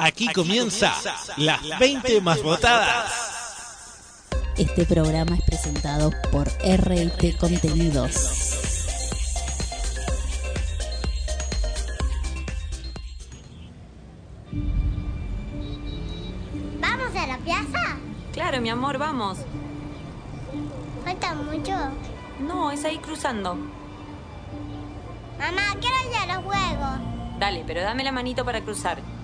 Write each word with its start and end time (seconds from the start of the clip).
Aquí 0.00 0.32
comienza 0.32 0.94
las 1.38 1.60
20 1.80 2.20
más 2.20 2.40
votadas. 2.40 4.30
Este 4.56 4.86
programa 4.86 5.34
es 5.34 5.42
presentado 5.42 6.12
por 6.30 6.46
RT 6.46 7.36
Contenidos. 7.36 8.14
¿Vamos 16.80 17.16
a 17.16 17.26
la 17.26 17.38
plaza? 17.38 17.96
Claro, 18.32 18.60
mi 18.60 18.70
amor, 18.70 18.98
vamos. 18.98 19.38
¿Falta 21.04 21.34
mucho? 21.34 21.76
No, 22.38 22.70
es 22.70 22.84
ahí 22.84 22.98
cruzando. 22.98 23.56
Mamá, 25.40 25.74
quiero 25.80 25.96
ir 26.08 26.16
a 26.30 26.34
los 26.36 26.44
juegos. 26.44 27.38
Dale, 27.40 27.64
pero 27.66 27.80
dame 27.80 28.04
la 28.04 28.12
manito 28.12 28.44
para 28.44 28.60
cruzar. 28.60 29.17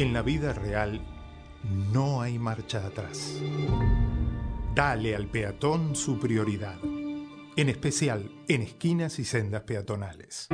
En 0.00 0.14
la 0.14 0.22
vida 0.22 0.54
real 0.54 0.98
no 1.92 2.22
hay 2.22 2.38
marcha 2.38 2.86
atrás. 2.86 3.34
Dale 4.74 5.14
al 5.14 5.26
peatón 5.26 5.94
su 5.94 6.18
prioridad, 6.18 6.78
en 7.54 7.68
especial 7.68 8.32
en 8.48 8.62
esquinas 8.62 9.18
y 9.18 9.26
sendas 9.26 9.64
peatonales. 9.64 10.48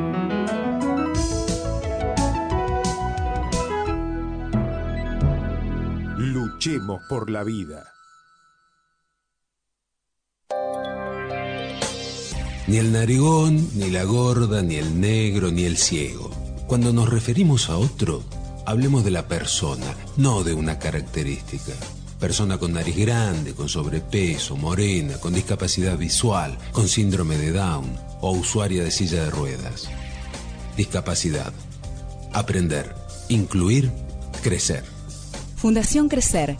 Luchemos 6.19 7.03
por 7.09 7.31
la 7.31 7.45
vida. 7.45 7.85
Ni 12.67 12.79
el 12.79 12.93
narigón, 12.93 13.65
ni 13.77 13.91
la 13.91 14.03
gorda, 14.03 14.61
ni 14.63 14.75
el 14.75 15.01
negro, 15.01 15.53
ni 15.53 15.63
el 15.67 15.77
ciego. 15.77 16.31
Cuando 16.67 16.93
nos 16.93 17.09
referimos 17.09 17.71
a 17.71 17.77
otro, 17.77 18.25
hablemos 18.67 19.05
de 19.05 19.13
la 19.13 19.29
persona, 19.29 19.87
no 20.17 20.43
de 20.43 20.53
una 20.53 20.79
característica. 20.79 21.73
Persona 22.21 22.59
con 22.59 22.73
nariz 22.73 22.97
grande, 22.97 23.55
con 23.55 23.69
sobrepeso, 23.69 24.57
morena, 24.57 25.19
con 25.19 25.33
discapacidad 25.33 25.97
visual, 25.97 26.59
con 26.73 26.89
síndrome 26.89 27.39
de 27.39 27.53
Down 27.53 27.97
o 28.21 28.33
usuaria 28.33 28.83
de 28.83 28.91
silla 28.91 29.25
de 29.25 29.31
ruedas. 29.31 29.89
Discapacidad. 30.77 31.53
Aprender. 32.33 32.95
Incluir. 33.29 33.91
Crecer. 34.43 34.85
Fundación 35.57 36.09
Crecer. 36.09 36.57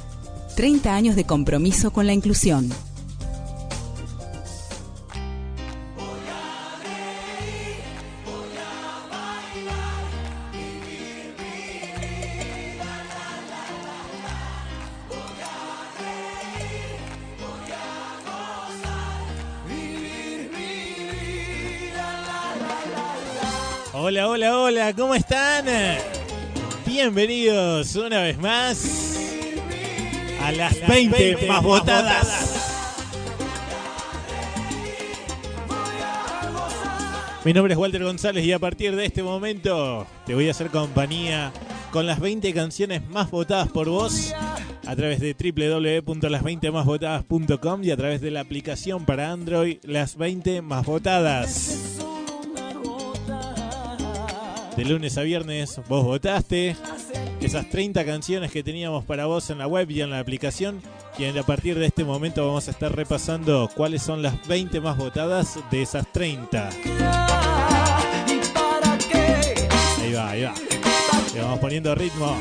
30 0.57 0.95
años 0.95 1.17
de 1.17 1.25
compromiso 1.25 1.93
con 1.93 2.07
la 2.07 2.15
inclusión. 2.15 2.71
Hola, 24.69 24.93
¿cómo 24.95 25.15
están? 25.15 25.67
Bienvenidos 26.85 27.95
una 27.95 28.23
vez 28.23 28.37
más 28.37 29.17
a 30.43 30.51
las 30.51 30.85
20, 30.89 31.47
más 31.47 31.63
votadas. 31.63 32.65
Mi 37.45 37.53
nombre 37.53 37.75
es 37.75 37.79
Walter 37.79 38.03
González 38.03 38.45
y 38.45 38.53
a 38.53 38.59
partir 38.59 38.97
de 38.97 39.07
este 39.07 39.23
momento 39.23 40.05
te 40.27 40.35
voy 40.35 40.49
a 40.49 40.51
hacer 40.51 40.71
compañía 40.71 41.53
con 41.93 42.05
las 42.05 42.19
20 42.19 42.53
canciones 42.53 43.09
más 43.09 43.31
votadas 43.31 43.69
por 43.69 43.89
vos 43.89 44.35
a 44.85 44.97
través 44.97 45.21
de 45.21 45.35
www.las20másvotadas.com 45.35 47.85
y 47.85 47.93
a 47.93 47.97
través 47.97 48.21
de 48.21 48.33
la 48.33 48.41
aplicación 48.41 49.05
para 49.05 49.31
Android 49.31 49.79
Las 49.85 50.17
20 50.17 50.61
más 50.63 50.85
votadas. 50.85 51.96
De 54.77 54.85
lunes 54.85 55.17
a 55.17 55.23
viernes 55.23 55.81
vos 55.89 56.05
votaste 56.05 56.77
esas 57.41 57.71
30 57.71 58.05
canciones 58.05 58.53
que 58.53 58.63
teníamos 58.63 59.05
para 59.05 59.25
vos 59.25 59.49
en 59.49 59.57
la 59.57 59.67
web 59.67 59.91
y 59.91 60.03
en 60.03 60.11
la 60.11 60.19
aplicación. 60.19 60.83
Y 61.19 61.25
a 61.25 61.43
partir 61.45 61.79
de 61.79 61.87
este 61.87 62.05
momento 62.05 62.47
vamos 62.47 62.69
a 62.69 62.73
estar 62.73 62.95
repasando 62.95 63.71
cuáles 63.75 64.03
son 64.03 64.21
las 64.21 64.47
20 64.47 64.83
más 64.83 64.99
votadas 64.99 65.59
de 65.71 65.81
esas 65.81 66.07
30. 66.13 66.69
Ahí 70.03 70.13
va, 70.13 70.31
ahí 70.31 70.43
va. 70.43 70.55
Le 71.35 71.41
vamos 71.41 71.59
poniendo 71.59 71.95
ritmo. 71.95 72.37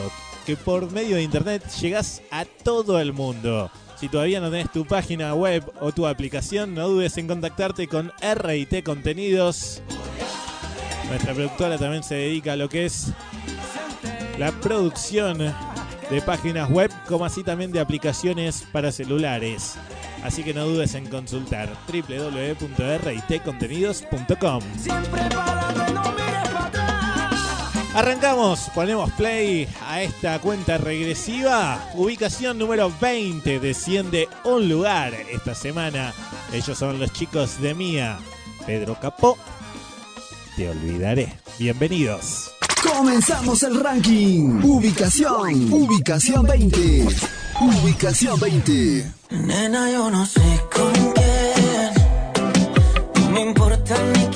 que 0.46 0.56
por 0.56 0.92
medio 0.92 1.16
de 1.18 1.24
Internet 1.24 1.68
llegás 1.80 2.22
a 2.32 2.46
todo 2.46 3.00
el 3.00 3.14
mundo. 3.14 3.70
Si 4.00 4.10
todavía 4.10 4.40
no 4.40 4.52
tenés 4.52 4.72
tu 4.72 4.86
página 4.86 5.34
web 5.34 5.64
o 5.82 5.92
tu 5.92 6.06
aplicación, 6.06 6.76
no 6.76 6.88
dudes 6.88 7.18
en 7.18 7.28
contactarte 7.28 7.88
con 7.88 8.12
RT 8.22 8.84
Contenidos. 8.84 9.82
Nuestra 11.10 11.34
productora 11.34 11.78
también 11.78 12.04
se 12.04 12.16
dedica 12.16 12.54
a 12.54 12.56
lo 12.56 12.70
que 12.70 12.86
es 12.86 13.12
la 14.38 14.52
producción 14.52 15.38
de 15.38 16.22
páginas 16.22 16.70
web, 16.70 16.92
como 17.08 17.26
así 17.26 17.44
también 17.44 17.72
de 17.72 17.80
aplicaciones 17.80 18.64
para 18.72 18.92
celulares. 18.92 19.74
Así 20.24 20.44
que 20.44 20.54
no 20.54 20.66
dudes 20.66 20.94
en 20.96 21.08
consultar 21.08 21.70
www.ritcontenidos.com. 21.88 24.62
Arrancamos, 27.98 28.70
ponemos 28.76 29.12
play 29.14 29.68
a 29.88 30.04
esta 30.04 30.40
cuenta 30.40 30.78
regresiva. 30.78 31.84
Ubicación 31.96 32.60
número 32.60 32.94
20 33.02 33.60
desciende 33.60 34.30
un 34.44 34.70
lugar 34.70 35.16
esta 35.32 35.56
semana. 35.56 36.14
Ellos 36.54 36.78
son 36.78 37.00
los 37.00 37.12
chicos 37.12 37.60
de 37.60 37.74
Mía. 37.74 38.20
Pedro 38.68 39.00
Capó, 39.00 39.36
te 40.58 40.70
olvidaré. 40.70 41.32
Bienvenidos. 41.60 42.52
Comenzamos 42.92 43.62
el 43.62 43.80
ranking. 43.80 44.60
Ubicación. 44.64 45.72
Ubicación 45.72 46.46
20. 46.46 47.06
Ubicación 47.62 48.40
20. 48.40 49.14
Nena, 49.30 49.92
yo 49.92 50.10
no 50.10 50.26
sé 50.26 50.42
con 50.74 50.92
quién. 51.14 51.94
No 53.22 53.32
me 53.32 53.42
importa 53.42 53.96
ni 54.16 54.27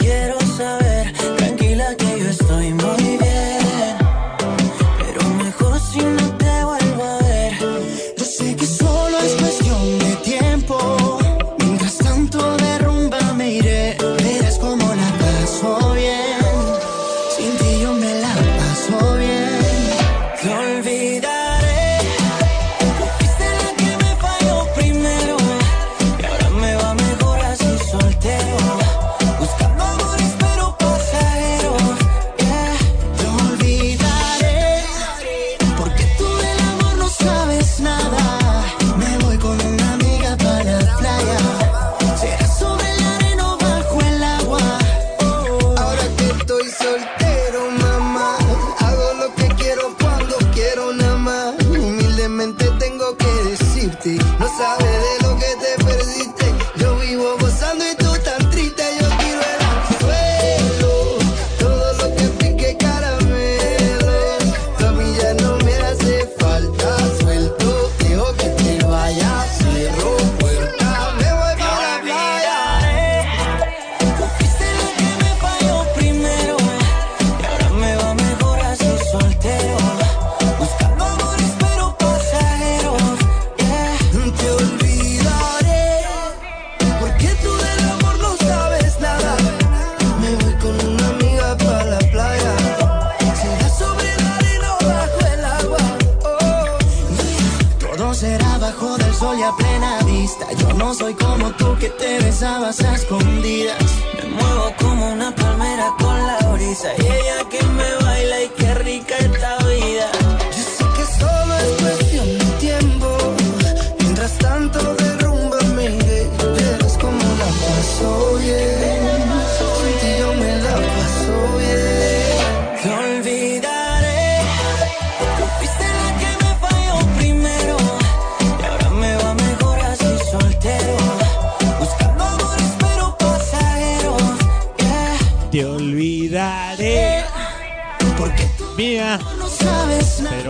que 101.81 101.89
te 101.89 102.19
besabas 102.19 102.79
a 102.81 102.93
escondidas. 102.93 103.75
Me 104.15 104.29
muevo 104.29 104.71
como 104.79 105.13
una 105.13 105.33
palmera 105.33 105.91
con 105.99 106.15
la 106.15 106.37
brisa. 106.53 106.89
Y 106.95 107.01
ella 107.01 107.49
que 107.49 107.63
me 107.63 107.95
baila 108.03 108.43
y 108.43 108.49
qué 108.49 108.75
rica 108.75 109.17
esta 109.17 109.30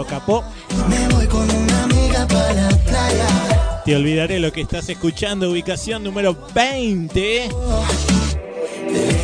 Capó. 0.06 0.44
Me 0.90 1.08
voy 1.14 1.28
con 1.28 1.50
una 1.50 1.84
amiga 1.84 2.28
para 2.28 2.54
la 2.54 2.78
playa 2.78 3.82
Te 3.86 3.96
olvidaré 3.96 4.40
lo 4.40 4.52
que 4.52 4.62
estás 4.62 4.90
escuchando. 4.90 5.52
Ubicación 5.52 6.04
número 6.04 6.38
20. 6.54 7.50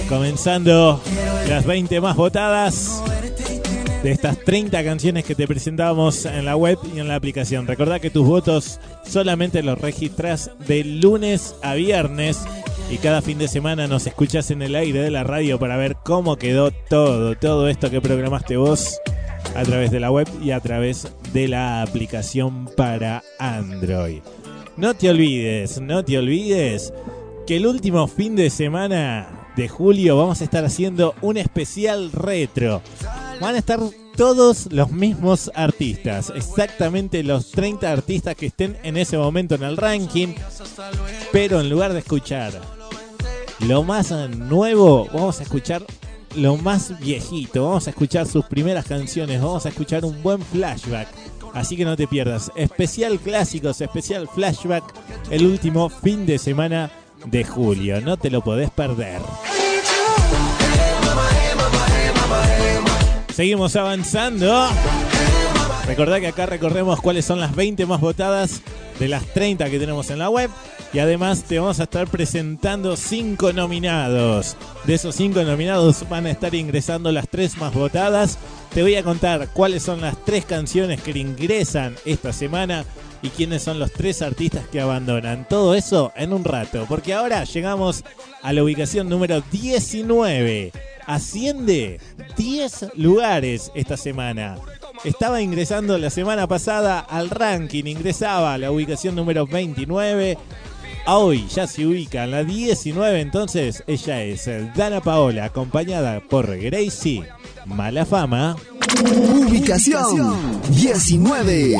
Comenzando 0.09 1.01
las 1.47 1.65
20 1.65 2.01
más 2.01 2.15
votadas 2.15 3.03
de 4.03 4.11
estas 4.11 4.37
30 4.39 4.83
canciones 4.83 5.25
que 5.25 5.35
te 5.35 5.47
presentábamos 5.47 6.25
en 6.25 6.45
la 6.45 6.55
web 6.55 6.77
y 6.95 6.99
en 6.99 7.07
la 7.07 7.15
aplicación. 7.15 7.67
Recordá 7.67 7.99
que 7.99 8.09
tus 8.09 8.25
votos 8.25 8.79
solamente 9.05 9.63
los 9.63 9.79
registras 9.79 10.51
de 10.67 10.83
lunes 10.83 11.55
a 11.61 11.73
viernes 11.73 12.45
y 12.89 12.97
cada 12.97 13.21
fin 13.21 13.37
de 13.37 13.47
semana 13.47 13.87
nos 13.87 14.07
escuchas 14.07 14.51
en 14.51 14.61
el 14.61 14.75
aire 14.75 15.01
de 15.01 15.11
la 15.11 15.23
radio 15.23 15.59
para 15.59 15.77
ver 15.77 15.97
cómo 16.03 16.37
quedó 16.37 16.71
todo, 16.71 17.35
todo 17.35 17.67
esto 17.67 17.89
que 17.89 17.99
programaste 17.99 18.55
vos 18.55 18.99
a 19.55 19.63
través 19.63 19.91
de 19.91 19.99
la 19.99 20.11
web 20.11 20.27
y 20.41 20.51
a 20.51 20.59
través 20.59 21.07
de 21.33 21.47
la 21.47 21.81
aplicación 21.81 22.69
para 22.75 23.23
Android. 23.39 24.21
No 24.75 24.93
te 24.93 25.09
olvides, 25.09 25.81
no 25.81 26.03
te 26.05 26.17
olvides 26.17 26.93
que 27.45 27.57
el 27.57 27.65
último 27.65 28.07
fin 28.07 28.35
de 28.35 28.49
semana 28.49 29.51
de 29.55 29.67
julio 29.67 30.17
vamos 30.17 30.41
a 30.41 30.43
estar 30.43 30.63
haciendo 30.63 31.15
un 31.21 31.37
especial 31.37 32.11
retro. 32.11 32.81
Van 33.41 33.55
a 33.55 33.57
estar 33.57 33.79
todos 34.15 34.67
los 34.71 34.91
mismos 34.91 35.51
artistas, 35.53 36.31
exactamente 36.35 37.23
los 37.23 37.51
30 37.51 37.91
artistas 37.91 38.35
que 38.35 38.47
estén 38.47 38.77
en 38.83 38.97
ese 38.97 39.17
momento 39.17 39.55
en 39.55 39.63
el 39.63 39.77
ranking, 39.77 40.29
pero 41.31 41.59
en 41.59 41.69
lugar 41.69 41.93
de 41.93 41.99
escuchar 41.99 42.53
lo 43.59 43.83
más 43.83 44.11
nuevo, 44.11 45.07
vamos 45.11 45.39
a 45.39 45.43
escuchar 45.43 45.83
lo 46.35 46.57
más 46.57 46.99
viejito, 46.99 47.65
vamos 47.65 47.87
a 47.87 47.91
escuchar 47.91 48.27
sus 48.27 48.45
primeras 48.45 48.85
canciones, 48.85 49.41
vamos 49.41 49.65
a 49.65 49.69
escuchar 49.69 50.05
un 50.05 50.21
buen 50.21 50.41
flashback. 50.41 51.07
Así 51.53 51.75
que 51.75 51.85
no 51.85 51.95
te 51.95 52.07
pierdas. 52.07 52.51
Especial 52.55 53.19
clásicos, 53.19 53.81
especial 53.81 54.27
flashback, 54.27 54.83
el 55.31 55.45
último 55.45 55.89
fin 55.89 56.25
de 56.25 56.37
semana 56.37 56.91
de 57.25 57.43
julio. 57.43 57.99
No 58.01 58.17
te 58.17 58.29
lo 58.29 58.41
podés 58.41 58.69
perder. 58.69 59.21
Seguimos 63.33 63.75
avanzando. 63.75 64.67
Recordá 65.87 66.19
que 66.19 66.27
acá 66.27 66.45
recorremos 66.45 66.99
cuáles 66.99 67.23
son 67.23 67.39
las 67.39 67.55
20 67.55 67.85
más 67.85 68.01
votadas 68.01 68.61
de 68.99 69.07
las 69.07 69.25
30 69.27 69.69
que 69.69 69.79
tenemos 69.79 70.09
en 70.09 70.19
la 70.19 70.29
web. 70.29 70.49
Y 70.91 70.99
además 70.99 71.43
te 71.43 71.59
vamos 71.59 71.79
a 71.79 71.83
estar 71.83 72.07
presentando 72.07 72.97
5 72.97 73.53
nominados. 73.53 74.57
De 74.83 74.95
esos 74.95 75.15
5 75.15 75.43
nominados 75.43 76.07
van 76.09 76.25
a 76.25 76.31
estar 76.31 76.53
ingresando 76.55 77.11
las 77.13 77.29
3 77.29 77.57
más 77.57 77.73
votadas. 77.73 78.37
Te 78.73 78.81
voy 78.81 78.95
a 78.95 79.03
contar 79.03 79.47
cuáles 79.53 79.83
son 79.83 80.01
las 80.01 80.23
3 80.25 80.45
canciones 80.45 81.01
que 81.01 81.17
ingresan 81.17 81.95
esta 82.03 82.33
semana 82.33 82.83
y 83.21 83.29
quiénes 83.29 83.63
son 83.63 83.79
los 83.79 83.93
3 83.93 84.23
artistas 84.23 84.67
que 84.67 84.81
abandonan. 84.81 85.47
Todo 85.47 85.73
eso 85.73 86.11
en 86.17 86.33
un 86.33 86.43
rato, 86.43 86.85
porque 86.89 87.13
ahora 87.13 87.45
llegamos 87.45 88.03
a 88.43 88.51
la 88.51 88.61
ubicación 88.61 89.07
número 89.07 89.41
19. 89.51 90.73
Asciende 91.05 92.01
10 92.35 92.87
lugares 92.95 93.71
esta 93.73 93.95
semana. 93.95 94.57
Estaba 95.03 95.41
ingresando 95.41 95.97
la 95.97 96.09
semana 96.09 96.47
pasada 96.47 96.99
al 96.99 97.29
ranking, 97.29 97.85
ingresaba 97.85 98.53
a 98.53 98.57
la 98.57 98.71
ubicación 98.71 99.15
número 99.15 99.45
29. 99.45 100.37
Ah, 101.05 101.17
hoy 101.17 101.47
ya 101.47 101.67
se 101.67 101.85
ubica 101.85 102.23
en 102.23 102.31
la 102.31 102.43
19, 102.43 103.21
entonces 103.21 103.83
ella 103.87 104.23
es 104.23 104.49
Dana 104.75 104.99
Paola, 104.99 105.45
acompañada 105.45 106.19
por 106.19 106.57
Gracie 106.57 107.23
Mala 107.65 108.05
Fama. 108.05 108.57
Ubicación 109.47 110.61
19. 110.69 111.75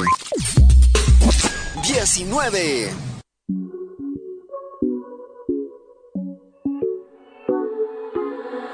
19. 1.84 2.90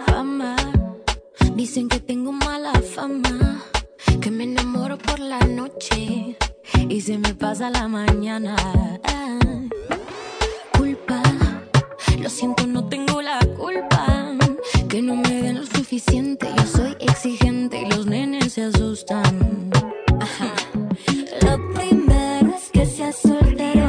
Fama, 0.05 0.55
dicen 1.55 1.87
que 1.87 1.99
tengo 1.99 2.31
mala 2.31 2.73
fama 2.81 3.63
que 4.23 4.31
me 4.31 4.45
enamoro 4.45 4.97
por 4.97 5.19
la 5.19 5.39
noche 5.39 6.37
y 6.87 7.01
se 7.01 7.17
me 7.17 7.33
pasa 7.33 7.69
la 7.69 7.89
mañana. 7.89 8.55
Culpa, 10.77 11.21
lo 12.21 12.29
siento, 12.29 12.65
no 12.65 12.87
tengo 12.87 13.21
la 13.21 13.39
culpa. 13.57 14.31
Que 14.87 15.01
no 15.01 15.17
me 15.17 15.41
den 15.41 15.59
lo 15.59 15.65
suficiente, 15.65 16.47
yo 16.55 16.65
soy 16.65 16.95
exigente 17.01 17.81
y 17.81 17.89
los 17.89 18.05
nenes 18.05 18.53
se 18.53 18.63
asustan. 18.63 19.69
Ajá. 20.21 20.53
Lo 21.41 21.73
primero 21.73 22.55
es 22.55 22.69
que 22.71 22.85
seas 22.85 23.17
soltero 23.17 23.82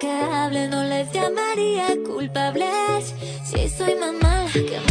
que 0.00 0.10
hablen 0.10 0.70
no 0.70 0.82
les 0.82 1.12
llamaría 1.12 1.94
culpables. 2.06 3.14
Si 3.44 3.68
soy 3.68 3.94
más 3.96 4.14
mala 4.14 4.50
que 4.52 4.89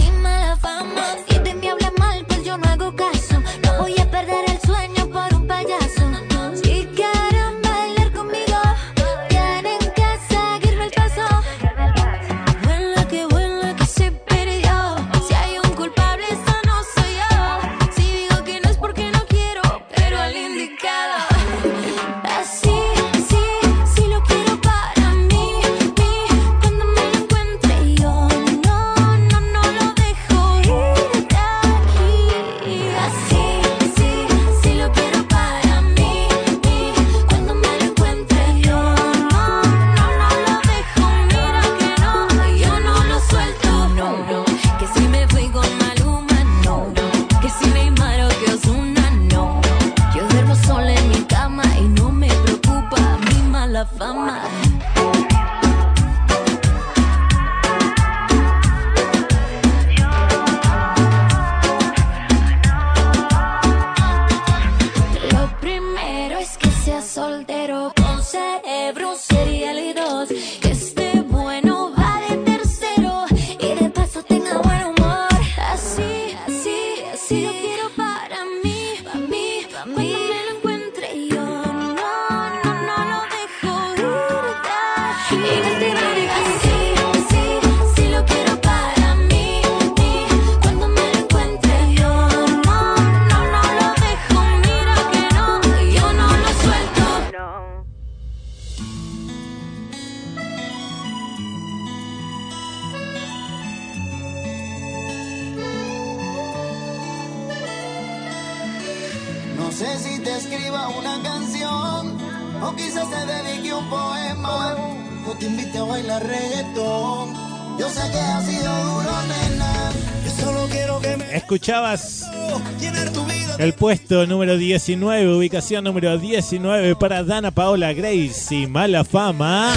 el 123.69 123.75
puesto 123.75 124.25
número 124.25 124.57
19, 124.57 125.31
ubicación 125.35 125.83
número 125.83 126.17
19 126.17 126.95
para 126.95 127.23
Dana 127.23 127.51
Paola 127.51 127.93
Gracie, 127.93 128.65
Mala 128.67 129.03
Fama. 129.03 129.75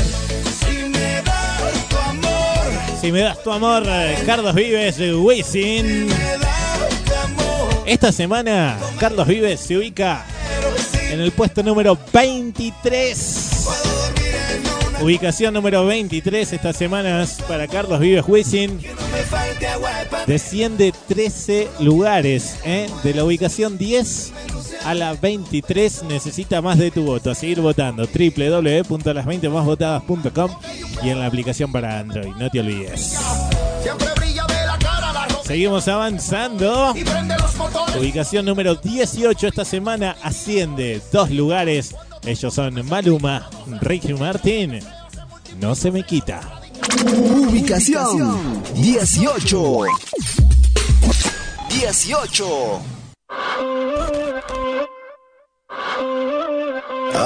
si 0.60 0.88
me 0.88 1.20
das 1.20 1.88
tu 1.90 1.98
amor, 1.98 3.00
Si 3.02 3.12
me 3.12 3.20
das 3.20 3.42
tu 3.42 3.52
amor, 3.52 3.82
Carlos 4.24 4.54
Vives, 4.54 4.98
Wisin. 4.98 6.08
Esta 7.84 8.12
semana, 8.12 8.78
Carlos 8.98 9.26
Vives 9.26 9.60
se 9.60 9.76
ubica 9.76 10.24
en 11.10 11.20
el 11.20 11.30
puesto 11.32 11.62
número 11.62 11.98
23. 12.14 14.11
Ubicación 15.02 15.52
número 15.52 15.84
23 15.84 16.52
estas 16.52 16.76
semanas 16.76 17.42
para 17.48 17.66
Carlos 17.66 17.98
Vives 17.98 18.24
Wisin. 18.28 18.78
Desciende 20.28 20.94
13 21.08 21.68
lugares. 21.80 22.60
¿eh? 22.64 22.88
De 23.02 23.12
la 23.12 23.24
ubicación 23.24 23.78
10 23.78 24.32
a 24.84 24.94
la 24.94 25.14
23 25.14 26.04
necesita 26.04 26.62
más 26.62 26.78
de 26.78 26.92
tu 26.92 27.02
voto. 27.02 27.32
A 27.32 27.34
seguir 27.34 27.60
votando. 27.60 28.04
www.las20másvotadas.com 28.04 30.50
y 31.02 31.08
en 31.08 31.18
la 31.18 31.26
aplicación 31.26 31.72
para 31.72 31.98
Android. 31.98 32.30
No 32.38 32.48
te 32.48 32.60
olvides. 32.60 33.18
Seguimos 35.44 35.88
avanzando. 35.88 36.94
Ubicación 37.98 38.46
número 38.46 38.76
18 38.76 39.48
esta 39.48 39.64
semana 39.64 40.16
asciende 40.22 41.02
dos 41.12 41.32
lugares. 41.32 41.96
Ellos 42.24 42.54
son 42.54 42.86
Maluma, 42.86 43.50
Ricky 43.80 44.14
Martin. 44.14 44.78
No 45.60 45.74
se 45.74 45.90
me 45.90 46.04
quita. 46.04 46.40
Ubicación 47.04 48.62
18. 48.74 49.84
18. 51.68 52.82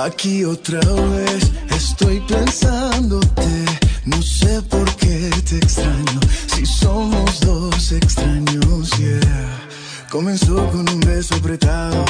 Aquí 0.03 0.45
otra 0.45 0.81
vez 0.81 1.53
estoy 1.71 2.21
pensándote. 2.21 3.67
No 4.07 4.23
sé 4.23 4.63
por 4.63 4.91
qué 4.97 5.31
te 5.49 5.57
extraño. 5.57 6.21
Si 6.47 6.65
somos 6.65 7.41
dos 7.41 7.93
extraños, 7.93 8.91
yeah. 8.99 9.69
Comenzó 10.11 10.55
con 10.71 10.89
un 10.89 11.01
beso 11.01 11.35
apretado 11.35 12.05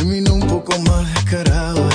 terminó 0.00 0.32
un 0.32 0.46
poco 0.46 0.78
más 0.80 1.14
descarado. 1.14 1.88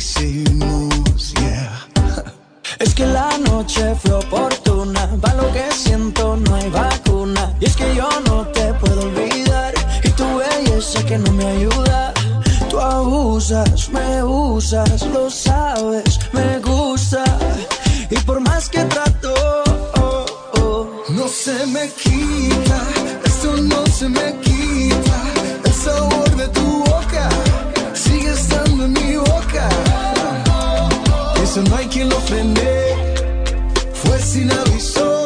Es 2.78 2.94
que 2.94 3.04
la 3.04 3.36
noche 3.36 3.94
fue 3.96 4.12
oportuna, 4.12 5.10
para 5.20 5.34
lo 5.34 5.52
que 5.52 5.70
siento 5.72 6.38
no 6.38 6.54
hay 6.54 6.70
vacuna. 6.70 7.54
Y 7.60 7.66
es 7.66 7.76
que 7.76 7.94
yo 7.94 8.08
no 8.24 8.46
te 8.46 8.72
puedo 8.74 9.02
olvidar, 9.02 9.74
y 10.02 10.08
tu 10.10 10.24
belleza 10.38 11.04
que 11.04 11.18
no 11.18 11.30
me 11.32 11.44
ayuda. 11.44 12.14
Tú 12.70 12.80
abusas, 12.80 13.90
me 13.90 14.22
usas, 14.22 15.02
lo 15.08 15.28
sabes, 15.28 16.18
me 16.32 16.60
gusta. 16.60 17.22
Y 18.08 18.16
por 18.20 18.40
más 18.40 18.70
que 18.70 18.82
trato, 18.84 19.34
oh, 20.00 20.24
No 21.10 21.28
se 21.28 21.66
me 21.66 21.90
quita, 21.90 22.80
esto 23.26 23.54
no 23.58 23.86
se 23.86 24.08
me 24.08 24.34
quita. 24.40 25.24
El 25.62 25.74
sabor 25.74 26.30
de 26.36 26.48
tu 26.48 26.84
boca 26.84 27.28
en 28.56 28.92
mi 28.92 29.16
boca. 29.16 29.68
Eso 31.42 31.62
no 31.62 31.76
hay 31.76 31.86
quien 31.86 32.08
lo 32.08 32.16
frene. 32.20 32.60
Fue 33.92 34.18
sin 34.18 34.50
aviso. 34.50 35.24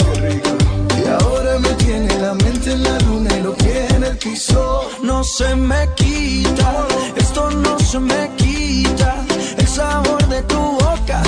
Y 0.99 1.09
ahora 1.09 1.59
me 1.59 1.69
tiene 1.85 2.19
la 2.19 2.35
mente 2.35 2.73
en 2.73 2.83
la 2.83 2.99
luna 3.00 3.37
y 3.37 3.43
los 3.43 3.54
pies 3.57 3.90
en 3.93 4.04
el 4.04 4.16
piso. 4.16 4.90
No 5.02 5.23
se 5.23 5.54
me 5.54 5.88
quita, 5.97 6.87
esto 7.16 7.50
no 7.50 7.78
se 7.78 7.99
me 7.99 8.31
quita. 8.37 9.16
El 9.59 9.66
sabor 9.66 10.26
de 10.28 10.43
tu 10.43 10.61
boca 10.61 11.23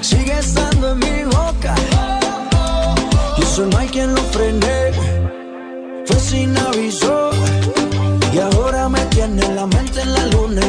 sigue 0.00 0.38
estando 0.38 0.92
en 0.92 0.98
mi 0.98 1.24
boca. 1.24 1.74
Y 3.38 3.42
eso 3.42 3.66
no 3.66 3.78
hay 3.78 3.88
quien 3.88 4.14
lo 4.14 4.22
frene. 4.34 4.92
Fue 6.06 6.18
sin 6.20 6.56
aviso. 6.58 7.30
Y 8.32 8.38
ahora 8.38 8.88
me 8.88 9.00
tiene 9.06 9.42
la 9.54 9.66
mente 9.66 10.02
en 10.02 10.12
la 10.12 10.15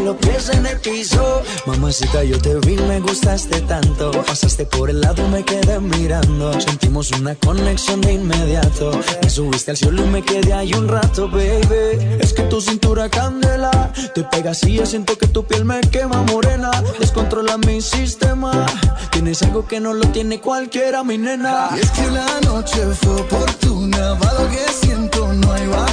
los 0.08 0.16
pies 0.18 0.50
en 0.50 0.66
el 0.66 0.80
piso. 0.80 1.44
Mamacita, 1.66 2.24
yo 2.24 2.40
te 2.40 2.56
vi, 2.60 2.78
me 2.78 3.00
gustaste 3.02 3.60
tanto. 3.62 4.12
Pasaste 4.12 4.66
por 4.66 4.90
el 4.90 5.02
lado, 5.02 5.28
me 5.28 5.44
quedé 5.44 5.80
mirando. 5.80 6.60
Sentimos 6.62 7.12
una 7.12 7.36
conexión 7.36 8.00
de 8.00 8.14
inmediato. 8.14 8.92
Me 9.22 9.30
subiste 9.30 9.72
al 9.72 9.78
cielo 9.78 10.06
y 10.06 10.08
me 10.08 10.22
quedé 10.22 10.54
ahí 10.54 10.74
un 10.74 10.88
rato, 10.88 11.30
baby. 11.30 12.20
Es 12.22 12.32
que 12.34 12.44
tu 12.44 12.62
cintura 12.62 13.10
candela. 13.10 13.92
Te 14.16 14.24
pegas 14.24 14.64
y 14.64 14.74
yo 14.76 14.86
siento 14.86 15.18
que 15.18 15.28
tu 15.28 15.46
piel 15.46 15.66
me 15.66 15.82
quema 15.82 16.24
morena. 16.24 16.72
Descontrola 17.00 17.58
mi 17.58 17.82
sistema. 17.82 18.66
Tienes 19.12 19.42
algo 19.44 19.68
que 19.68 19.82
no 19.82 19.94
lo 19.94 20.08
tiene 20.10 20.40
cualquiera, 20.40 21.04
mi 21.04 21.18
nena. 21.18 21.70
Y 21.76 21.80
es 21.80 21.92
que 21.92 22.08
la 22.12 22.40
noche 22.46 22.80
fue 23.02 23.16
oportuna, 23.16 24.14
va 24.14 24.34
lo 24.40 24.50
que 24.50 24.66
siento, 24.72 25.34
no 25.34 25.52
hay 25.52 25.68
vacuna. 25.68 25.87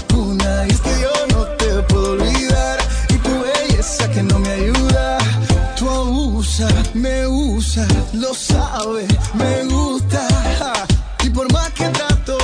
Lo 8.15 8.33
sabes, 8.35 9.09
me 9.35 9.65
gusta. 9.65 10.27
Y 11.23 11.31
por 11.31 11.51
más 11.53 11.71
que 11.73 11.89
trato, 11.89 12.39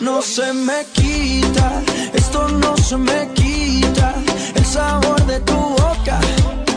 No 0.00 0.20
se 0.20 0.52
me 0.52 0.84
quita, 0.92 1.82
esto 2.12 2.48
no 2.48 2.76
se 2.76 2.96
me 2.96 3.28
quita. 3.34 4.14
El 4.54 4.64
sabor 4.64 5.24
de 5.26 5.38
tu 5.40 5.54
boca 5.54 6.18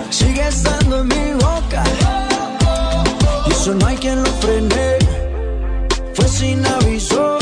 sigue 0.10 0.48
estando 0.48 1.00
en 1.00 1.08
mi 1.08 1.34
boca. 1.34 1.84
Y 3.48 3.51
eso 3.51 3.74
no 3.74 3.88
hay 3.88 3.98
quien 3.98 4.22
lo 4.24 4.29
frene. 4.41 4.98
Fue 6.13 6.27
sin 6.27 6.65
aviso. 6.65 7.38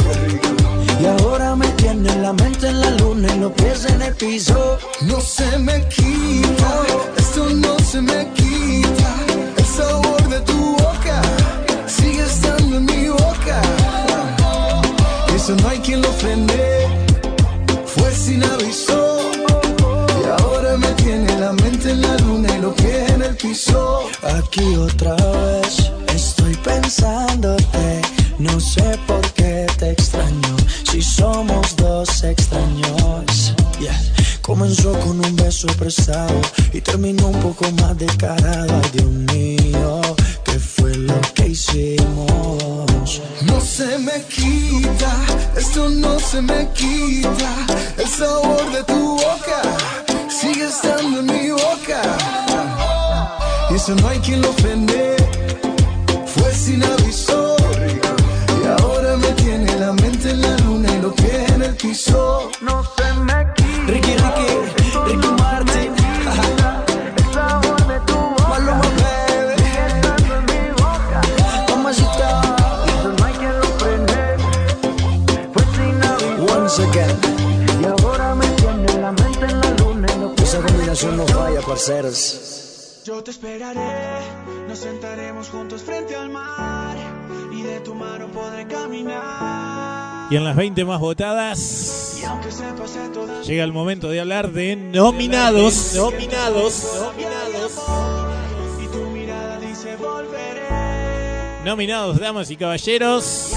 Y 1.01 1.05
ahora 1.05 1.55
me 1.55 1.67
tiene 1.81 2.15
la 2.17 2.31
mente 2.31 2.67
en 2.67 2.79
la 2.79 2.91
luna 2.91 3.27
y 3.35 3.39
los 3.39 3.51
pies 3.51 3.85
en 3.85 4.01
el 4.01 4.15
piso. 4.15 4.77
no 5.01 5.19
se 5.19 5.57
me 5.57 5.85
quita, 5.89 6.71
esto 7.17 7.49
no 7.49 7.77
se 7.79 8.01
me 8.01 8.29
quita. 8.33 8.42
Aquí 24.55 24.75
otra 24.75 25.15
vez 25.15 25.91
estoy 26.13 26.55
pensándote. 26.57 28.01
No 28.38 28.60
sé 28.60 29.00
por 29.07 29.27
qué 29.33 29.65
te 29.79 29.89
extraño. 29.89 30.55
Si 30.91 31.01
somos 31.01 31.75
dos 31.75 32.24
extraños. 32.24 33.55
Yeah. 33.79 34.00
Comenzó 34.44 34.92
con 35.00 35.25
un 35.25 35.35
beso 35.37 35.66
prestado 35.79 36.39
y 36.72 36.81
terminó 36.81 37.29
un 37.29 37.39
poco 37.39 37.66
más 37.81 37.98
descarado. 37.98 38.79
Ay, 38.83 38.89
Dios 38.94 39.09
mío, 39.33 40.01
¿qué 40.46 40.59
fue 40.59 40.98
lo 40.98 41.20
que 41.33 41.48
hicimos? 41.48 43.22
No 43.42 43.59
se 43.59 43.98
me 43.98 44.22
quita, 44.25 45.16
esto 45.57 45.89
no 45.89 46.20
se 46.20 46.44
me 46.44 46.70
quita. 46.74 47.55
El 47.98 48.07
sabor 48.07 48.72
de 48.72 48.83
tu 48.83 49.18
boca 49.18 49.63
sigue 50.29 50.68
estando 50.68 51.22
en 51.22 51.25
mi 51.25 51.50
boca. 51.50 52.82
Y 53.74 53.75
eso 53.75 53.96
no 53.96 54.07
hay 54.07 54.20
quien 54.20 54.40
lo 54.40 54.53
frene. 54.53 55.16
Fue 56.27 56.53
sin 56.53 56.83
aviso. 56.83 57.55
Y 58.62 58.68
ahora 58.68 59.18
me 59.18 59.31
tiene 59.31 59.79
la 59.79 59.92
mente 59.94 60.29
en 60.29 60.42
la 60.44 60.55
luna 60.59 60.96
y 60.96 61.01
los 61.01 61.14
pies 61.14 61.51
en 61.55 61.64
el 61.64 61.75
piso. 61.75 62.51
No 62.62 62.83
se 62.96 63.14
me 63.22 63.48
quita. 63.55 63.92
Ricky, 63.92 64.12
Ricky, 64.12 64.48
Ricky 65.07 65.27
Martin. 65.42 65.94
Again. 76.75 77.16
Y 77.81 77.86
ahora 77.86 78.33
me 78.33 78.48
tiene 78.48 79.00
la 79.00 79.12
mente 79.12 79.46
en 79.46 79.62
la 79.62 79.70
luna 79.77 80.07
y 80.38 80.42
Esa 80.42 80.59
combinación 80.59 81.18
no 81.18 81.27
falla, 81.27 81.62
parceros. 81.62 82.43
Yo 83.44 83.50
te 83.50 83.56
esperaré, 83.56 83.79
nos 84.70 84.79
sentaremos 84.79 85.50
juntos 85.50 85.82
frente 85.84 86.16
al 86.16 86.29
mar 86.29 86.96
y 87.51 87.62
de 87.62 87.82
tu 87.82 87.94
mano 87.94 88.27
podré 88.27 88.66
caminar. 88.68 90.32
Y 90.32 90.38
en 90.38 90.46
las 90.46 90.56
20 90.56 90.86
más 90.86 91.01
votadas 91.01 92.22
llega 93.46 93.66
el 93.66 93.74
momento 93.74 94.10
de 94.10 94.22
hablar 94.22 94.53
de 94.53 94.77
nominados. 94.77 95.94
Nominados. 95.94 96.88
y 98.82 98.88
tu 98.88 99.10
mirada 99.10 99.60
dice 99.60 99.98
volveré. 99.98 101.64
Nominados, 101.66 102.20
damas 102.20 102.50
y 102.50 102.56
caballeros. 102.56 103.51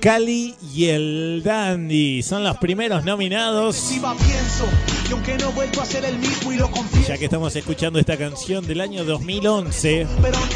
Cali 0.00 0.54
y 0.74 0.86
el 0.86 1.42
Dandy 1.44 2.22
son 2.22 2.42
los 2.42 2.56
primeros 2.56 3.04
nominados. 3.04 3.90
pienso 3.90 4.64
y 5.08 5.12
aunque 5.12 5.36
no 5.38 5.52
vuelvo 5.52 5.82
a 5.82 5.84
ser 5.84 6.04
el 6.04 6.18
mismo 6.18 6.52
y 6.52 6.56
lo 6.56 6.70
confieso. 6.70 7.08
Ya 7.08 7.18
que 7.18 7.26
estamos 7.26 7.54
escuchando 7.54 7.98
esta 7.98 8.16
canción 8.16 8.66
del 8.66 8.80
año 8.80 9.04
2011, 9.04 10.06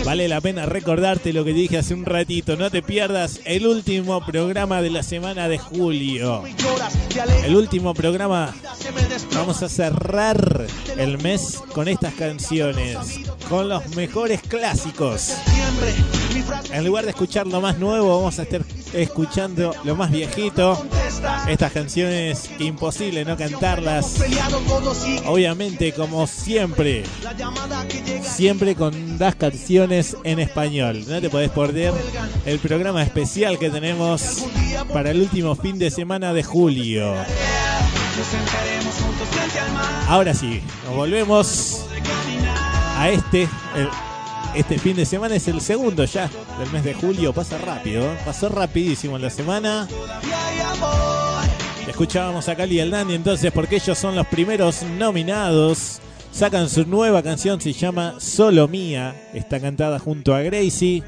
vale 0.05 0.29
la 0.29 0.41
pena 0.41 0.67
recordarte 0.67 1.33
lo 1.33 1.45
que 1.45 1.53
dije 1.53 1.79
hace 1.79 1.95
un 1.95 2.05
ratito. 2.05 2.57
No 2.57 2.71
te 2.71 2.83
pierdas 2.83 3.41
el 3.45 3.67
último 3.67 4.25
programa 4.25 4.83
de 4.83 4.91
la 4.91 5.03
semana 5.03 5.49
de 5.49 5.59
julio. 5.59 6.43
El 7.45 7.57
último 7.57 7.95
programa. 7.95 8.55
Vamos 9.35 9.63
a 9.63 9.69
cerrar 9.69 10.67
el 10.97 11.19
mes 11.19 11.61
con 11.73 11.89
estas 11.89 12.15
canciones, 12.15 12.97
con 13.49 13.69
los 13.69 13.95
mejores 13.95 14.41
clásicos. 14.43 15.35
En 16.73 16.85
lugar 16.85 17.05
de 17.05 17.11
escuchar 17.11 17.47
lo 17.47 17.61
más 17.61 17.79
nuevo, 17.79 18.17
vamos 18.17 18.39
a 18.39 18.43
estar 18.43 18.65
escuchando 18.93 19.75
lo 19.85 19.97
más 19.97 20.11
viejito. 20.11 20.85
Estas 21.49 21.73
canciones 21.73 22.51
imposible 22.59 23.25
no 23.25 23.37
cantarlas. 23.37 24.17
Obviamente, 25.27 25.93
como 25.93 26.27
siempre, 26.27 27.05
siempre 28.23 28.75
con 28.75 29.19
las 29.19 29.35
canciones 29.35 30.17
en 30.25 30.41
español. 30.41 31.05
No 31.09 31.21
te 31.21 31.31
podés 31.31 31.51
perder 31.51 31.93
el 32.47 32.59
programa 32.59 33.03
especial 33.03 33.59
que 33.59 33.71
tenemos 33.71 34.45
para 34.93 35.11
el 35.11 35.21
último 35.21 35.55
fin 35.55 35.79
de 35.79 35.91
semana 35.91 36.33
de 36.33 36.43
julio. 36.43 37.15
Ahora 40.09 40.35
sí, 40.35 40.63
nos 40.85 40.95
volvemos 40.95 41.87
a 42.97 43.09
este. 43.09 43.49
Este 44.55 44.79
fin 44.79 44.97
de 44.97 45.05
semana 45.05 45.37
es 45.37 45.49
el 45.49 45.61
segundo 45.61 46.05
ya 46.05 46.31
del 46.59 46.71
mes 46.73 46.85
de 46.85 46.95
julio. 46.95 47.33
Pasa 47.33 47.59
rápido, 47.59 48.05
¿eh? 48.05 48.19
pasó 48.25 48.49
rapidísimo 48.49 49.19
la 49.19 49.31
semana. 49.31 49.89
Escuchábamos 51.89 52.49
a 52.49 52.57
Cali 52.57 52.77
y 52.77 52.81
al 52.81 52.91
Dandy 52.91 53.15
entonces 53.15 53.53
porque 53.53 53.77
ellos 53.77 53.99
son 53.99 54.17
los 54.17 54.27
primeros 54.27 54.83
nominados. 54.83 56.01
Sacan 56.33 56.69
su 56.69 56.87
nueva 56.87 57.23
canción, 57.23 57.61
se 57.61 57.73
llama 57.73 58.15
Solo 58.19 58.69
Mía. 58.69 59.31
Está 59.35 59.61
cantada 59.61 59.99
junto 59.99 60.35
a 60.35 60.43
Gracie 60.43 61.03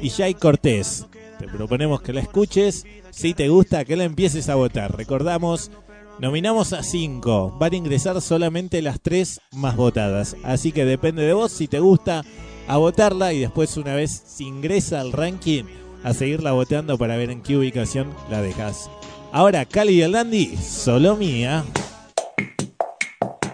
y 0.00 0.10
Jay 0.10 0.34
Cortés. 0.34 1.06
Te 1.38 1.46
proponemos 1.46 2.02
que 2.02 2.12
la 2.12 2.20
escuches. 2.20 2.84
Si 3.10 3.34
te 3.34 3.48
gusta, 3.48 3.84
que 3.84 3.96
la 3.96 4.04
empieces 4.04 4.48
a 4.48 4.56
votar. 4.56 4.96
Recordamos, 4.96 5.70
nominamos 6.18 6.72
a 6.72 6.82
5. 6.82 7.56
Van 7.58 7.72
a 7.72 7.76
ingresar 7.76 8.20
solamente 8.20 8.82
las 8.82 9.00
3 9.00 9.40
más 9.52 9.76
votadas. 9.76 10.36
Así 10.42 10.72
que 10.72 10.84
depende 10.84 11.22
de 11.22 11.32
vos 11.32 11.52
si 11.52 11.68
te 11.68 11.78
gusta 11.78 12.24
a 12.68 12.76
votarla 12.76 13.32
y 13.32 13.40
después 13.40 13.76
una 13.76 13.94
vez 13.94 14.22
se 14.26 14.44
ingresa 14.44 15.00
al 15.00 15.12
ranking 15.12 15.64
a 16.04 16.14
seguirla 16.14 16.52
voteando 16.52 16.96
para 16.98 17.16
ver 17.16 17.30
en 17.30 17.42
qué 17.42 17.56
ubicación 17.56 18.14
la 18.30 18.42
dejas. 18.42 18.90
Ahora 19.32 19.64
Cali 19.64 19.94
y 19.94 20.02
el 20.02 20.12
Dandy, 20.12 20.56
solo 20.56 21.16
mía. 21.16 21.64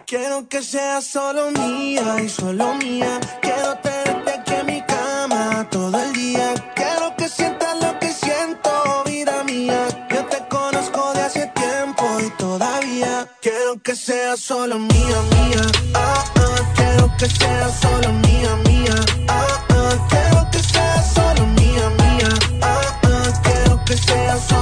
Quiero 0.07 0.49
que 0.49 0.63
sea 0.63 1.01
solo 1.01 1.51
mía 1.51 2.23
y 2.23 2.29
solo 2.29 2.75
mía. 2.75 3.19
Quiero 3.41 3.77
tenerte 3.83 4.31
aquí 4.31 4.53
en 4.53 4.67
mi 4.67 4.83
cama 4.83 5.67
todo 5.71 5.99
el 6.01 6.13
día. 6.13 6.55
Quiero 6.77 7.15
que 7.17 7.29
sientas 7.29 7.83
lo 7.83 7.99
que 7.99 8.13
siento, 8.13 8.71
vida 9.07 9.43
mía. 9.45 9.89
Yo 10.11 10.25
te 10.27 10.39
conozco 10.49 11.13
de 11.15 11.23
hace 11.23 11.47
tiempo 11.55 12.05
y 12.21 12.31
todavía 12.39 13.27
quiero 13.41 13.81
que 13.83 13.97
sea 13.97 14.37
solo 14.37 14.79
mía, 14.79 15.23
mía. 15.33 15.63
Ah, 15.95 16.25
ah 16.37 16.44
que 17.25 17.31
sea 17.31 17.71
solo 17.71 18.13
mía, 18.13 18.55
mía. 18.69 18.95
Ah, 19.29 19.65
ah, 19.71 20.07
quiero 20.11 20.51
que 20.51 20.59
sea 20.59 21.03
solo 21.03 21.47
mía, 21.59 21.89
mía. 21.99 22.29
Ah, 22.61 23.01
ah, 23.05 23.41
quiero 23.43 23.83
que 23.87 23.97
sea 23.97 24.37
solo 24.37 24.54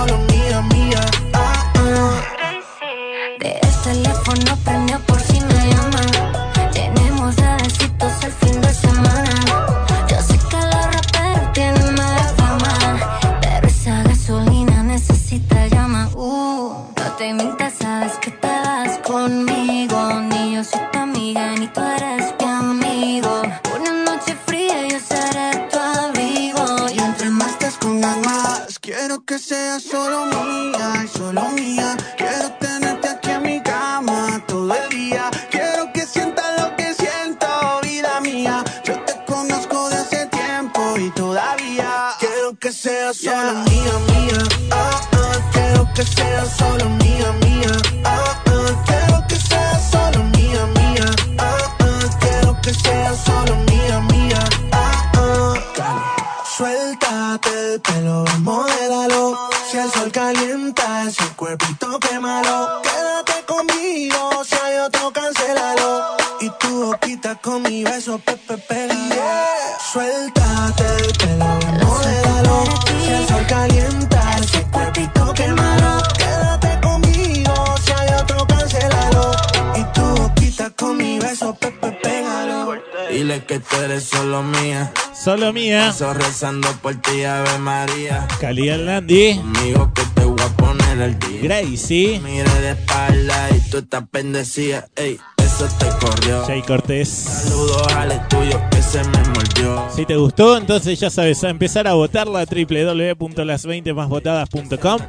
Paso 85.82 86.14
rezando 86.14 86.68
por 86.80 86.94
ti, 86.94 87.24
Ave 87.24 87.58
María. 87.58 88.28
Cali 88.40 88.68
Landy. 88.68 89.34
Conmigo 89.34 89.92
que 89.92 90.02
te 90.14 90.24
voy 90.24 90.40
a 90.40 90.46
poner 90.50 91.02
al 91.02 91.18
día. 91.18 91.40
Gracie. 91.42 92.20
Mire 92.20 92.48
de 92.60 92.70
espalda 92.70 93.48
y 93.50 93.58
tú 93.68 93.78
estás 93.78 94.04
bendecida. 94.12 94.88
Ey, 94.94 95.18
eso 95.38 95.66
te 95.80 95.86
corrió. 95.98 96.44
Jay 96.44 96.62
Cortés. 96.62 97.08
Saludos 97.08 97.88
al 97.96 98.28
tuyo 98.28 98.60
que 98.70 98.80
se 98.80 99.02
me 99.02 99.18
mordió. 99.34 99.84
Si 99.92 100.06
te 100.06 100.14
gustó, 100.14 100.56
entonces 100.56 101.00
ya 101.00 101.10
sabes, 101.10 101.42
a 101.42 101.50
empezar 101.50 101.88
a 101.88 101.94
votarla 101.94 102.42
a 102.42 102.46
www.las20másvotadas.com. 102.46 105.00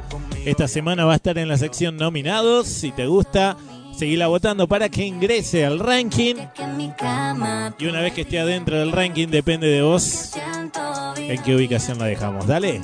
Esta 0.44 0.66
semana 0.66 1.04
va 1.04 1.12
a 1.12 1.16
estar 1.16 1.38
en 1.38 1.46
la 1.46 1.56
sección 1.56 1.96
nominados. 1.96 2.66
Si 2.66 2.90
te 2.90 3.06
gusta, 3.06 3.56
seguila 3.94 4.26
votando 4.26 4.66
para 4.68 4.88
que 4.88 5.06
ingrese 5.06 5.64
al 5.64 5.78
ranking. 5.78 6.34
Y 7.78 7.86
una 7.86 8.00
vez 8.00 8.12
que 8.12 8.22
esté 8.22 8.38
adentro 8.40 8.78
del 8.78 8.92
ranking, 8.92 9.28
depende 9.28 9.68
de 9.68 9.82
vos 9.82 10.32
en 11.16 11.42
qué 11.42 11.54
ubicación 11.54 11.98
la 11.98 12.06
dejamos. 12.06 12.46
Dale. 12.46 12.80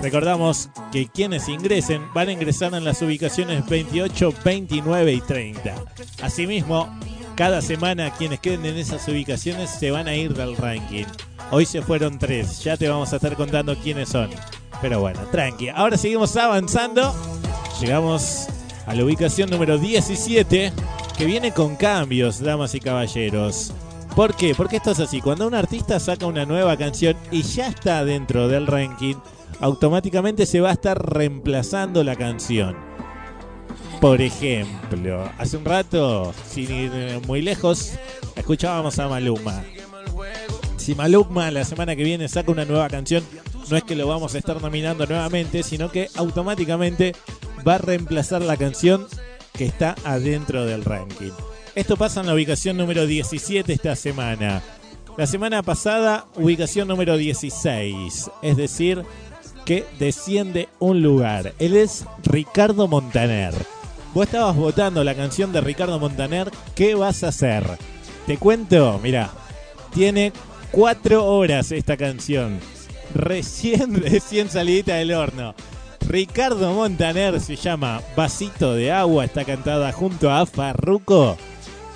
Recordamos 0.00 0.68
que 0.90 1.06
quienes 1.06 1.48
ingresen 1.48 2.02
van 2.12 2.28
a 2.28 2.32
ingresar 2.32 2.74
en 2.74 2.84
las 2.84 3.00
ubicaciones 3.02 3.64
28, 3.66 4.34
29 4.44 5.12
y 5.12 5.20
30. 5.20 5.74
Asimismo, 6.22 6.88
cada 7.36 7.62
semana 7.62 8.10
quienes 8.10 8.40
queden 8.40 8.66
en 8.66 8.76
esas 8.76 9.06
ubicaciones 9.08 9.70
se 9.70 9.90
van 9.90 10.08
a 10.08 10.14
ir 10.14 10.34
del 10.34 10.56
ranking. 10.56 11.04
Hoy 11.50 11.66
se 11.66 11.82
fueron 11.82 12.18
tres, 12.18 12.64
ya 12.64 12.76
te 12.76 12.88
vamos 12.88 13.12
a 13.12 13.16
estar 13.16 13.36
contando 13.36 13.76
quiénes 13.76 14.08
son. 14.08 14.30
Pero 14.80 15.00
bueno, 15.00 15.20
tranqui. 15.30 15.68
Ahora 15.68 15.96
seguimos 15.96 16.36
avanzando. 16.36 17.14
Llegamos 17.80 18.48
a 18.86 18.94
la 18.94 19.04
ubicación 19.04 19.50
número 19.50 19.78
17, 19.78 20.72
que 21.16 21.24
viene 21.24 21.52
con 21.52 21.76
cambios, 21.76 22.40
damas 22.40 22.74
y 22.74 22.80
caballeros. 22.80 23.72
¿Por 24.14 24.34
qué? 24.34 24.54
Porque 24.54 24.76
esto 24.76 24.90
es 24.90 25.00
así. 25.00 25.20
Cuando 25.20 25.46
un 25.46 25.54
artista 25.54 25.98
saca 25.98 26.26
una 26.26 26.44
nueva 26.44 26.76
canción 26.76 27.16
y 27.30 27.42
ya 27.42 27.68
está 27.68 28.04
dentro 28.04 28.48
del 28.48 28.66
ranking, 28.66 29.14
automáticamente 29.60 30.44
se 30.44 30.60
va 30.60 30.70
a 30.70 30.74
estar 30.74 31.00
reemplazando 31.14 32.04
la 32.04 32.16
canción. 32.16 32.76
Por 34.00 34.20
ejemplo, 34.20 35.30
hace 35.38 35.56
un 35.56 35.64
rato, 35.64 36.34
sin 36.46 36.70
ir 36.70 37.20
muy 37.26 37.40
lejos, 37.40 37.92
escuchábamos 38.34 38.98
a 38.98 39.08
Maluma. 39.08 39.62
Si 40.76 40.96
Maluma 40.96 41.50
la 41.52 41.64
semana 41.64 41.94
que 41.94 42.02
viene 42.02 42.28
saca 42.28 42.50
una 42.50 42.64
nueva 42.64 42.88
canción, 42.88 43.22
no 43.70 43.76
es 43.76 43.84
que 43.84 43.94
lo 43.94 44.08
vamos 44.08 44.34
a 44.34 44.38
estar 44.38 44.60
nominando 44.60 45.06
nuevamente, 45.06 45.62
sino 45.62 45.90
que 45.90 46.08
automáticamente 46.16 47.14
va 47.66 47.76
a 47.76 47.78
reemplazar 47.78 48.42
la 48.42 48.56
canción 48.56 49.06
que 49.52 49.66
está 49.66 49.94
adentro 50.04 50.64
del 50.64 50.84
ranking. 50.84 51.32
Esto 51.74 51.96
pasa 51.96 52.20
en 52.20 52.26
la 52.26 52.34
ubicación 52.34 52.76
número 52.76 53.06
17 53.06 53.72
esta 53.72 53.96
semana. 53.96 54.62
La 55.16 55.26
semana 55.26 55.62
pasada, 55.62 56.26
ubicación 56.36 56.88
número 56.88 57.16
16. 57.16 58.30
Es 58.42 58.56
decir, 58.56 59.04
que 59.64 59.84
desciende 59.98 60.68
un 60.78 61.02
lugar. 61.02 61.54
Él 61.58 61.76
es 61.76 62.04
Ricardo 62.24 62.88
Montaner. 62.88 63.54
Vos 64.14 64.26
estabas 64.26 64.56
votando 64.56 65.04
la 65.04 65.14
canción 65.14 65.52
de 65.52 65.60
Ricardo 65.60 65.98
Montaner. 65.98 66.50
¿Qué 66.74 66.94
vas 66.94 67.24
a 67.24 67.28
hacer? 67.28 67.64
Te 68.26 68.36
cuento, 68.36 69.00
mira, 69.02 69.30
tiene 69.94 70.32
cuatro 70.70 71.26
horas 71.26 71.72
esta 71.72 71.96
canción. 71.96 72.58
Recién, 73.14 73.94
recién 74.02 74.50
salidita 74.50 74.96
del 74.96 75.12
horno. 75.12 75.54
Ricardo 76.08 76.72
Montaner 76.72 77.40
se 77.40 77.56
llama 77.56 78.00
Vasito 78.16 78.74
de 78.74 78.92
Agua. 78.92 79.24
Está 79.24 79.44
cantada 79.44 79.92
junto 79.92 80.30
a 80.30 80.46
Farruco. 80.46 81.36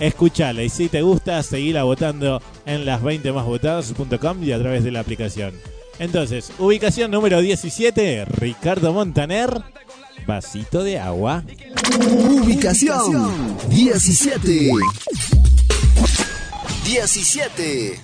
Escuchala 0.00 0.62
y 0.62 0.68
si 0.68 0.88
te 0.88 1.02
gusta, 1.02 1.42
seguila 1.42 1.84
votando 1.84 2.42
en 2.66 2.84
las 2.84 3.02
20 3.02 3.32
másvotadas.com 3.32 4.44
y 4.44 4.52
a 4.52 4.58
través 4.58 4.84
de 4.84 4.90
la 4.90 5.00
aplicación. 5.00 5.54
Entonces, 5.98 6.52
ubicación 6.58 7.10
número 7.10 7.40
17, 7.40 8.26
Ricardo 8.26 8.92
Montaner, 8.92 9.62
Vasito 10.26 10.82
de 10.82 10.98
Agua. 10.98 11.42
Ubicación 12.42 13.56
17. 13.70 14.70
17. 16.84 18.00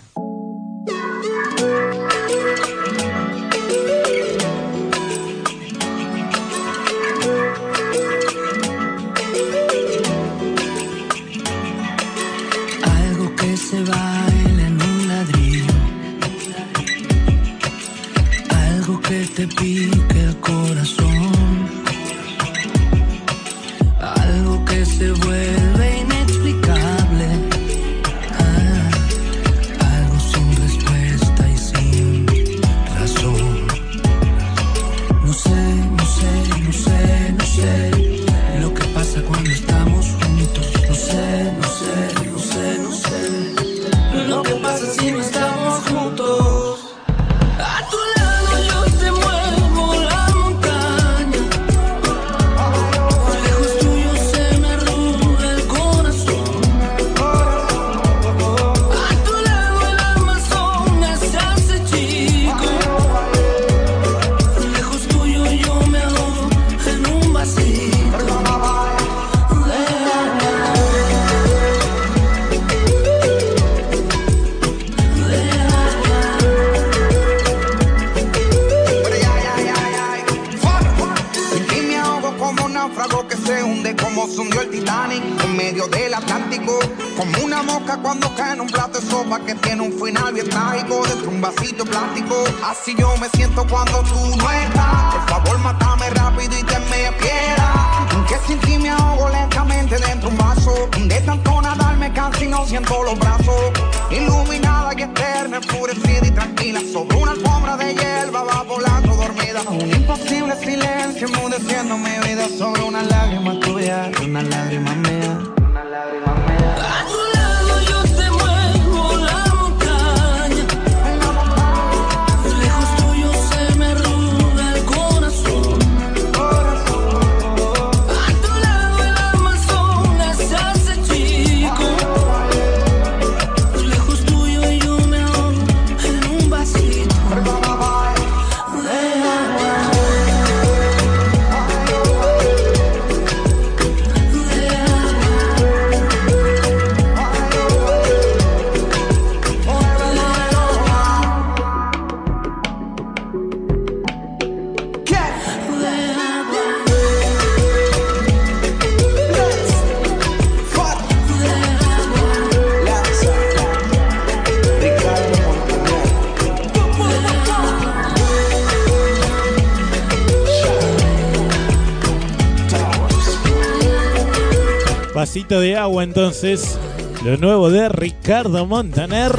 Entonces. 176.42 176.78
Lo 177.24 177.37
nuevo 177.37 177.70
de 177.70 177.88
Ricardo 177.88 178.66
Montaner. 178.66 179.33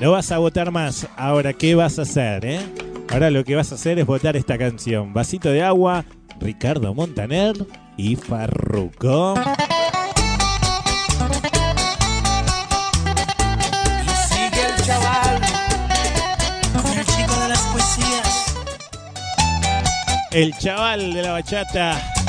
No 0.00 0.12
vas 0.12 0.30
a 0.32 0.38
votar 0.38 0.70
más. 0.70 1.06
Ahora, 1.16 1.54
¿qué 1.54 1.74
vas 1.74 1.98
a 1.98 2.02
hacer, 2.02 2.44
eh? 2.44 2.60
Ahora 3.10 3.30
lo 3.30 3.42
que 3.42 3.54
vas 3.54 3.72
a 3.72 3.76
hacer 3.76 3.98
es 3.98 4.06
votar 4.06 4.36
esta 4.36 4.58
canción. 4.58 5.14
Vasito 5.14 5.50
de 5.50 5.62
agua, 5.62 6.04
Ricardo 6.38 6.94
Montaner 6.94 7.54
y 7.96 8.16
Farruko. 8.16 9.34
El 20.32 20.56
chaval 20.58 21.12
de 21.12 21.22
la 21.22 21.32
bachata 21.32 22.19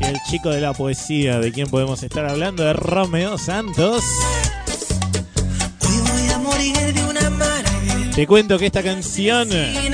el 0.00 0.16
chico 0.28 0.50
de 0.50 0.60
la 0.60 0.72
poesía. 0.72 1.38
¿De 1.38 1.52
quién 1.52 1.68
podemos 1.68 2.02
estar 2.02 2.26
hablando? 2.26 2.64
De 2.64 2.72
Romeo 2.72 3.38
Santos. 3.38 4.04
Voy 5.80 6.28
a 6.32 6.38
morir 6.38 6.94
de 6.94 7.04
una 7.04 7.30
manera. 7.30 8.14
Te 8.14 8.26
cuento 8.26 8.58
que 8.58 8.66
esta 8.66 8.82
canción 8.82 9.52
es 9.52 9.90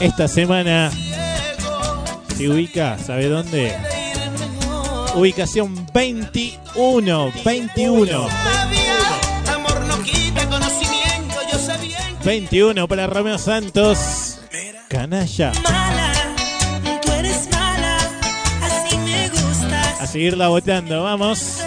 esta 0.00 0.28
semana 0.28 0.90
se 2.36 2.48
ubica, 2.48 2.98
¿sabe 2.98 3.28
dónde? 3.28 3.76
Ubicación 5.14 5.86
21, 6.74 7.32
21. 7.44 8.28
Amor 9.54 9.80
no 9.86 10.02
quita 10.02 10.46
conocimiento, 10.48 11.34
yo 11.50 11.58
sé 11.58 11.76
bien 11.78 11.98
21 12.24 12.88
para 12.88 13.06
Romeo 13.06 13.38
Santos. 13.38 14.40
Canalla. 14.88 15.52
A 20.00 20.06
seguirla 20.06 20.48
votando, 20.48 21.02
vamos. 21.02 21.58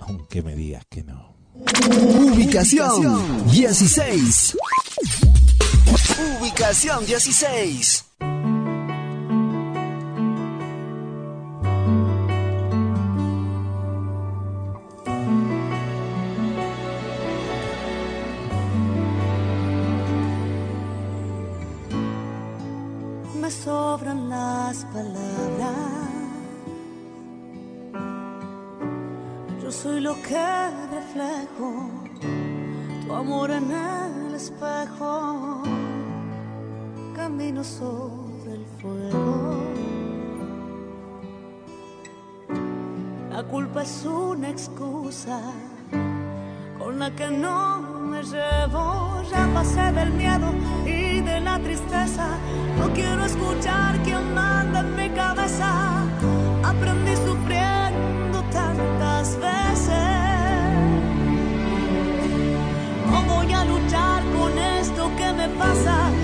aunque 0.00 0.42
me 0.42 0.56
digas 0.56 0.84
que 0.90 1.04
no. 1.04 1.31
Ubicación 2.32 3.46
16. 3.50 4.56
Ubicación 6.40 7.06
16. 7.06 8.04
me 23.42 23.50
sobran 23.50 24.28
las 24.28 24.84
palabras. 24.84 25.51
Soy 29.72 30.00
lo 30.00 30.14
que 30.22 30.70
reflejo, 30.92 31.90
tu 33.06 33.12
amor 33.14 33.50
en 33.50 33.70
el 33.70 34.34
espejo. 34.34 35.62
Camino 37.16 37.64
sobre 37.64 38.54
el 38.54 38.66
fuego. 38.80 39.72
La 43.30 43.42
culpa 43.44 43.82
es 43.82 44.04
una 44.04 44.50
excusa 44.50 45.40
con 46.78 46.98
la 46.98 47.10
que 47.14 47.30
no 47.30 47.80
me 48.10 48.22
llevo. 48.22 49.22
Ya 49.30 49.48
pasé 49.54 49.90
del 49.92 50.12
miedo 50.12 50.52
y 50.84 51.20
de 51.20 51.40
la 51.40 51.58
tristeza. 51.60 52.28
No 52.78 52.92
quiero 52.92 53.24
escuchar 53.24 53.96
quien 54.02 54.34
manda 54.34 54.80
en 54.80 54.96
mi 54.96 55.08
cabeza. 55.10 56.02
Aprendí 56.62 57.16
sufriendo 57.16 58.42
tantas 58.52 59.36
veces. 59.36 59.61
Luchar 63.64 64.22
con 64.36 64.58
esto 64.58 65.10
que 65.16 65.32
me 65.32 65.48
pasa. 65.58 66.21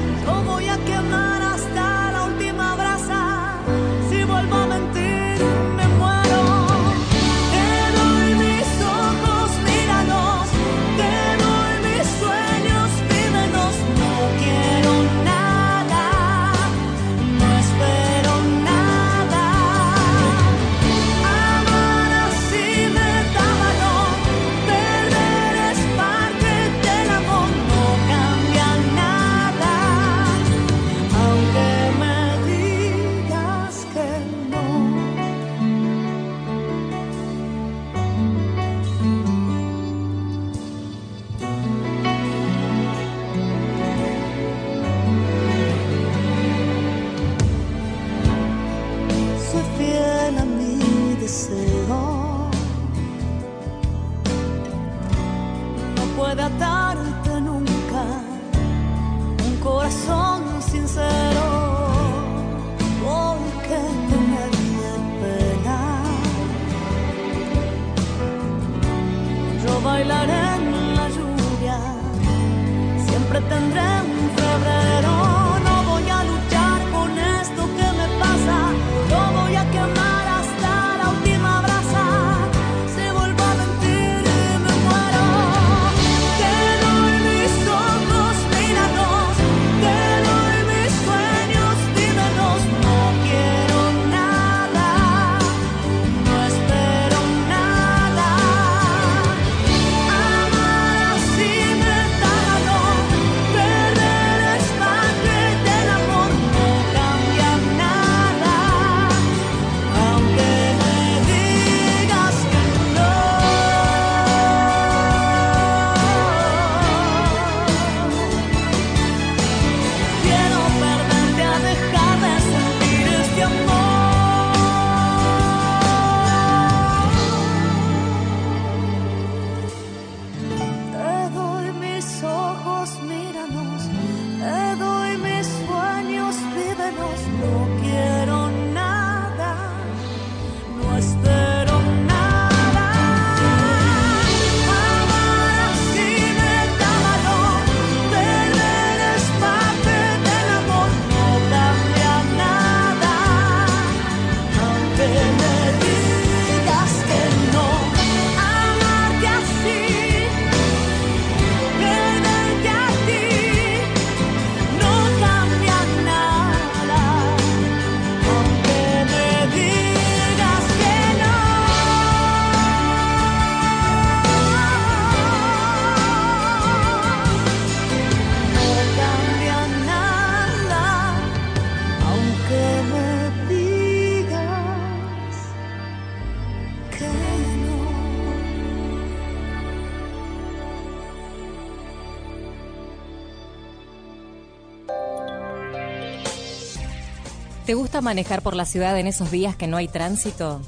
¿Te 197.99 198.03
gusta 198.03 198.11
manejar 198.11 198.43
por 198.43 198.55
la 198.55 198.65
ciudad 198.65 198.97
en 198.97 199.09
esos 199.09 199.33
días 199.33 199.57
que 199.57 199.67
no 199.67 199.77
hay 199.77 199.89
tránsito? 199.89 200.61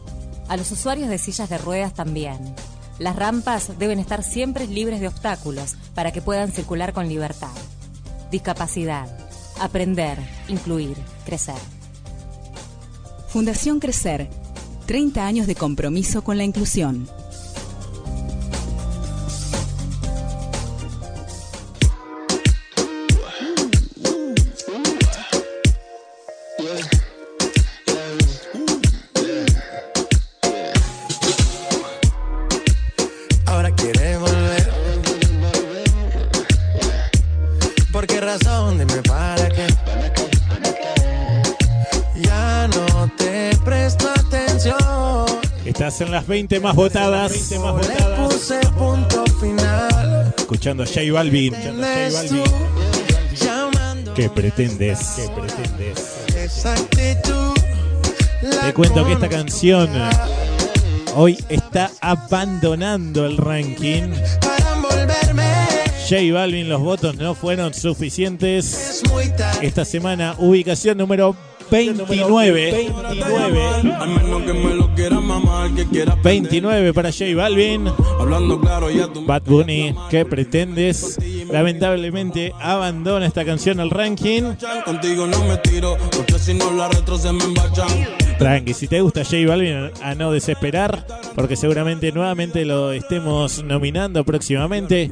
A 0.48 0.56
los 0.56 0.72
usuarios 0.72 1.08
de 1.08 1.16
sillas 1.16 1.48
de 1.48 1.58
ruedas 1.58 1.94
también. 1.94 2.56
Las 2.98 3.14
rampas 3.14 3.78
deben 3.78 4.00
estar 4.00 4.24
siempre 4.24 4.66
libres 4.66 4.98
de 4.98 5.06
obstáculos 5.06 5.76
para 5.94 6.10
que 6.10 6.22
puedan 6.22 6.50
circular 6.50 6.92
con 6.92 7.08
libertad. 7.08 7.54
Discapacidad. 8.32 9.06
Aprender, 9.60 10.18
incluir, 10.48 10.96
crecer. 11.24 11.54
Fundación 13.28 13.78
Crecer. 13.78 14.28
30 14.86 15.24
años 15.24 15.46
de 15.46 15.54
compromiso 15.54 16.24
con 16.24 16.36
la 16.36 16.42
inclusión. 16.42 17.08
En 46.10 46.14
las 46.16 46.26
20 46.26 46.58
más 46.60 46.74
votadas. 46.74 47.30
20 47.30 47.58
más 47.60 47.86
Le 47.86 47.94
votadas. 47.94 48.32
puse 48.32 48.58
punto 48.76 49.24
final. 49.40 50.34
Escuchando 50.36 50.82
a 50.82 50.86
J 50.86 51.00
Balvin. 51.12 51.54
Escuchando 51.54 51.82
a 51.84 51.86
J 51.86 51.98
Eres 52.00 52.14
Balvin. 52.14 52.44
tú 52.44 53.44
llamando 53.44 54.14
¿Qué 54.14 54.28
pretendes? 54.28 54.98
¿Qué 55.16 55.28
pretendes? 55.40 56.16
Te 58.62 58.74
cuento 58.74 59.06
que 59.06 59.12
esta 59.12 59.28
canción 59.28 59.88
hoy 61.14 61.38
está 61.48 61.90
abandonando 62.00 63.24
el 63.26 63.36
ranking. 63.36 64.10
para 64.40 64.74
envolverme. 64.74 65.44
J 66.08 66.32
Balvin, 66.32 66.68
los 66.68 66.80
votos 66.80 67.14
no 67.16 67.34
fueron 67.36 67.72
suficientes. 67.72 69.02
Esta 69.62 69.84
semana, 69.84 70.34
ubicación 70.38 70.98
número 70.98 71.36
29. 71.70 72.72
29. 72.72 73.62
Al 74.00 74.08
menos 74.10 74.42
que 74.42 74.52
me 74.52 74.74
lo 74.74 74.94
quiera 74.94 75.20
mamar, 75.20 75.70
que 75.74 75.86
quiera 75.86 76.16
29 76.22 76.92
para 76.92 77.10
J 77.12 77.24
Balvin. 77.36 77.84
Bad 79.26 79.42
Bunny, 79.44 79.94
¿qué 80.10 80.24
pretendes? 80.24 81.18
Lamentablemente 81.50 82.52
abandona 82.60 83.26
esta 83.26 83.44
canción 83.44 83.80
al 83.80 83.90
ranking. 83.90 84.42
Tranqui, 88.38 88.72
si 88.72 88.88
te 88.88 89.00
gusta 89.02 89.22
J 89.24 89.36
Balvin, 89.46 89.90
a 90.02 90.14
no 90.14 90.32
desesperar, 90.32 91.06
porque 91.34 91.56
seguramente 91.56 92.10
nuevamente 92.12 92.64
lo 92.64 92.92
estemos 92.92 93.62
nominando 93.62 94.24
próximamente. 94.24 95.10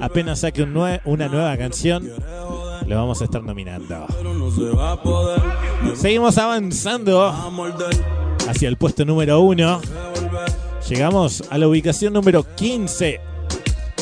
Apenas 0.00 0.40
saque 0.40 0.62
un 0.62 0.72
nue- 0.74 1.00
una 1.04 1.28
nueva 1.28 1.54
canción, 1.58 2.08
lo 2.90 2.96
vamos 2.96 3.20
a 3.20 3.24
estar 3.24 3.42
nominando. 3.44 4.04
Seguimos 5.94 6.36
avanzando 6.38 7.32
hacia 8.48 8.68
el 8.68 8.76
puesto 8.76 9.04
número 9.04 9.40
1. 9.40 9.80
Llegamos 10.88 11.44
a 11.50 11.58
la 11.58 11.68
ubicación 11.68 12.12
número 12.12 12.44
15. 12.56 13.20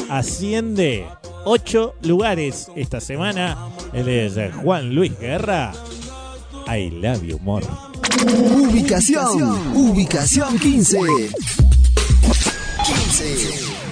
Asciende 0.08 1.06
8 1.44 1.96
lugares 2.04 2.68
esta 2.76 2.98
semana. 3.00 3.58
Él 3.92 4.08
es 4.08 4.38
Juan 4.62 4.94
Luis 4.94 5.18
Guerra. 5.18 5.74
I 6.66 6.88
love 6.90 7.22
you 7.22 7.38
more. 7.40 7.66
Ubicación, 8.24 9.76
ubicación 9.76 10.58
15. 10.58 10.98
15. 12.84 13.87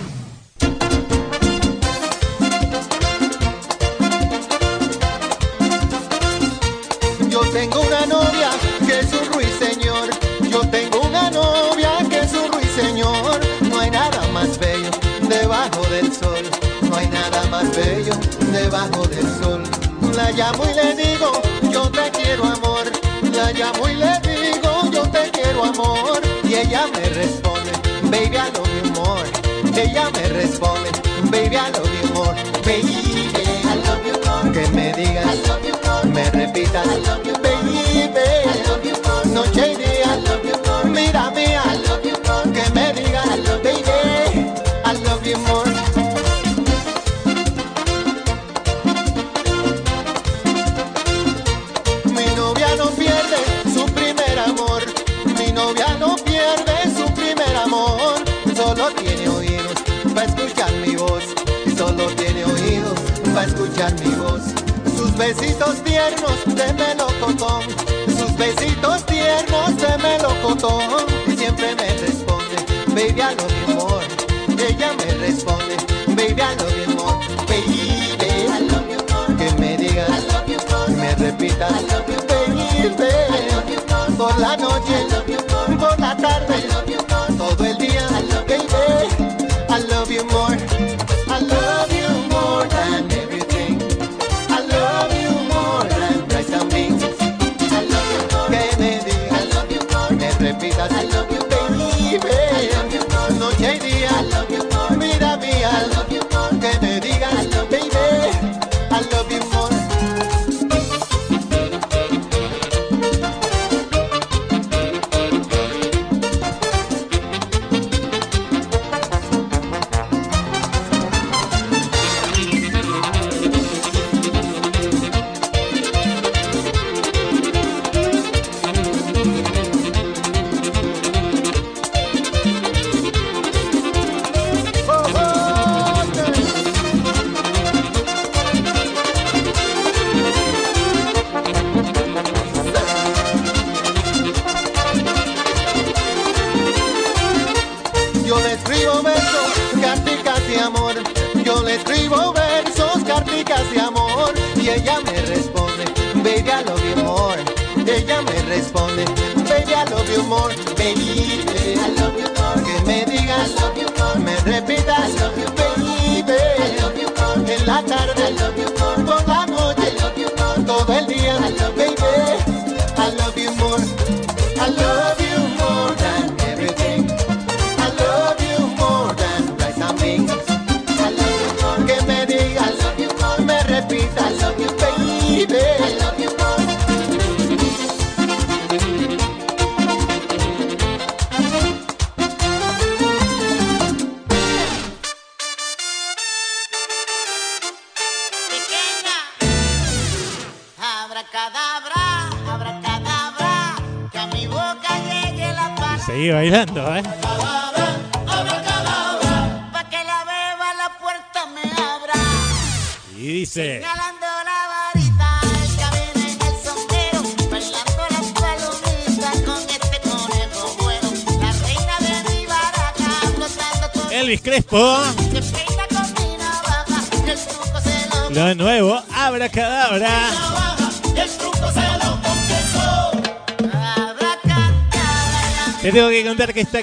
Debajo 18.66 19.06
del 19.06 19.26
sol. 19.40 19.62
La 20.16 20.30
llamo 20.32 20.64
y 20.68 20.74
le 20.74 20.88
digo, 20.96 21.30
yo 21.70 21.88
te 21.88 22.10
quiero 22.10 22.44
amor. 22.44 22.84
La 23.32 23.52
llamo 23.52 23.88
y 23.88 23.94
le 23.94 24.12
digo, 24.26 24.70
yo 24.92 25.02
te 25.14 25.30
quiero 25.30 25.64
amor. 25.64 26.20
Y 26.42 26.54
ella 26.54 26.86
me 26.92 27.08
responde, 27.10 27.70
baby, 28.10 28.36
I 28.36 28.50
love 28.54 28.72
you 28.82 28.90
more. 28.98 29.28
Ella 29.80 30.10
me 30.10 30.28
responde, 30.40 30.90
baby, 31.30 31.56
I 31.56 31.70
love 31.70 31.92
you 32.02 32.08
more. 32.14 32.34
Baby, 32.64 32.96
I 33.70 33.76
love 33.86 34.04
you 34.04 34.16
more. 34.26 34.52
Que 34.52 34.66
me 34.74 34.92
digas, 34.94 35.26
I 35.26 35.48
love 35.48 35.64
you 35.64 35.76
more. 35.84 36.04
Me 36.12 36.30
repitas, 36.30 36.86
I 36.86 36.96
love 37.06 37.24
you 37.24 37.34
more. 37.34 37.55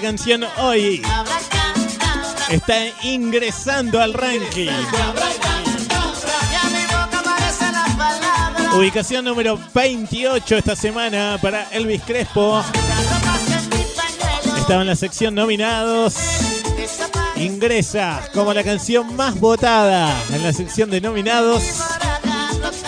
Canción 0.03 0.43
hoy 0.59 1.01
está 2.49 2.75
ingresando 3.03 4.01
al 4.01 4.13
ranking. 4.13 4.69
Ubicación 8.75 9.23
número 9.23 9.57
28 9.73 10.57
esta 10.57 10.75
semana 10.75 11.39
para 11.41 11.69
Elvis 11.71 12.01
Crespo. 12.01 12.61
Estaba 14.57 14.81
en 14.81 14.87
la 14.87 14.97
sección 14.97 15.35
nominados. 15.35 16.15
Ingresa 17.37 18.27
como 18.33 18.53
la 18.53 18.65
canción 18.65 19.15
más 19.15 19.39
votada 19.39 20.13
en 20.33 20.43
la 20.43 20.51
sección 20.51 20.89
de 20.89 20.99
nominados. 20.99 21.63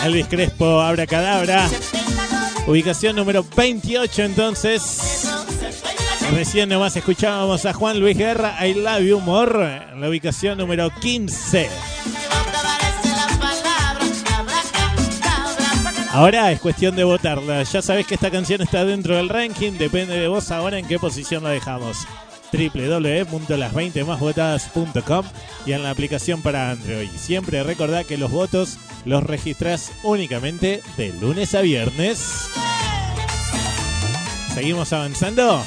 Elvis 0.04 0.26
Crespo, 0.26 0.82
Abracadabra. 0.82 1.66
Ubicación 2.66 3.16
número 3.16 3.42
28 3.56 4.22
entonces. 4.22 4.95
Recién 6.32 6.68
nomás 6.68 6.96
escuchábamos 6.96 7.64
a 7.66 7.72
Juan 7.72 8.00
Luis 8.00 8.18
Guerra, 8.18 8.66
I 8.66 8.74
Love 8.74 9.02
You 9.02 9.20
More, 9.20 9.82
en 9.92 10.00
la 10.00 10.08
ubicación 10.08 10.58
número 10.58 10.90
15. 10.90 11.68
Ahora 16.12 16.50
es 16.50 16.58
cuestión 16.60 16.96
de 16.96 17.04
votarla. 17.04 17.62
Ya 17.62 17.80
sabés 17.82 18.06
que 18.06 18.14
esta 18.14 18.30
canción 18.30 18.62
está 18.62 18.86
dentro 18.86 19.16
del 19.16 19.28
ranking. 19.28 19.72
Depende 19.72 20.18
de 20.18 20.28
vos 20.28 20.50
ahora 20.50 20.78
en 20.78 20.86
qué 20.86 20.98
posición 20.98 21.44
la 21.44 21.50
dejamos. 21.50 22.06
www.las20másvotadas.com 22.52 25.26
y 25.66 25.72
en 25.72 25.82
la 25.82 25.90
aplicación 25.90 26.40
para 26.40 26.70
Android. 26.70 27.10
Siempre 27.16 27.62
recordá 27.62 28.04
que 28.04 28.16
los 28.16 28.30
votos 28.30 28.78
los 29.04 29.22
registrás 29.22 29.92
únicamente 30.02 30.80
de 30.96 31.12
lunes 31.20 31.54
a 31.54 31.60
viernes. 31.60 32.48
Seguimos 34.54 34.94
avanzando. 34.94 35.62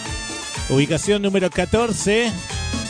Ubicación 0.69 1.23
número 1.23 1.49
14. 1.49 2.31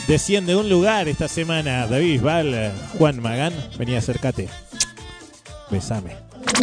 Desciende 0.06 0.54
un 0.54 0.68
lugar 0.68 1.08
esta 1.08 1.28
semana. 1.28 1.86
David 1.86 2.12
Bisbal, 2.12 2.72
Juan 2.98 3.22
Magán. 3.22 3.54
Vení, 3.78 3.96
acércate. 3.96 4.48
Besame. 5.70 6.16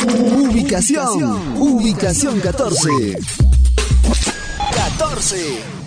Ubicación. 0.05 1.57
Ubicación 1.57 2.39
14. 2.39 3.18
14. 4.76 5.87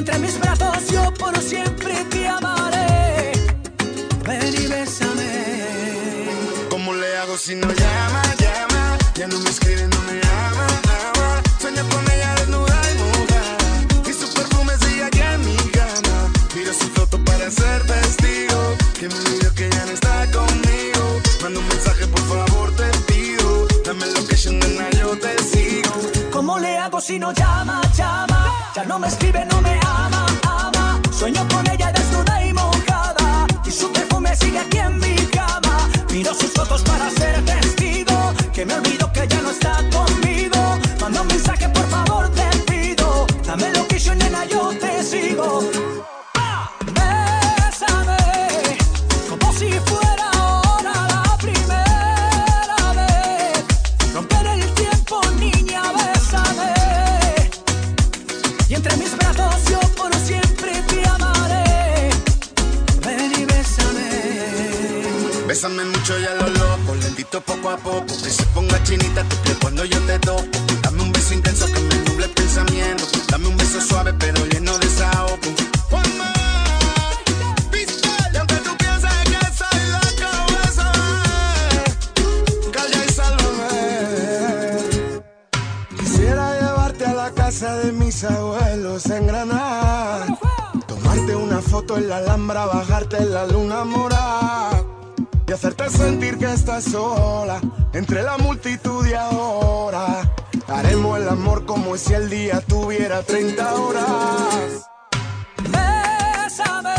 entre 0.00 0.18
mis 0.18 0.40
brazos 0.40 0.88
yo 0.90 1.12
por 1.14 1.36
siempre 1.42 1.92
te 2.10 2.26
amaré. 2.26 3.32
Ven 4.26 4.54
y 4.62 4.66
bésame. 4.66 5.30
¿Cómo 6.70 6.94
le 6.94 7.18
hago 7.18 7.36
si 7.36 7.54
no 7.54 7.68
llama, 7.68 8.22
llama? 8.42 8.98
Ya 9.14 9.26
no 9.26 9.38
me 9.40 9.50
escribe, 9.50 9.86
no 9.94 10.00
me 10.08 10.16
ama, 10.46 10.66
ama. 11.06 11.42
Sueño 11.60 11.82
con 11.92 12.02
ella 12.12 12.34
desnuda 12.36 12.80
y 12.90 12.94
mojada. 13.02 13.68
Y 14.08 14.12
su 14.14 14.26
perfume 14.32 14.72
sigue 14.78 15.04
aquí 15.04 15.20
en 15.20 15.40
mi 15.44 15.56
cama. 15.78 16.16
Miro 16.54 16.72
su 16.72 16.88
foto 16.96 17.22
para 17.22 17.50
ser 17.50 17.86
testigo. 17.86 18.60
Que 18.98 19.06
me 19.06 19.14
olvido 19.14 19.54
que 19.54 19.68
ya 19.68 19.84
no 19.84 19.92
está 19.92 20.14
conmigo. 20.32 21.02
Manda 21.42 21.60
un 21.60 21.68
mensaje, 21.68 22.06
por 22.06 22.24
favor, 22.32 22.74
te 22.74 22.88
pido. 23.12 23.66
Dame 23.84 24.06
location, 24.06 24.58
nena, 24.60 24.88
yo 24.98 25.10
te 25.18 25.36
sigo. 25.42 25.92
¿Cómo 26.32 26.58
le 26.58 26.78
hago 26.78 27.02
si 27.02 27.18
no 27.18 27.32
llama, 27.32 27.82
llama? 27.94 28.46
Ya 28.74 28.84
no 28.84 28.98
me 28.98 29.08
escribe, 29.08 29.44
no 29.44 29.60
me 29.60 29.72
ama, 29.80 29.89
sus 36.34 36.50
fotos 36.52 36.82
para 36.82 37.10
ser 37.10 37.59
bésame. 65.50 65.84
Mucho 65.84 66.18
y 66.20 66.24
a 66.24 66.34
lo 66.36 66.48
loco, 66.48 66.94
lentito 67.02 67.40
poco 67.40 67.70
a 67.70 67.76
poco. 67.76 68.06
Que 68.22 68.30
se 68.30 68.44
ponga 68.54 68.80
chinita 68.84 69.24
tu 69.24 69.36
piel 69.42 69.58
cuando 69.60 69.84
yo 69.84 69.98
te 70.06 70.18
toco. 70.20 70.44
Dame 70.82 71.02
un 71.02 71.12
beso 71.12 71.34
intenso 71.34 71.66
que 71.66 71.80
me 71.88 71.96
nuble 72.06 72.26
el 72.26 72.30
pensamiento. 72.30 73.04
Dame 73.28 73.48
un 73.48 73.56
beso 73.56 73.80
suave 73.80 74.12
pero 74.14 74.46
lleno 74.46 74.78
de 74.78 74.90
la 87.14 87.30
casa 87.32 87.76
de 87.76 87.92
mis 87.92 88.24
abuelos 88.24 89.06
en 89.06 89.26
Granada. 89.26 90.26
Tomarte 90.86 91.34
una 91.34 91.60
foto 91.60 91.96
en 91.96 92.08
la 92.08 92.18
Alhambra, 92.18 92.66
bajarte 92.66 93.18
en 93.18 93.32
la 93.34 93.46
luna 93.46 93.84
morada. 93.84 94.89
Y 95.50 95.52
hacerte 95.52 95.90
sentir 95.90 96.38
que 96.38 96.44
estás 96.44 96.84
sola 96.84 97.60
entre 97.92 98.22
la 98.22 98.38
multitud 98.38 99.04
de 99.04 99.16
ahora. 99.16 100.22
Haremos 100.68 101.18
el 101.18 101.28
amor 101.28 101.66
como 101.66 101.96
si 101.96 102.14
el 102.14 102.30
día 102.30 102.60
tuviera 102.60 103.20
30 103.24 103.74
horas. 103.74 104.86
Bésame, 105.64 106.94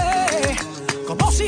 como 1.08 1.32
si 1.32 1.47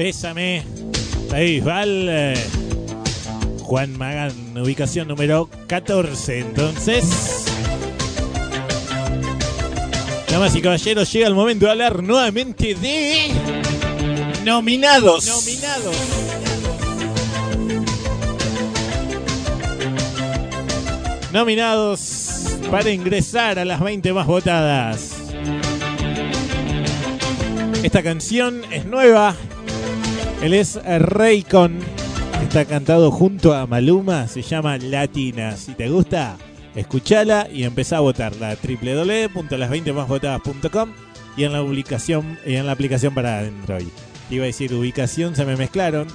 Bésame. 0.00 0.62
David 1.28 1.62
Val. 1.62 2.34
Juan 3.60 3.98
Magán, 3.98 4.56
ubicación 4.56 5.06
número 5.06 5.50
14. 5.66 6.38
Entonces. 6.38 7.44
Damas 10.30 10.56
y 10.56 10.62
caballeros, 10.62 11.12
llega 11.12 11.26
el 11.26 11.34
momento 11.34 11.66
de 11.66 11.72
hablar 11.72 12.02
nuevamente 12.02 12.74
de. 12.74 13.30
Nominados. 14.42 15.26
Nominados. 15.26 15.96
Nominados 21.30 22.58
para 22.70 22.88
ingresar 22.88 23.58
a 23.58 23.66
las 23.66 23.80
20 23.80 24.14
más 24.14 24.26
votadas. 24.26 25.16
Esta 27.82 28.02
canción 28.02 28.62
es 28.72 28.86
nueva. 28.86 29.36
Él 30.42 30.54
es 30.54 30.80
Raycon. 30.82 31.78
Está 32.42 32.64
cantado 32.64 33.10
junto 33.10 33.52
a 33.52 33.66
Maluma. 33.66 34.26
Se 34.26 34.40
llama 34.40 34.78
Latina. 34.78 35.54
Si 35.54 35.74
te 35.74 35.90
gusta, 35.90 36.38
escúchala 36.74 37.46
y 37.52 37.64
empezá 37.64 37.98
a 37.98 38.00
votarla. 38.00 38.56
www.las20másvotadas.com 38.56 40.92
y 41.36 41.44
en 41.44 41.52
la 41.52 41.60
publicación 41.60 42.38
y 42.46 42.54
en 42.54 42.64
la 42.64 42.72
aplicación 42.72 43.14
para 43.14 43.40
Android. 43.40 43.88
Iba 44.30 44.44
a 44.44 44.46
decir 44.46 44.72
ubicación, 44.72 45.36
se 45.36 45.44
me 45.44 45.56
mezclaron. 45.56 46.06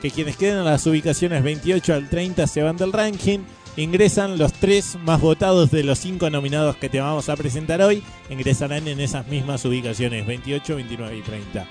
Que 0.00 0.12
quienes 0.12 0.36
queden 0.36 0.58
en 0.58 0.66
las 0.66 0.86
ubicaciones 0.86 1.42
28 1.42 1.94
al 1.94 2.08
30 2.08 2.46
se 2.46 2.62
van 2.62 2.76
del 2.76 2.92
ranking. 2.92 3.40
Ingresan 3.76 4.38
los 4.38 4.52
tres 4.52 4.96
más 5.04 5.20
votados 5.20 5.72
de 5.72 5.82
los 5.82 5.98
cinco 5.98 6.30
nominados 6.30 6.76
que 6.76 6.88
te 6.88 7.00
vamos 7.00 7.28
a 7.28 7.36
presentar 7.36 7.82
hoy. 7.82 8.04
Ingresarán 8.30 8.86
en 8.86 9.00
esas 9.00 9.26
mismas 9.26 9.64
ubicaciones, 9.64 10.28
28, 10.28 10.76
29 10.76 11.16
y 11.16 11.22
30. 11.22 11.66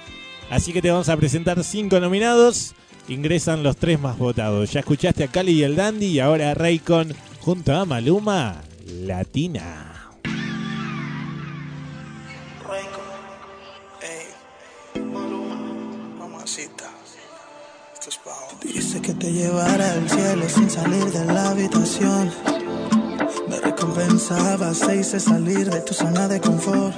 Así 0.54 0.72
que 0.72 0.84
te 0.84 0.92
vamos 0.92 1.10
a 1.10 1.18
presentar 1.18 1.64
cinco 1.64 2.00
nominados. 2.00 2.76
Ingresan 3.08 3.64
los 3.64 3.76
tres 3.76 4.00
más 4.00 4.20
votados. 4.20 4.72
Ya 4.72 4.82
escuchaste 4.82 5.24
a 5.24 5.28
Cali 5.28 5.54
y 5.54 5.64
el 5.64 5.76
Dandy 5.76 6.06
y 6.06 6.20
ahora 6.20 6.52
a 6.52 6.54
Raycon 6.54 7.12
junto 7.40 7.76
a 7.76 7.86
Maluma, 7.86 8.62
Latina. 8.86 10.12
Mamacita, 16.20 16.92
esto 17.96 18.10
es 18.10 18.18
pa'. 18.18 18.32
Dice 18.64 19.02
que 19.02 19.14
te 19.16 19.34
llevará 19.34 19.92
al 19.92 20.08
cielo 20.08 20.48
sin 20.48 20.70
salir 20.70 21.06
de 21.06 21.26
la 21.34 21.50
habitación. 21.50 22.32
Me 23.48 23.60
recompensabas 23.60 24.82
e 24.84 24.98
hice 24.98 25.20
salir 25.20 25.70
de 25.70 25.82
tu 25.82 25.94
zona 25.94 26.28
de 26.28 26.40
confort. 26.40 26.96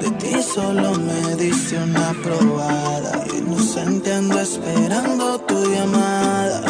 De 0.00 0.10
ti 0.12 0.42
solo 0.42 0.92
me 0.94 1.36
diste 1.36 1.76
una 1.78 2.14
probada. 2.22 3.24
Inocente 3.36 4.12
ando 4.12 4.38
esperando 4.40 5.38
tu 5.40 5.70
llamada. 5.72 6.60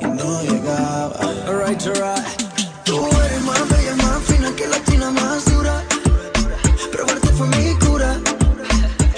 Y 0.00 0.04
no 0.06 0.42
llegaba. 0.42 1.16
Alright, 1.48 1.86
alright. 1.86 2.42
Tú 2.84 2.98
eres 3.24 3.42
más 3.42 3.68
bella, 3.68 3.96
más 3.96 4.22
fina 4.24 4.50
que 4.54 4.66
la 4.66 4.78
tina 4.80 5.10
más 5.10 5.44
dura. 5.46 5.82
Probarte 6.92 7.28
fue 7.28 7.46
mi 7.48 7.74
cura. 7.78 8.20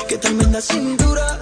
Qué 0.08 0.16
tremenda 0.18 0.60
cintura. 0.60 1.38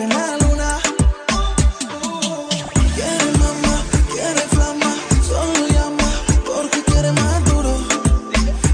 En 0.00 0.08
la 0.10 0.36
luna. 0.38 0.78
Quiere 2.94 3.30
mamá, 3.38 3.82
quiere 4.12 4.40
flama. 4.54 4.94
Solo 5.26 5.66
llama 5.68 6.08
porque 6.46 6.82
quiere 6.84 7.10
más 7.12 7.44
duro. 7.46 7.74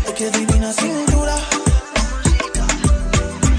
Es 0.07 0.13
que 0.13 0.31
divina 0.31 0.73
cintura. 0.73 1.37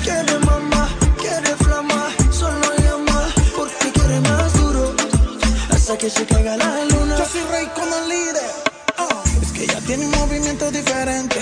Quiere 0.04 0.38
mamá, 0.40 0.90
quiere 1.18 1.56
flama. 1.64 2.10
Solo 2.32 2.68
llama 2.84 3.28
porque 3.56 3.92
quiere 3.94 4.20
más 4.22 4.54
duro. 4.54 4.94
Hasta 5.72 5.98
que 5.98 6.10
se 6.10 6.26
caiga 6.26 6.58
la 6.58 6.86
luna. 6.86 7.18
Yo 7.18 7.26
soy 7.26 7.42
rey 7.52 7.68
con 7.76 7.88
el 7.92 8.10
líder. 8.10 8.52
Ah, 8.98 9.24
Es 9.42 9.52
que 9.52 9.64
ella 9.64 9.82
tiene 9.88 10.06
un 10.06 10.12
movimiento 10.12 10.70
diferente. 10.72 11.42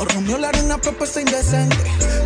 Como 0.00 0.12
Romeo 0.12 0.38
la 0.38 0.48
arena 0.48 0.78
propuesta 0.78 1.20
indecente. 1.20 1.76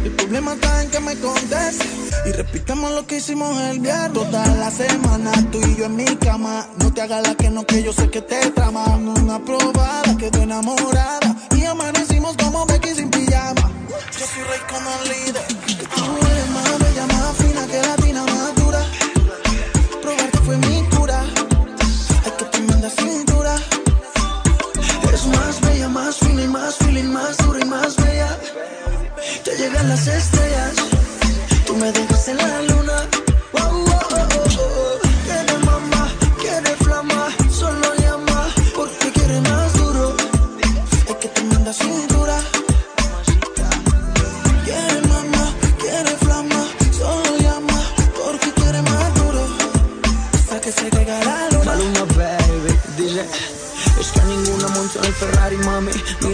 El 0.05 0.12
problema 0.12 0.55
está 0.55 0.81
en 0.85 0.91
que 0.93 1.01
me 1.01 1.16
conteste. 1.16 1.85
Y 2.25 2.31
repitamos 2.31 2.93
lo 2.93 3.05
que 3.05 3.16
hicimos 3.16 3.61
el 3.62 3.81
viernes. 3.81 4.12
Toda 4.12 4.47
la 4.47 4.70
semana 4.70 5.33
tú 5.51 5.59
y 5.59 5.75
yo 5.75 5.87
en 5.87 5.97
mi 5.97 6.05
cama. 6.05 6.68
No 6.79 6.95
te 6.95 7.03
hagas 7.03 7.27
la 7.27 7.35
que 7.35 7.51
no, 7.51 7.66
que 7.66 7.83
yo 7.83 7.93
sé 7.93 8.09
que 8.11 8.22
te 8.22 8.53
trama. 8.53 8.85
Una 8.97 9.45
probada, 9.45 10.16
quedó 10.16 10.43
enamorada. 10.43 11.35
Y 11.57 11.64
amanecimos 11.64 12.37
como 12.37 12.64
Becky 12.64 12.95
sin 12.95 13.11
pijama. 13.11 13.68
Yo 13.91 14.25
soy 14.25 14.45
rey 14.45 14.61
con 14.70 14.85
el 14.87 15.09
líder. 15.09 15.45
Que 15.66 15.85
tú 15.97 16.79
bella, 16.79 17.07
más 17.09 17.37
fina 17.39 17.66
que 17.66 17.83
la 17.83 17.97
tina 17.97 18.22
más 18.25 18.55
dura. 18.55 18.87
Probarte 20.01 20.39
fue 20.47 20.57
mi 20.59 20.85
cura. 20.91 21.25
Ay, 22.25 22.33
que 22.39 22.45
tremenda 22.45 22.89
cintura. 22.91 23.57
Eres 25.09 25.27
más 25.27 25.64
más 26.75 26.87
feeling, 26.87 27.12
más 27.12 27.37
dura 27.39 27.61
y 27.61 27.64
más 27.64 27.97
bella. 27.97 28.39
Te 29.45 29.57
llegan 29.57 29.89
las 29.89 30.07
estrellas. 30.07 30.72
Tú 31.66 31.77
me 31.77 31.93
dejas 31.93 32.29
en 32.29 32.37
la 32.37 32.62
luna. 32.62 32.74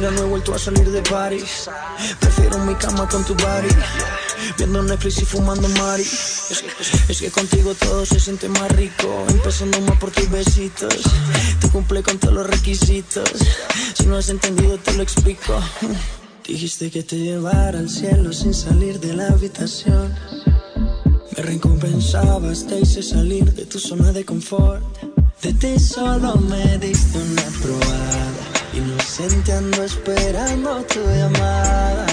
Mira, 0.01 0.13
no 0.13 0.23
he 0.23 0.25
vuelto 0.25 0.55
a 0.55 0.59
salir 0.59 0.91
de 0.91 1.03
París. 1.03 1.69
Prefiero 2.21 2.57
mi 2.61 2.75
cama 2.77 3.07
con 3.07 3.23
tu 3.23 3.35
body 3.35 3.69
Viendo 4.57 4.83
Netflix 4.83 5.21
y 5.21 5.27
fumando 5.27 5.69
Mari. 5.69 6.05
Es 6.05 7.21
que, 7.21 7.31
contigo 7.31 7.75
todo 7.75 8.07
se 8.07 8.19
siente 8.19 8.49
más 8.49 8.73
rico 8.73 9.27
Empezando 9.29 9.79
más 9.83 9.99
por 9.99 10.11
tus 10.11 10.31
besitos. 10.31 10.95
Tú 11.61 11.71
cumple 11.71 12.03
con 12.03 12.17
todos 12.19 12.33
los 12.33 12.47
requisitos. 12.47 13.29
Si 13.93 14.07
no 14.07 14.17
has 14.17 14.31
entendido 14.31 14.79
te 14.79 14.95
lo 14.95 15.03
explico. 15.03 15.61
Dijiste 16.47 16.91
que 16.91 17.03
te 17.03 17.19
llevara 17.19 17.79
al 17.79 17.91
cielo 17.91 18.33
sin 18.33 18.55
salir 18.55 19.01
de 19.01 19.13
la 19.13 19.29
habitación. 19.29 20.15
Me 21.37 21.43
recompensabas, 21.43 22.67
te 22.67 22.81
hice 22.81 23.03
salir 23.03 23.53
de 23.53 23.67
tu 23.67 23.79
zona 23.79 24.13
de 24.13 24.25
confort. 24.25 24.83
De 25.43 25.53
ti 25.53 25.79
solo 25.79 26.37
me 26.37 26.79
diste 26.79 27.19
una 27.19 27.45
probada. 27.61 28.30
Inocente 28.73 29.53
ando 29.53 29.83
esperando 29.83 30.83
tu 30.85 31.01
llamada. 31.01 32.07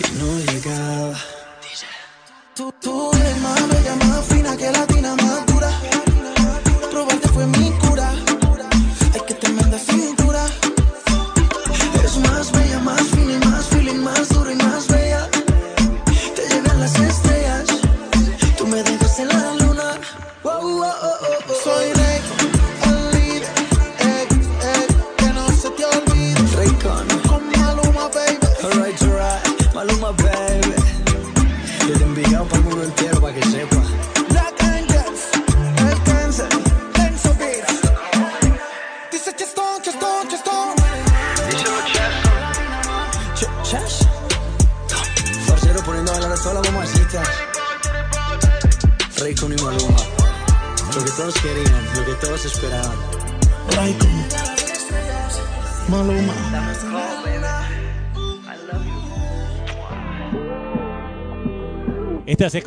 Y 0.00 0.18
no 0.18 0.38
llegaba. 0.40 1.18
Tú, 2.54 2.72
tú 2.80 3.10
eres 3.14 3.36
fina 4.28 4.56
que 4.56 4.70
la 4.70 4.86
tina 4.86 5.14
más 5.16 5.27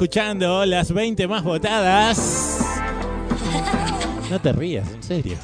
escuchando 0.02 0.66
las 0.66 0.92
20 0.92 1.28
más 1.28 1.44
votadas. 1.44 2.60
No 4.32 4.42
te 4.42 4.52
rías, 4.52 4.92
en 4.92 5.04
serio. 5.04 5.38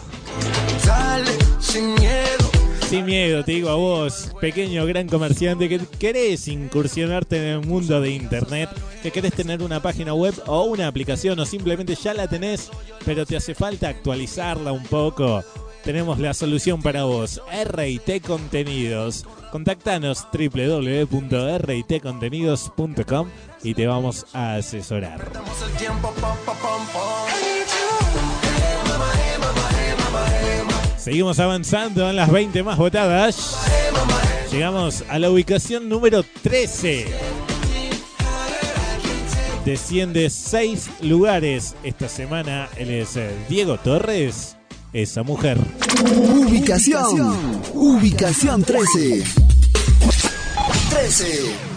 Dale, 0.83 1.29
sin 1.59 1.93
miedo. 1.93 2.49
Sin 2.89 3.05
miedo, 3.05 3.43
te 3.43 3.51
digo 3.51 3.69
a 3.69 3.75
vos, 3.75 4.31
pequeño 4.41 4.83
gran 4.87 5.09
comerciante 5.09 5.69
que 5.69 5.79
querés 5.99 6.47
incursionarte 6.47 7.37
en 7.37 7.43
el 7.43 7.61
mundo 7.67 8.01
de 8.01 8.09
internet, 8.09 8.71
que 9.03 9.11
querés 9.11 9.33
tener 9.33 9.61
una 9.61 9.79
página 9.79 10.15
web 10.15 10.33
o 10.47 10.63
una 10.63 10.87
aplicación 10.87 11.39
o 11.39 11.45
simplemente 11.45 11.93
ya 11.93 12.15
la 12.15 12.27
tenés, 12.27 12.71
pero 13.05 13.27
te 13.27 13.37
hace 13.37 13.53
falta 13.53 13.89
actualizarla 13.89 14.71
un 14.71 14.85
poco. 14.85 15.43
Tenemos 15.83 16.17
la 16.17 16.33
solución 16.33 16.81
para 16.81 17.03
vos, 17.03 17.39
RIT 17.73 18.25
Contenidos. 18.25 19.23
Contactanos 19.51 20.25
www.ritcontenidos.com 20.33 23.27
y 23.63 23.73
te 23.73 23.87
vamos 23.87 24.25
a 24.33 24.55
asesorar. 24.55 25.31
Seguimos 30.97 31.39
avanzando 31.39 32.09
en 32.09 32.15
las 32.15 32.31
20 32.31 32.63
más 32.63 32.77
votadas. 32.77 33.57
Llegamos 34.51 35.03
a 35.09 35.19
la 35.19 35.29
ubicación 35.29 35.87
número 35.87 36.23
13. 36.41 37.05
Desciende 39.65 40.29
6 40.29 40.89
lugares 41.01 41.75
esta 41.83 42.07
semana. 42.07 42.69
Él 42.77 42.89
es 42.89 43.17
eh, 43.17 43.29
Diego 43.49 43.77
Torres, 43.77 44.55
esa 44.93 45.23
mujer. 45.23 45.57
Ubicación. 46.15 47.61
Ubicación 47.73 48.63
13. 48.63 49.23
13. 50.89 51.76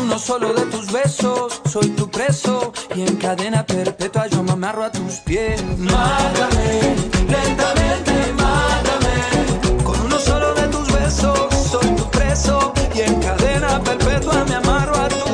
Uno 0.00 0.18
solo 0.18 0.52
de 0.52 0.62
tus 0.66 0.90
besos, 0.90 1.60
soy 1.70 1.88
tu 1.90 2.10
preso. 2.10 2.72
Y 2.94 3.02
en 3.02 3.16
cadena 3.16 3.64
perpetua 3.64 4.26
yo 4.26 4.42
me 4.42 4.52
amarro 4.52 4.84
a 4.84 4.90
tus 4.90 5.16
pies. 5.20 5.62
Mátame, 5.78 6.96
lentamente, 7.28 8.32
mátame. 8.36 9.82
Con 9.84 10.00
uno 10.00 10.18
solo 10.18 10.54
de 10.54 10.68
tus 10.68 10.92
besos, 10.92 11.54
soy 11.70 11.86
tu 11.96 12.10
preso. 12.10 12.72
Y 12.94 13.00
en 13.00 13.20
cadena 13.20 13.80
perpetua 13.82 14.44
me 14.48 14.54
amarro 14.56 14.94
a 14.96 15.08
tus 15.08 15.18
pies. 15.22 15.29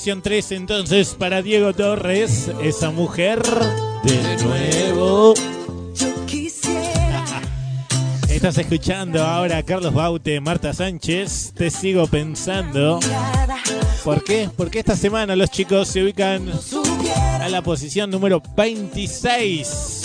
Ubicación 0.00 0.22
3 0.22 0.52
entonces 0.52 1.14
para 1.14 1.42
Diego 1.42 1.74
Torres, 1.74 2.50
esa 2.62 2.90
mujer 2.90 3.42
de 4.02 4.36
nuevo. 4.42 5.34
Estás 8.30 8.56
escuchando 8.56 9.22
ahora 9.22 9.58
a 9.58 9.62
Carlos 9.62 9.92
Baute, 9.92 10.40
Marta 10.40 10.72
Sánchez, 10.72 11.52
te 11.54 11.70
sigo 11.70 12.06
pensando. 12.06 12.98
¿Por 14.02 14.24
qué? 14.24 14.48
Porque 14.56 14.78
esta 14.78 14.96
semana 14.96 15.36
los 15.36 15.50
chicos 15.50 15.88
se 15.88 16.02
ubican 16.02 16.50
a 17.38 17.50
la 17.50 17.60
posición 17.60 18.10
número 18.10 18.42
26. 18.56 20.02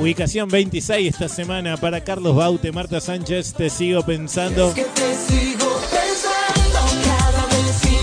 Ubicación 0.00 0.48
26 0.48 1.14
esta 1.14 1.28
semana 1.28 1.76
para 1.76 2.04
Carlos 2.04 2.36
Baute, 2.36 2.70
Marta 2.70 3.00
Sánchez, 3.00 3.54
te 3.54 3.68
sigo 3.68 4.06
pensando. 4.06 4.72
Que 4.74 4.84
te 4.84 5.16
sigo 5.16 5.57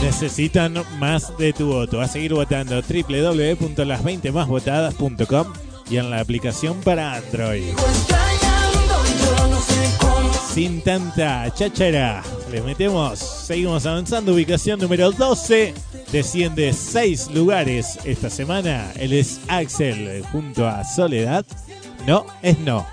Necesitan 0.06 0.76
más 1.00 1.36
de 1.36 1.52
tu 1.52 1.66
voto. 1.66 2.00
A 2.00 2.08
seguir 2.08 2.36
votando 2.36 2.80
www.las20másvotadas.com 2.80 5.48
y 5.90 5.98
en 5.98 6.12
la 6.12 6.20
aplicación 6.20 6.80
para 6.82 7.16
Android. 7.16 7.74
Sin 10.54 10.82
tanta 10.82 11.52
cháchara, 11.56 12.22
les 12.52 12.64
metemos, 12.64 13.18
seguimos 13.18 13.88
avanzando. 13.88 14.36
Ubicación 14.36 14.80
número 14.80 15.12
12, 15.12 15.74
desciende 16.12 16.72
6 16.72 17.32
lugares 17.34 17.98
esta 18.04 18.30
semana. 18.30 18.92
Él 18.98 19.12
es 19.12 19.40
Axel 19.48 20.24
junto 20.32 20.68
a 20.68 20.84
Soledad. 20.84 21.48
No 22.06 22.28
es 22.44 22.60
no. 22.60 22.86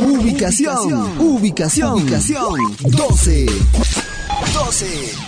Ubicación, 0.00 1.20
ubicación, 1.20 2.04
ubicación. 2.04 2.54
12. 2.80 3.46
12. 4.54 5.27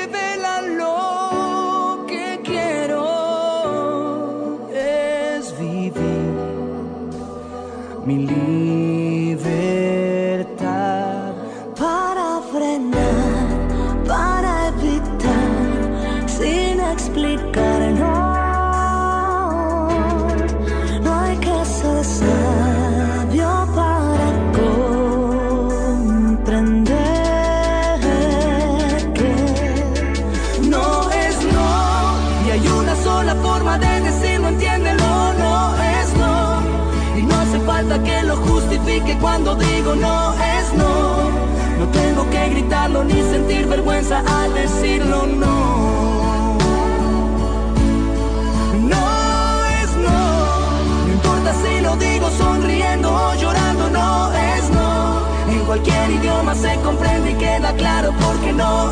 mi 8.05 8.50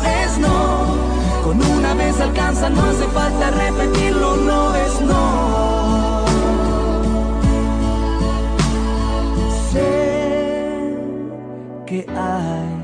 es 0.04 0.38
no. 0.38 1.10
Con 1.44 1.62
una 1.62 1.94
vez 1.94 2.20
alcanza, 2.20 2.68
no 2.70 2.82
hace 2.82 3.06
falta 3.08 3.50
repetirlo, 3.50 4.36
no 4.36 4.74
es 4.76 5.00
no. 5.00 6.24
Sé 9.72 10.96
que 11.86 12.06
hay 12.08 12.80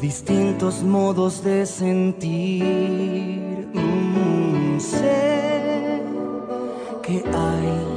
distintos 0.00 0.82
modos 0.82 1.44
de 1.44 1.66
sentir. 1.66 3.68
Mm, 3.74 4.80
sé 4.80 6.02
que 7.02 7.22
hay 7.26 7.88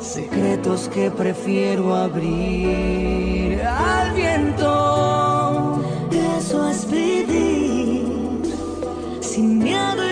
secretos 0.00 0.88
que 0.88 1.10
prefiero 1.10 1.94
abrir 1.94 3.62
al 3.62 4.12
viento. 4.12 5.11
Sin 9.32 9.58
miedo 9.58 10.11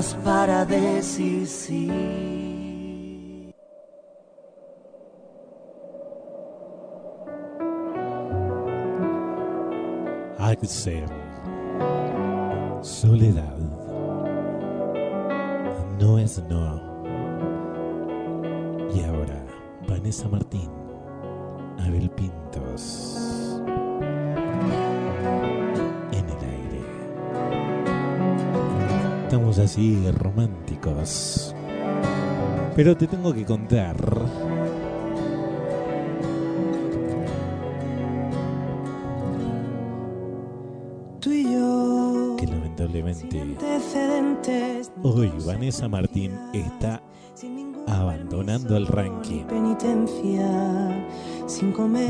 Formas 0.00 0.14
para 0.24 0.64
decir 0.64 1.46
sí. 1.46 1.90
Axel. 10.38 11.06
Soledad. 12.82 13.56
No 15.98 16.18
es 16.18 16.42
no. 16.48 16.80
Y 18.94 19.02
ahora, 19.04 19.44
Vanessa 19.86 20.28
Martín. 20.28 20.70
Abel 21.78 22.10
Pintos. 22.10 23.29
Así 29.70 30.02
románticos. 30.18 31.54
Pero 32.74 32.96
te 32.96 33.06
tengo 33.06 33.32
que 33.32 33.44
contar 33.44 33.96
Tú 41.20 41.30
y 41.30 41.52
yo. 41.52 42.34
que 42.36 42.48
lamentablemente 42.48 43.56
hoy 45.04 45.30
Vanessa 45.46 45.88
Martín 45.88 46.32
está 46.52 47.00
abandonando 47.86 48.76
el 48.76 48.88
ranking. 48.88 49.44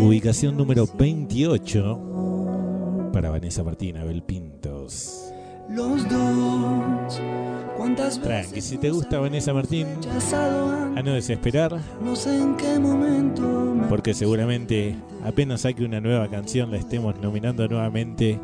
Ubicación 0.01 0.57
número 0.57 0.87
28 0.95 3.11
para 3.13 3.29
Vanessa 3.29 3.63
Martín, 3.63 3.99
Abel 3.99 4.23
Pintos. 4.23 5.30
Los 5.71 6.09
dos. 6.09 7.21
¿Cuántas 7.77 8.19
veces 8.19 8.23
Tranqui, 8.23 8.61
si 8.61 8.77
te 8.77 8.91
gusta 8.91 9.21
Vanessa 9.21 9.55
Martín, 9.55 9.87
a 10.97 11.03
no 11.03 11.13
desesperar, 11.13 11.79
No 12.03 12.17
sé 12.17 12.37
en 12.37 12.57
qué 12.57 12.79
momento 12.79 13.43
me 13.43 13.87
porque 13.87 14.13
seguramente 14.13 14.97
apenas 15.25 15.61
saque 15.63 15.85
una 15.85 16.01
nueva 16.01 16.29
canción 16.29 16.73
la 16.73 16.77
estemos 16.77 17.19
nominando 17.21 17.69
nuevamente 17.69 18.39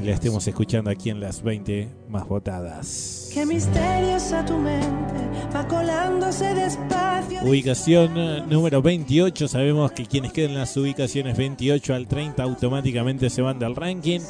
y 0.00 0.06
la 0.06 0.12
estemos 0.12 0.46
escuchando 0.46 0.88
aquí 0.90 1.10
en 1.10 1.20
las 1.20 1.42
20 1.42 1.88
más 2.08 2.26
votadas. 2.28 3.21
Qué 3.32 3.46
misteriosa 3.46 4.44
tu 4.44 4.58
mente 4.58 5.14
va 5.54 5.66
colándose 5.66 6.54
despacio. 6.54 7.40
Ubicación 7.44 8.16
eh, 8.16 8.42
número 8.46 8.82
28. 8.82 9.48
Sabemos 9.48 9.92
que 9.92 10.04
quienes 10.04 10.32
queden 10.32 10.50
en 10.50 10.58
las 10.58 10.76
ubicaciones 10.76 11.36
28 11.36 11.94
al 11.94 12.06
30 12.06 12.42
automáticamente 12.42 13.30
se 13.30 13.40
van 13.40 13.58
del 13.58 13.74
ranking. 13.74 14.20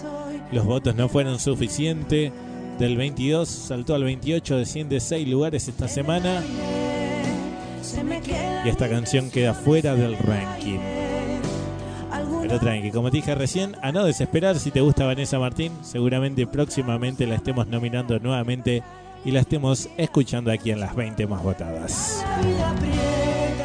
Los 0.53 0.65
votos 0.65 0.95
no 0.95 1.09
fueron 1.09 1.41
suficientes. 1.41 2.33
Del 2.79 2.97
22 2.97 3.49
saltó 3.49 3.95
al 3.95 4.05
28, 4.05 4.57
desciende 4.57 5.01
6 5.01 5.29
lugares 5.29 5.67
esta 5.69 5.89
semana. 5.89 6.43
Y 8.65 8.69
esta 8.69 8.89
canción 8.89 9.31
queda 9.31 9.53
fuera 9.53 9.95
del 9.95 10.17
ranking. 10.17 10.79
Pero 12.43 12.59
tranqui, 12.59 12.91
como 12.91 13.09
te 13.09 13.19
dije 13.19 13.37
recién, 13.37 13.77
a 13.83 13.93
no 13.93 14.05
desesperar 14.05 14.59
si 14.59 14.73
te 14.73 14.81
gusta 14.81 15.07
Vanessa 15.07 15.39
Martín. 15.39 15.73
Seguramente 15.83 16.45
próximamente 16.45 17.25
la 17.25 17.37
estemos 17.37 17.69
nominando 17.69 18.19
nuevamente 18.19 18.83
y 19.25 19.31
la 19.31 19.41
estemos 19.41 19.89
escuchando 19.97 20.51
aquí 20.51 20.73
en 20.73 20.81
las 20.81 20.97
20 20.97 21.25
más 21.29 21.41
votadas. 21.41 22.25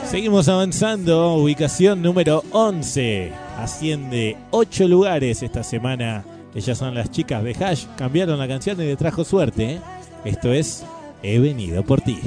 Seguimos 0.06 0.48
avanzando, 0.48 1.34
ubicación 1.34 2.04
número 2.04 2.44
11. 2.52 3.32
Asciende 3.58 4.38
8 4.52 4.88
lugares 4.88 5.42
esta 5.42 5.64
semana. 5.64 6.24
Ellas 6.54 6.78
son 6.78 6.94
las 6.94 7.10
chicas 7.10 7.44
de 7.44 7.56
Hash. 7.56 7.86
Cambiaron 7.98 8.38
la 8.38 8.48
canción 8.48 8.80
y 8.80 8.86
le 8.86 8.96
trajo 8.96 9.24
suerte. 9.24 9.72
¿eh? 9.72 9.82
Esto 10.24 10.54
es 10.54 10.86
He 11.24 11.40
venido 11.40 11.84
por 11.84 12.02
ti. 12.02 12.20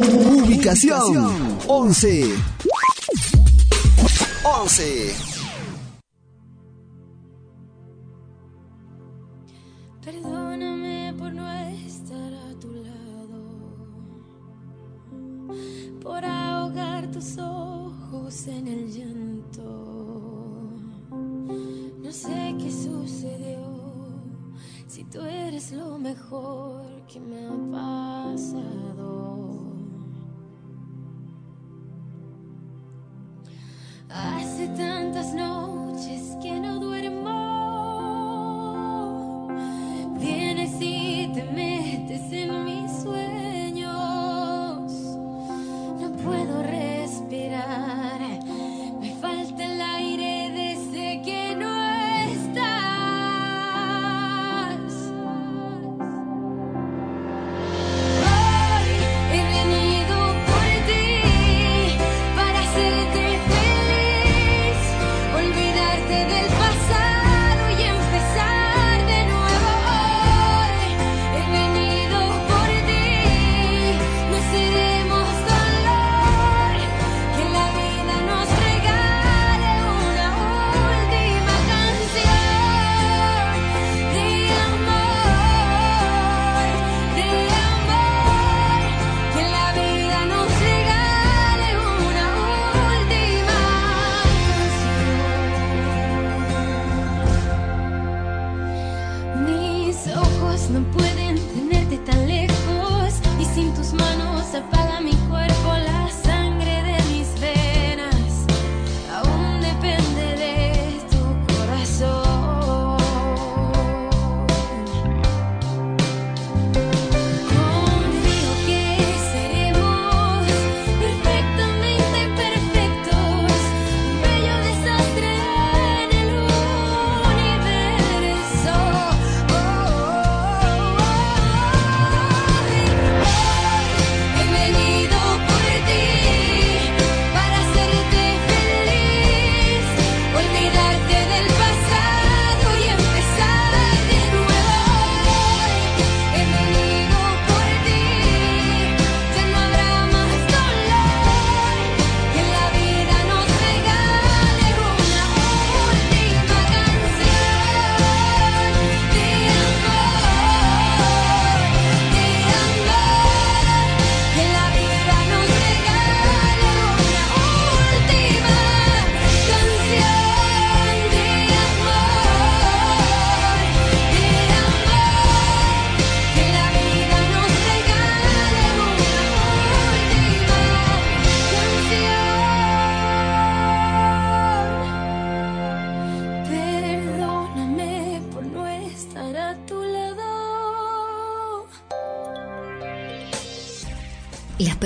Ubicación 0.00 1.58
11. 1.66 2.24
11. 4.42 5.39
Por 16.02 16.24
ahogar 16.24 17.10
tus 17.10 17.38
ojos 17.38 18.46
en 18.46 18.68
el 18.68 18.90
llanto. 18.90 20.70
No 22.02 22.12
sé 22.12 22.54
qué 22.58 22.70
sucedió, 22.70 23.58
si 24.86 25.04
tú 25.04 25.20
eres 25.20 25.72
lo 25.72 25.98
mejor 25.98 26.82
que 27.06 27.20
me 27.20 27.46
ha 27.46 27.56
pasado. 27.72 29.60
Hace 34.08 34.68
tantas 34.68 35.34
noches 35.34 36.36
que 36.42 36.59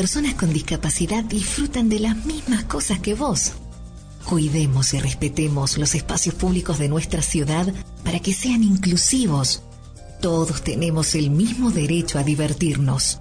personas 0.04 0.34
con 0.34 0.52
discapacidad 0.52 1.24
disfrutan 1.24 1.88
de 1.88 1.98
las 1.98 2.26
mismas 2.26 2.64
cosas 2.64 2.98
que 2.98 3.14
vos. 3.14 3.52
Cuidemos 4.28 4.92
y 4.92 4.98
respetemos 4.98 5.78
los 5.78 5.94
espacios 5.94 6.34
públicos 6.34 6.78
de 6.78 6.90
nuestra 6.90 7.22
ciudad 7.22 7.72
para 8.04 8.20
que 8.20 8.34
sean 8.34 8.62
inclusivos. 8.62 9.62
Todos 10.20 10.60
tenemos 10.62 11.14
el 11.14 11.30
mismo 11.30 11.70
derecho 11.70 12.18
a 12.18 12.22
divertirnos. 12.22 13.18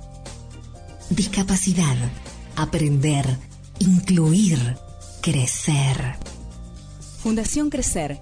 Discapacidad, 1.09 1.95
aprender, 2.57 3.39
incluir, 3.79 4.75
crecer. 5.21 6.17
Fundación 7.21 7.69
Crecer. 7.69 8.19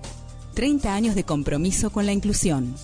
30 0.54 0.94
años 0.94 1.16
de 1.16 1.24
compromiso 1.24 1.90
con 1.90 2.06
la 2.06 2.12
inclusión. 2.12 2.76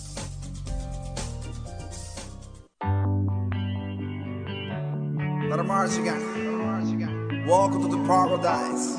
Welcome 7.48 7.84
to 7.84 7.88
the 7.88 8.04
paradise. 8.06 8.98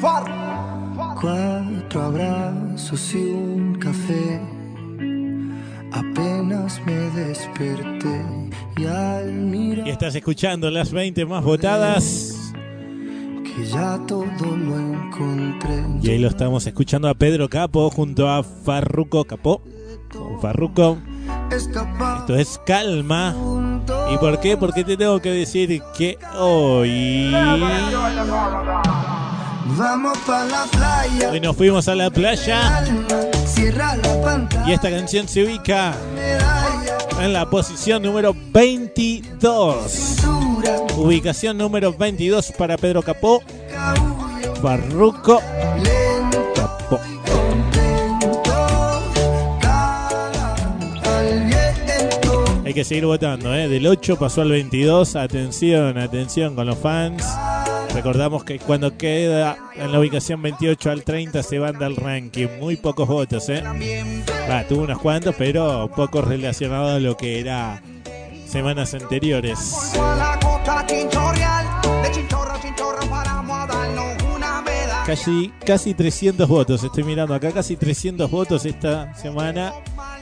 Far. 0.00 0.24
Cuatro 1.20 2.00
abrazos 2.02 3.14
y 3.14 3.18
un 3.32 3.74
café. 3.74 4.40
Apenas 5.92 6.80
me 6.86 6.94
desperté 7.10 8.24
y 8.78 8.86
al 8.86 9.30
mirar 9.30 9.86
Y 9.86 9.90
estás 9.90 10.14
escuchando 10.14 10.70
las 10.70 10.90
20 10.90 11.26
más 11.26 11.44
votadas. 11.44 12.50
que 13.44 13.66
ya 13.66 14.00
todo 14.08 14.24
lo 14.56 14.78
encontré. 14.78 15.84
Y 16.00 16.08
ahí 16.12 16.18
lo 16.18 16.28
estamos 16.28 16.66
escuchando 16.66 17.10
a 17.10 17.14
Pedro 17.14 17.50
Capo 17.50 17.90
junto 17.90 18.26
a 18.26 18.42
Farruco 18.42 19.24
Capó. 19.26 19.60
con 20.10 20.40
Farruko. 20.40 20.96
Esto 21.50 22.36
es 22.36 22.58
calma. 22.64 23.34
¿Y 24.10 24.18
por 24.18 24.40
qué? 24.40 24.56
Porque 24.56 24.82
te 24.84 24.96
tengo 24.96 25.20
que 25.20 25.30
decir 25.30 25.82
que 25.96 26.18
hoy. 26.36 27.32
Vamos 29.76 30.18
pa' 30.26 30.44
la 30.44 30.64
playa. 30.70 31.30
Hoy 31.30 31.40
nos 31.40 31.56
fuimos 31.56 31.86
a 31.88 31.94
la 31.94 32.10
playa 32.10 32.84
y 34.66 34.72
esta 34.72 34.90
canción 34.90 35.28
se 35.28 35.44
ubica 35.44 35.94
en 37.20 37.32
la 37.32 37.48
posición 37.48 38.02
número 38.02 38.34
22. 38.52 40.16
Ubicación 40.96 41.56
número 41.56 41.92
22 41.92 42.52
para 42.58 42.76
Pedro 42.76 43.02
Capó. 43.02 43.42
Farruko. 44.60 45.40
Capó. 46.54 46.98
Hay 52.70 52.74
que 52.74 52.84
seguir 52.84 53.04
votando, 53.04 53.52
¿eh? 53.52 53.68
Del 53.68 53.84
8 53.84 54.16
pasó 54.16 54.42
al 54.42 54.52
22. 54.52 55.16
Atención, 55.16 55.98
atención 55.98 56.54
con 56.54 56.68
los 56.68 56.78
fans. 56.78 57.26
Recordamos 57.92 58.44
que 58.44 58.60
cuando 58.60 58.96
queda 58.96 59.56
en 59.74 59.90
la 59.90 59.98
ubicación 59.98 60.40
28 60.40 60.88
al 60.92 61.02
30 61.02 61.42
se 61.42 61.58
van 61.58 61.80
del 61.80 61.96
ranking. 61.96 62.46
Muy 62.60 62.76
pocos 62.76 63.08
votos, 63.08 63.48
¿eh? 63.48 63.64
Va, 64.48 64.62
tuvo 64.68 64.84
unos 64.84 65.00
cuantos, 65.00 65.34
pero 65.36 65.90
pocos 65.96 66.24
relacionados 66.24 66.92
a 66.92 67.00
lo 67.00 67.16
que 67.16 67.40
era 67.40 67.82
semanas 68.46 68.94
anteriores. 68.94 69.58
Casi, 75.10 75.50
casi 75.66 75.92
300 75.92 76.48
votos. 76.48 76.84
Estoy 76.84 77.02
mirando 77.02 77.34
acá, 77.34 77.50
casi 77.50 77.76
300 77.76 78.30
votos 78.30 78.64
esta 78.64 79.12
semana. 79.14 79.72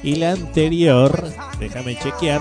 Y 0.03 0.15
la 0.15 0.33
anterior, 0.33 1.31
déjame 1.61 1.99
chequear, 1.99 2.41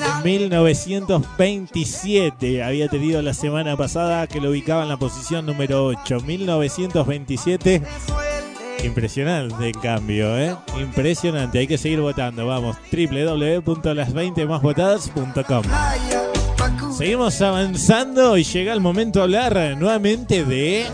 dar 0.00 0.24
1927 0.24 2.64
había 2.64 2.88
tenido 2.88 3.22
la 3.22 3.34
semana 3.34 3.76
pasada 3.76 4.26
que 4.26 4.40
lo 4.40 4.50
ubicaba 4.50 4.82
en 4.82 4.88
la 4.88 4.96
posición 4.96 5.46
número 5.46 5.86
8. 5.86 6.18
1927. 6.26 7.80
Impresionante 8.82 9.68
en 9.68 9.80
cambio, 9.80 10.38
¿eh? 10.38 10.54
Impresionante. 10.78 11.60
Hay 11.60 11.66
que 11.66 11.78
seguir 11.78 12.00
votando. 12.00 12.46
Vamos, 12.46 12.76
www.las20másvotadas.com. 12.90 15.62
Seguimos 16.92 17.40
avanzando 17.40 18.36
y 18.36 18.44
llega 18.44 18.72
el 18.72 18.80
momento 18.80 19.20
de 19.20 19.24
hablar 19.24 19.76
nuevamente 19.78 20.44
de 20.44 20.84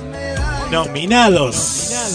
nominados. 0.70 1.56
Sal. 1.56 2.12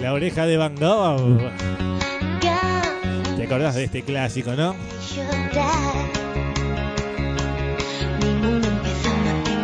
La 0.00 0.12
oreja 0.12 0.46
de 0.46 0.56
Van 0.56 0.74
Gogh. 0.74 1.91
Café 3.52 3.58
¿Te 3.58 3.66
acordás 3.66 3.74
de 3.74 3.84
este 3.84 4.02
clásico, 4.02 4.52
no? 4.52 4.74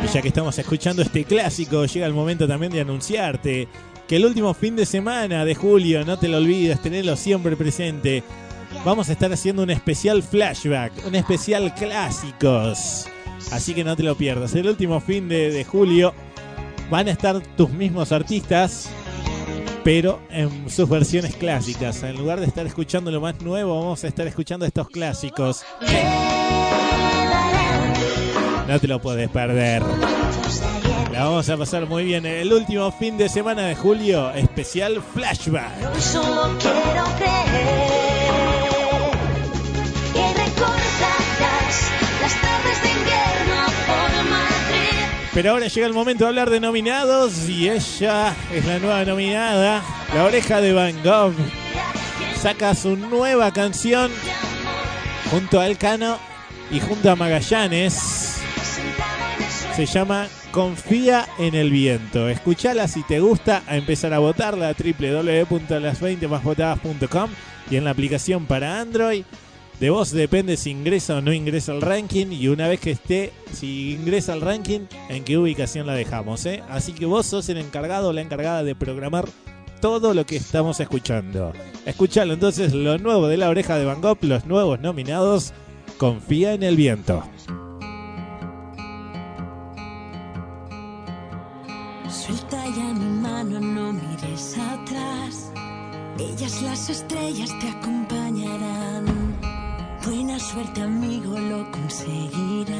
Y 0.04 0.06
ya 0.12 0.20
que 0.20 0.28
estamos 0.28 0.58
escuchando 0.58 1.00
este 1.00 1.24
clásico, 1.24 1.86
llega 1.86 2.06
el 2.06 2.12
momento 2.12 2.46
también 2.46 2.70
de 2.70 2.82
anunciarte 2.82 3.66
que 4.06 4.16
el 4.16 4.26
último 4.26 4.52
fin 4.52 4.76
de 4.76 4.84
semana 4.84 5.44
de 5.46 5.54
julio, 5.54 6.04
no 6.04 6.18
te 6.18 6.28
lo 6.28 6.36
olvides, 6.36 6.82
tenelo 6.82 7.16
siempre 7.16 7.56
presente. 7.56 8.22
Vamos 8.84 9.08
a 9.08 9.12
estar 9.12 9.32
haciendo 9.32 9.62
un 9.62 9.70
especial 9.70 10.22
flashback, 10.22 11.06
un 11.06 11.14
especial 11.14 11.74
clásicos. 11.74 13.06
Así 13.50 13.72
que 13.72 13.84
no 13.84 13.96
te 13.96 14.02
lo 14.02 14.16
pierdas. 14.16 14.54
El 14.54 14.68
último 14.68 15.00
fin 15.00 15.28
de, 15.28 15.50
de 15.50 15.64
julio 15.64 16.12
van 16.90 17.08
a 17.08 17.12
estar 17.12 17.40
tus 17.56 17.70
mismos 17.70 18.12
artistas, 18.12 18.90
pero 19.88 20.20
en 20.28 20.68
sus 20.68 20.86
versiones 20.86 21.34
clásicas. 21.34 22.02
En 22.02 22.18
lugar 22.18 22.40
de 22.40 22.46
estar 22.46 22.66
escuchando 22.66 23.10
lo 23.10 23.22
más 23.22 23.40
nuevo, 23.40 23.80
vamos 23.80 24.04
a 24.04 24.08
estar 24.08 24.26
escuchando 24.26 24.66
estos 24.66 24.90
clásicos. 24.90 25.64
No 28.68 28.78
te 28.78 28.86
lo 28.86 29.00
puedes 29.00 29.30
perder. 29.30 29.82
La 31.10 31.24
vamos 31.24 31.48
a 31.48 31.56
pasar 31.56 31.86
muy 31.86 32.04
bien. 32.04 32.26
El 32.26 32.52
último 32.52 32.92
fin 32.92 33.16
de 33.16 33.30
semana 33.30 33.62
de 33.62 33.76
julio, 33.76 34.30
especial 34.32 35.00
flashback. 35.00 35.72
Hoy 35.94 36.02
solo 36.02 36.54
quiero 36.60 37.04
creer 37.16 37.97
Pero 45.38 45.52
ahora 45.52 45.68
llega 45.68 45.86
el 45.86 45.92
momento 45.92 46.24
de 46.24 46.30
hablar 46.30 46.50
de 46.50 46.58
nominados 46.58 47.48
y 47.48 47.70
ella 47.70 48.34
es 48.52 48.66
la 48.66 48.80
nueva 48.80 49.04
nominada, 49.04 49.84
La 50.12 50.24
Oreja 50.24 50.60
de 50.60 50.72
Van 50.72 51.00
Gogh. 51.04 51.32
Saca 52.42 52.74
su 52.74 52.96
nueva 52.96 53.52
canción 53.52 54.10
junto 55.30 55.60
a 55.60 55.68
Elcano 55.68 56.18
y 56.72 56.80
junto 56.80 57.08
a 57.08 57.14
Magallanes. 57.14 58.40
Se 59.76 59.86
llama 59.86 60.26
Confía 60.50 61.28
en 61.38 61.54
el 61.54 61.70
viento. 61.70 62.28
Escuchala 62.28 62.88
si 62.88 63.04
te 63.04 63.20
gusta, 63.20 63.62
a 63.68 63.76
empezar 63.76 64.12
a 64.14 64.18
votarla 64.18 64.70
a 64.70 64.72
www.las20másvotadas.com 64.72 67.30
y 67.70 67.76
en 67.76 67.84
la 67.84 67.90
aplicación 67.90 68.46
para 68.46 68.80
Android. 68.80 69.24
De 69.80 69.90
vos 69.90 70.10
depende 70.10 70.56
si 70.56 70.70
ingresa 70.70 71.16
o 71.16 71.20
no 71.20 71.32
ingresa 71.32 71.72
al 71.72 71.82
ranking 71.82 72.26
y 72.32 72.48
una 72.48 72.66
vez 72.66 72.80
que 72.80 72.90
esté, 72.90 73.32
si 73.52 73.92
ingresa 73.92 74.32
al 74.32 74.40
ranking, 74.40 74.80
en 75.08 75.24
qué 75.24 75.38
ubicación 75.38 75.86
la 75.86 75.94
dejamos. 75.94 76.44
¿eh? 76.46 76.62
Así 76.68 76.92
que 76.92 77.06
vos 77.06 77.26
sos 77.26 77.48
el 77.48 77.58
encargado 77.58 78.08
o 78.08 78.12
la 78.12 78.22
encargada 78.22 78.64
de 78.64 78.74
programar 78.74 79.26
todo 79.80 80.14
lo 80.14 80.26
que 80.26 80.36
estamos 80.36 80.80
escuchando. 80.80 81.52
Escuchalo 81.86 82.34
entonces, 82.34 82.74
lo 82.74 82.98
nuevo 82.98 83.28
de 83.28 83.36
la 83.36 83.48
oreja 83.48 83.78
de 83.78 83.84
Van 83.84 84.00
Gogh, 84.00 84.18
los 84.22 84.46
nuevos 84.46 84.80
nominados, 84.80 85.52
Confía 85.98 86.52
en 86.52 86.62
el 86.62 86.76
viento. 86.76 87.24
Suelta 92.08 92.64
ya 92.66 92.94
mi 92.94 93.20
mano, 93.20 93.58
no 93.58 93.92
mires 93.92 94.56
atrás. 94.56 95.50
Ellas 96.20 96.62
las 96.62 96.88
estrellas 96.88 97.50
te 97.60 97.68
acompañarán. 97.68 99.17
Buena 100.08 100.38
suerte 100.38 100.80
amigo, 100.80 101.38
lo 101.38 101.70
conseguirás. 101.70 102.78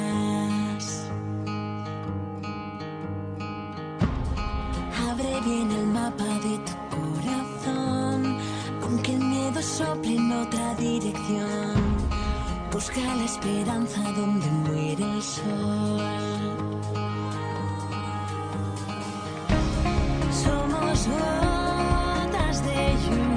Abre 5.11 5.41
bien 5.45 5.71
el 5.71 5.87
mapa 5.89 6.25
de 6.25 6.59
tu 6.67 6.73
corazón, 6.97 8.39
aunque 8.83 9.13
el 9.13 9.21
miedo 9.21 9.61
sople 9.61 10.17
en 10.17 10.33
otra 10.33 10.75
dirección. 10.77 11.75
Busca 12.73 12.99
la 12.99 13.25
esperanza 13.25 14.01
donde 14.17 14.47
muere 14.47 15.05
el 15.05 15.23
sol. 15.23 16.01
Somos 20.33 21.07
gotas 21.09 22.65
de 22.65 22.97
lluvia 23.05 23.28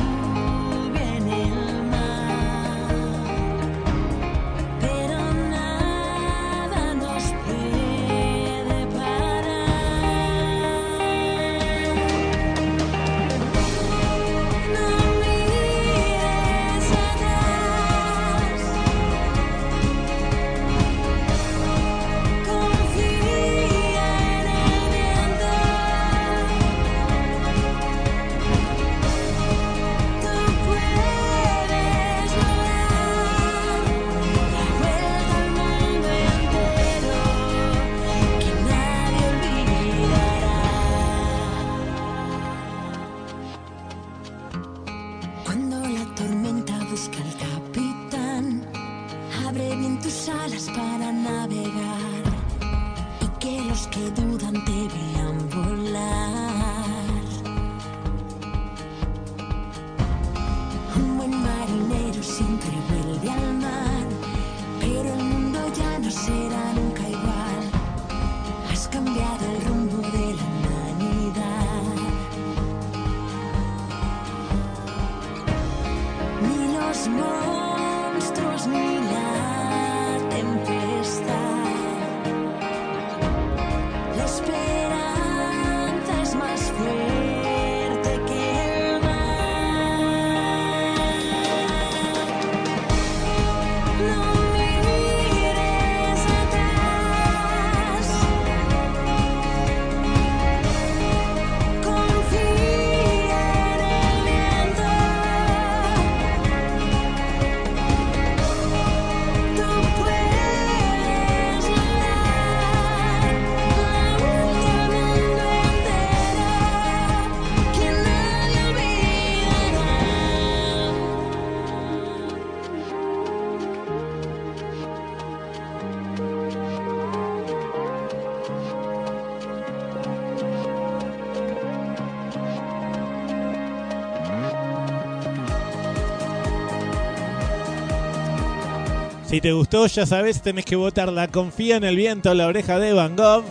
Si 139.31 139.39
te 139.39 139.53
gustó, 139.53 139.87
ya 139.87 140.05
sabes, 140.05 140.41
tenés 140.41 140.65
que 140.65 140.75
votarla. 140.75 141.29
Confía 141.29 141.77
en 141.77 141.85
el 141.85 141.95
viento, 141.95 142.33
la 142.33 142.47
oreja 142.47 142.79
de 142.79 142.91
Van 142.91 143.15
Gogh. 143.15 143.45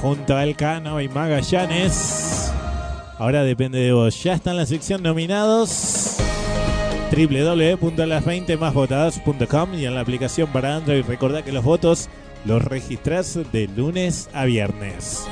Junto 0.00 0.36
a 0.36 0.44
Elcano 0.44 1.00
y 1.00 1.08
Magallanes. 1.08 2.52
Ahora 3.18 3.42
depende 3.42 3.80
de 3.80 3.92
vos. 3.92 4.22
Ya 4.22 4.34
está 4.34 4.52
en 4.52 4.58
la 4.58 4.66
sección 4.66 5.02
nominados 5.02 6.18
www.las20másvotadas.com 7.10 9.74
y 9.74 9.86
en 9.86 9.96
la 9.96 10.02
aplicación 10.02 10.52
para 10.52 10.76
Android. 10.76 11.04
Recordá 11.04 11.42
que 11.42 11.50
los 11.50 11.64
votos 11.64 12.08
los 12.44 12.62
registrás 12.62 13.36
de 13.50 13.66
lunes 13.66 14.30
a 14.32 14.44
viernes. 14.44 15.26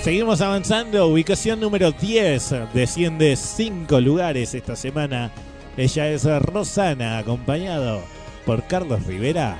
Seguimos 0.00 0.40
avanzando. 0.40 1.08
Ubicación 1.08 1.60
número 1.60 1.92
10. 1.92 2.54
Desciende 2.72 3.36
5 3.36 4.00
lugares 4.00 4.54
esta 4.54 4.76
semana. 4.76 5.30
Ella 5.76 6.08
es 6.08 6.24
Rosana, 6.24 7.18
acompañado 7.18 8.21
por 8.44 8.62
Carlos 8.64 9.04
Rivera. 9.06 9.56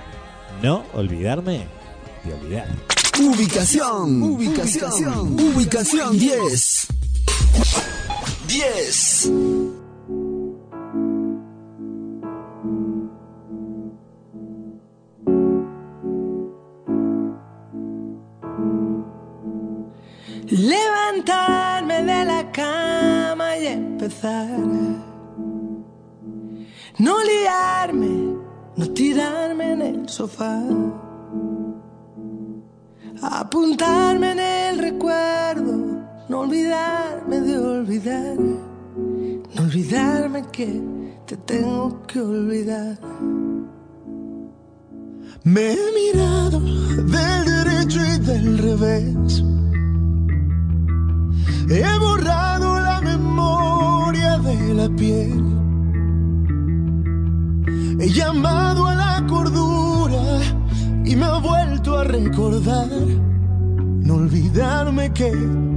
No 0.63 0.85
olvidarme 0.95 1.67
de 2.25 2.35
olvidar. 2.35 2.69
Ubicación, 3.21 4.23
ubicación, 4.23 5.41
ubicación 5.41 6.19
10. 6.19 6.87
10. 8.47 9.31
Levantarme 20.49 22.03
de 22.03 22.25
la 22.25 22.53
cama 22.53 23.57
y 23.57 23.67
empezar. 23.67 24.59
No 26.99 27.17
liarme, 27.25 28.22
no 28.77 28.89
tirarme 28.91 29.73
en 29.73 29.83
el 29.83 30.09
sofá. 30.09 30.63
Apuntarme 33.23 34.33
en 34.33 34.41
el 34.41 34.79
recuerdo, 34.79 35.73
no 36.29 36.41
olvidarme 36.41 37.41
de 37.41 37.59
olvidar. 37.59 38.37
No 39.55 39.63
olvidarme 39.63 40.45
que 40.51 40.83
te 41.27 41.37
tengo 41.37 42.03
que 42.07 42.21
olvidar. 42.21 42.99
Me 45.45 45.73
he 45.73 45.93
mirado 45.93 46.61
del 46.61 47.45
derecho 47.45 48.01
y 48.05 48.19
del 48.19 48.59
revés. 48.59 49.45
He 51.69 51.99
borrado 51.99 52.81
la 52.81 53.01
memoria 53.01 54.39
de 54.39 54.75
la 54.75 54.89
piel. 54.97 55.72
He 57.99 58.09
llamado 58.09 58.87
a 58.87 58.95
la 58.95 59.27
cordura 59.29 60.41
y 61.05 61.15
me 61.17 61.25
ha 61.25 61.39
vuelto 61.39 61.99
a 61.99 62.05
recordar. 62.05 62.89
No 64.07 64.15
olvidarme 64.15 65.13
que 65.13 65.33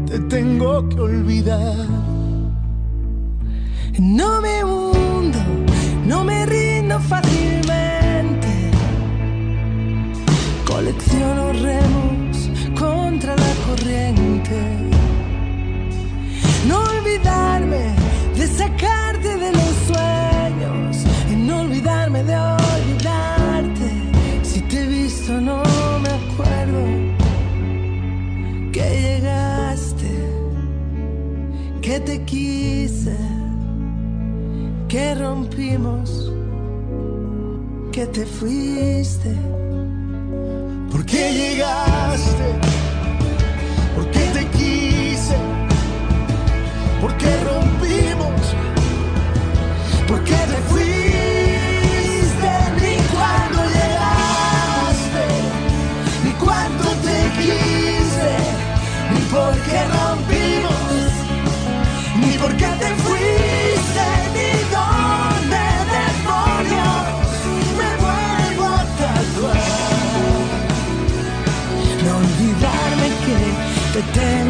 te 0.07 0.19
tengo 0.21 0.87
que 0.89 0.99
olvidar. 0.99 1.87
No 3.99 4.41
me 4.41 4.63
hundo, 4.63 5.39
no 6.07 6.23
me 6.23 6.45
rindo 6.45 6.99
fácilmente. 6.99 8.71
Colecciono 10.65 11.53
remos 11.53 12.49
contra 12.77 13.35
la 13.35 13.53
corriente. 13.67 14.57
No 16.67 16.79
olvidarme 16.79 17.54
que 34.95 35.13
rompimos, 35.13 36.31
que 37.91 38.05
te 38.05 38.25
fuiste. 38.25 39.35
¿Por 40.89 41.05
qué 41.05 41.33
llegaste? 41.33 42.47
¿Por 43.93 44.09
qué 44.11 44.23
te 44.35 44.45
quise? 44.57 45.35
¿Por 47.01 47.11
qué 47.17 47.31
rompimos? 47.49 48.41
¿Por 50.07 50.23
qué 50.23 50.39
te 50.51 50.59
te 73.95 74.01
tengo 74.11 74.44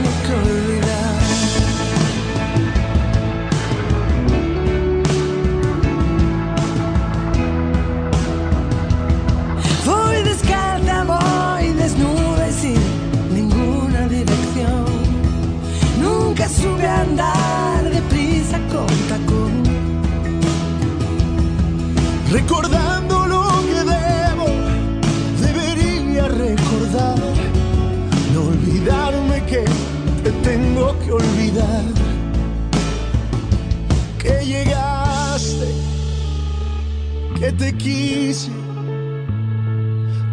que 37.46 37.52
te 37.52 37.78
quise, 37.78 38.50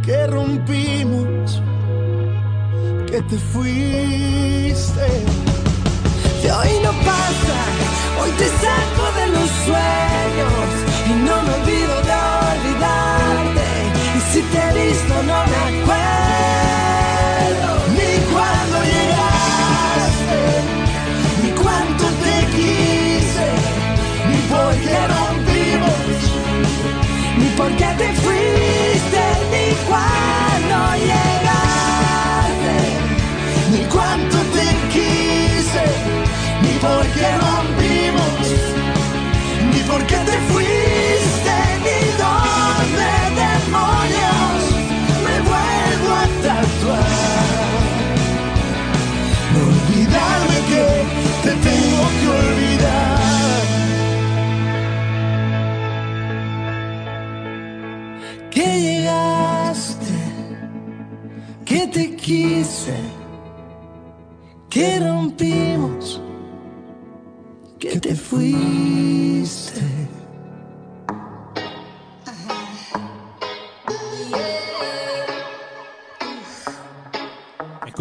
que 0.03 0.27
rompimos, 0.29 1.61
que 3.07 3.21
te 3.21 3.37
fuiste. 3.53 5.09
De 6.43 6.51
hoy 6.51 6.73
no 6.83 6.93
pasa, 7.11 7.59
hoy 8.19 8.31
te 8.41 8.49
saco 8.63 9.05
de 9.19 9.27
los 9.37 9.51
sueños 9.67 10.69
y 11.11 11.13
no 11.27 11.37
me 11.43 11.53
olvido 11.61 11.97
de 12.09 12.17
olvidarte. 12.53 13.69
Y 14.17 14.21
si 14.33 14.41
te 14.51 14.59
he 14.59 14.87
visto 14.87 15.15
no 15.23 15.52
ni 27.63 27.69
por 27.69 27.77
qué 27.77 27.95
te 27.97 28.13
fuiste, 28.15 29.23
ni 29.53 29.75
cuando 29.87 30.77
llegaste, 30.97 32.77
ni 33.71 33.81
cuánto 33.85 34.39
te 34.57 34.67
quise, 34.93 35.85
ni 36.63 36.75
por 36.79 37.07
qué 37.15 37.29
rompimos, 37.39 38.45
ni 39.73 39.81
por 39.85 40.03
qué 40.07 40.17
te 40.17 40.37
fuiste, 40.53 40.82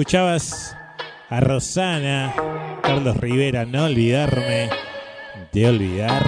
escuchabas 0.02 0.76
a 1.30 1.40
Rosana, 1.42 2.34
Carlos 2.82 3.16
Rivera, 3.18 3.66
no 3.66 3.86
olvidarme 3.86 4.68
de 5.52 5.70
olvidar. 5.70 6.24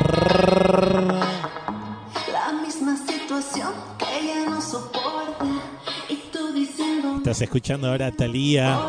La 2.32 2.54
misma 2.62 2.96
situación 2.96 3.74
que 3.98 4.06
ella 4.20 4.48
no 4.48 4.62
soporta. 4.62 5.48
Y 6.08 6.18
tú 6.32 6.54
diciendo. 6.54 7.16
Estás 7.18 7.42
escuchando 7.42 7.88
ahora 7.90 8.08
a 8.08 8.12
Talía. 8.12 8.80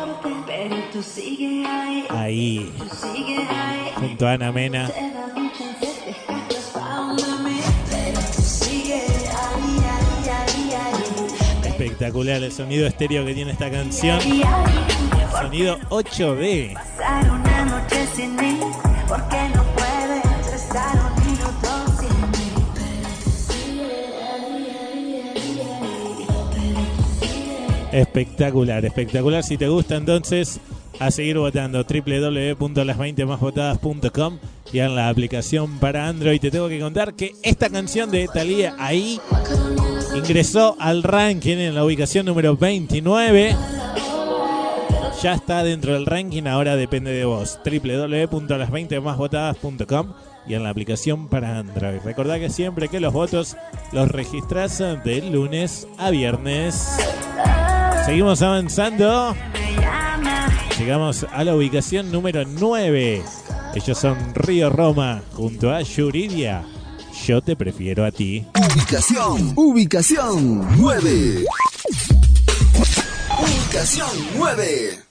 Ahí. 2.11 2.71
Junto 3.95 4.27
a 4.27 4.33
Ana 4.33 4.51
Mena. 4.51 4.91
espectacular 12.05 12.43
el 12.43 12.51
sonido 12.51 12.85
estéreo 12.85 13.25
que 13.25 13.33
tiene 13.33 13.51
esta 13.51 13.71
canción. 13.71 14.19
Sonido 15.31 15.79
8D. 15.89 16.77
Espectacular, 27.91 28.85
espectacular. 28.85 29.43
Si 29.43 29.57
te 29.57 29.67
gusta, 29.67 29.95
entonces 29.95 30.59
a 30.99 31.09
seguir 31.11 31.37
votando 31.37 31.83
www.las20másvotadas.com 31.83 34.39
y 34.71 34.79
en 34.79 34.95
la 34.95 35.09
aplicación 35.09 35.77
para 35.79 36.07
Android. 36.07 36.39
Te 36.39 36.49
tengo 36.51 36.69
que 36.69 36.79
contar 36.79 37.15
que 37.15 37.33
esta 37.43 37.69
canción 37.69 38.09
de 38.11 38.27
Thalía 38.27 38.75
ahí 38.77 39.19
Ingresó 40.15 40.75
al 40.79 41.03
ranking 41.03 41.57
en 41.57 41.75
la 41.75 41.83
ubicación 41.83 42.25
número 42.25 42.55
29. 42.55 43.55
Ya 45.21 45.33
está 45.33 45.63
dentro 45.63 45.93
del 45.93 46.05
ranking, 46.05 46.43
ahora 46.43 46.75
depende 46.75 47.11
de 47.11 47.25
vos. 47.25 47.59
www.las20másvotadas.com 47.65 50.13
y 50.47 50.53
en 50.53 50.63
la 50.63 50.69
aplicación 50.69 51.27
para 51.27 51.59
Android. 51.59 51.99
Recordad 52.03 52.39
que 52.39 52.49
siempre 52.49 52.87
que 52.87 52.99
los 52.99 53.13
votos 53.13 53.57
los 53.91 54.09
registras 54.09 54.77
de 54.77 55.21
lunes 55.29 55.87
a 55.97 56.11
viernes. 56.11 56.97
Seguimos 58.05 58.41
avanzando. 58.41 59.35
Llegamos 60.79 61.25
a 61.31 61.43
la 61.43 61.55
ubicación 61.55 62.11
número 62.11 62.43
9. 62.45 63.23
Ellos 63.73 63.97
son 63.97 64.17
Río 64.33 64.69
Roma 64.69 65.21
junto 65.33 65.71
a 65.71 65.81
Yuridia 65.81 66.63
yo 67.25 67.41
te 67.41 67.55
prefiero 67.55 68.05
a 68.05 68.11
ti. 68.11 68.45
Ubicación, 68.55 69.53
ubicación 69.55 70.67
9. 70.77 71.45
Ubicación 73.41 74.09
9. 74.37 75.04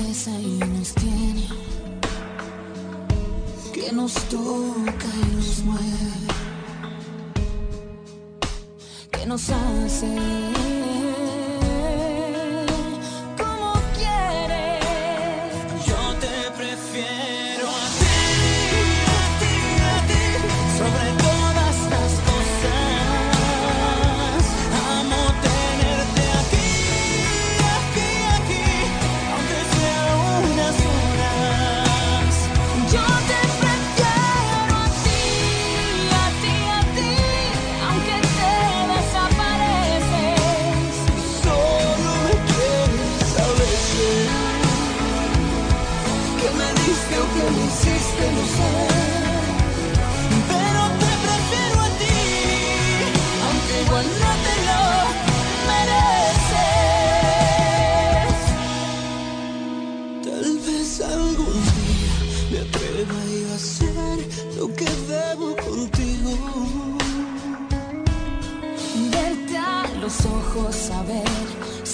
y 0.00 0.58
nos 0.58 0.94
tiene, 0.94 1.48
que 3.74 3.92
nos 3.92 4.14
toca 4.28 5.08
y 5.12 5.34
nos 5.34 5.64
mueve, 5.64 6.12
que 9.10 9.26
nos 9.26 9.50
hace. 9.50 10.87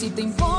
se 0.05 0.11
tem 0.11 0.31
fome. 0.33 0.54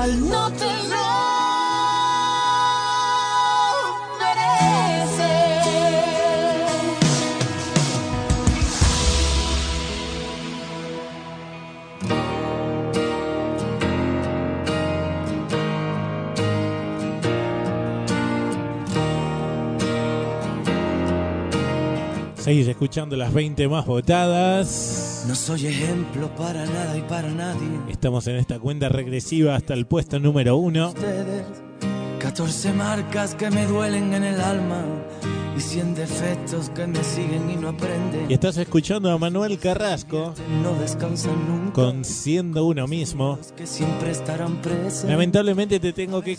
cual 0.00 0.30
no 0.30 0.49
Seguís 22.50 22.66
escuchando 22.66 23.14
las 23.14 23.32
20 23.32 23.68
más 23.68 23.86
votadas. 23.86 25.24
No 25.28 25.36
soy 25.36 25.68
ejemplo 25.68 26.34
para 26.34 26.66
nada 26.66 26.98
y 26.98 27.02
para 27.02 27.28
nadie. 27.30 27.68
Estamos 27.88 28.26
en 28.26 28.34
esta 28.34 28.58
cuenta 28.58 28.88
regresiva 28.88 29.54
hasta 29.54 29.72
el 29.72 29.86
puesto 29.86 30.18
número 30.18 30.56
uno. 30.56 30.88
Ustedes, 30.88 31.44
14 32.18 32.72
marcas 32.72 33.36
que 33.36 33.52
me 33.52 33.66
duelen 33.66 34.14
en 34.14 34.24
el 34.24 34.40
alma 34.40 34.82
y 35.56 35.60
100 35.60 35.94
defectos 35.94 36.70
que 36.70 36.88
me 36.88 37.04
siguen 37.04 37.50
y 37.50 37.54
no 37.54 37.68
aprenden. 37.68 38.28
Y 38.28 38.34
estás 38.34 38.56
escuchando 38.56 39.12
a 39.12 39.18
Manuel 39.18 39.56
Carrasco 39.60 40.34
No 40.60 40.74
descansan 40.74 41.46
nunca. 41.48 41.72
con 41.74 42.04
Siendo 42.04 42.64
Uno 42.64 42.88
Mismo. 42.88 43.38
Que 43.56 43.64
siempre 43.64 44.10
estarán 44.10 44.56
presentes. 44.56 45.04
Lamentablemente 45.04 45.78
te 45.78 45.92
tengo 45.92 46.20
que 46.20 46.36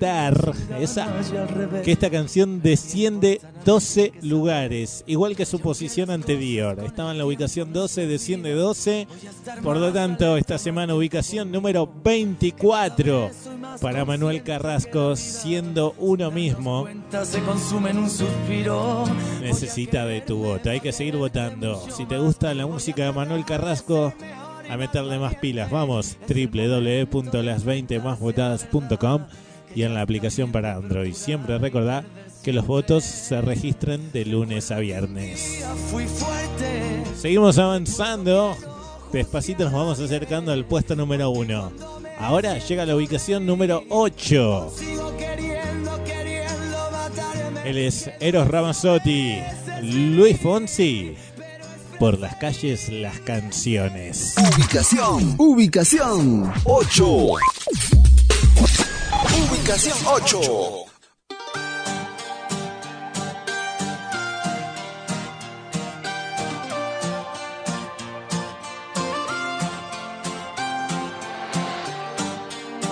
esa, 0.00 1.12
que 1.82 1.92
esta 1.92 2.10
canción 2.10 2.60
desciende 2.62 3.40
12 3.64 4.12
lugares, 4.22 5.04
igual 5.06 5.36
que 5.36 5.46
su 5.46 5.60
posición 5.60 6.10
anterior. 6.10 6.82
Estaba 6.84 7.12
en 7.12 7.18
la 7.18 7.26
ubicación 7.26 7.72
12, 7.72 8.06
desciende 8.06 8.52
12. 8.52 9.08
Por 9.62 9.76
lo 9.78 9.92
tanto, 9.92 10.36
esta 10.36 10.58
semana 10.58 10.94
ubicación 10.94 11.50
número 11.50 11.90
24 12.04 13.30
para 13.80 14.04
Manuel 14.04 14.42
Carrasco, 14.42 15.16
siendo 15.16 15.94
uno 15.98 16.30
mismo. 16.30 16.86
Necesita 19.40 20.04
de 20.06 20.20
tu 20.20 20.36
voto, 20.36 20.70
hay 20.70 20.80
que 20.80 20.92
seguir 20.92 21.16
votando. 21.16 21.82
Si 21.90 22.04
te 22.06 22.18
gusta 22.18 22.54
la 22.54 22.66
música 22.66 23.04
de 23.04 23.12
Manuel 23.12 23.44
Carrasco, 23.44 24.12
a 24.68 24.76
meterle 24.76 25.18
más 25.18 25.36
pilas. 25.36 25.70
Vamos, 25.70 26.18
www.las20másvotadas.com 26.28 29.22
y 29.76 29.82
en 29.82 29.94
la 29.94 30.00
aplicación 30.00 30.50
para 30.50 30.74
Android. 30.74 31.12
Siempre 31.12 31.58
recordá 31.58 32.02
que 32.42 32.52
los 32.54 32.66
votos 32.66 33.04
se 33.04 33.40
registren 33.42 34.10
de 34.10 34.24
lunes 34.24 34.70
a 34.70 34.78
viernes. 34.78 35.62
Seguimos 37.14 37.58
avanzando. 37.58 38.56
Despacito 39.12 39.64
nos 39.64 39.74
vamos 39.74 40.00
acercando 40.00 40.50
al 40.50 40.64
puesto 40.64 40.96
número 40.96 41.28
uno. 41.28 41.70
Ahora 42.18 42.58
llega 42.58 42.86
la 42.86 42.96
ubicación 42.96 43.44
número 43.44 43.84
8. 43.90 44.72
Él 47.66 47.78
es 47.78 48.10
Eros 48.18 48.48
Ramazzotti, 48.48 49.38
Luis 49.82 50.40
Fonsi. 50.40 51.14
Por 51.98 52.18
las 52.18 52.36
calles, 52.36 52.88
las 52.88 53.20
canciones. 53.20 54.34
Ubicación, 54.38 55.34
ubicación 55.38 56.50
8. 56.64 57.26
Ubicación 59.34 59.98
8. 60.06 60.40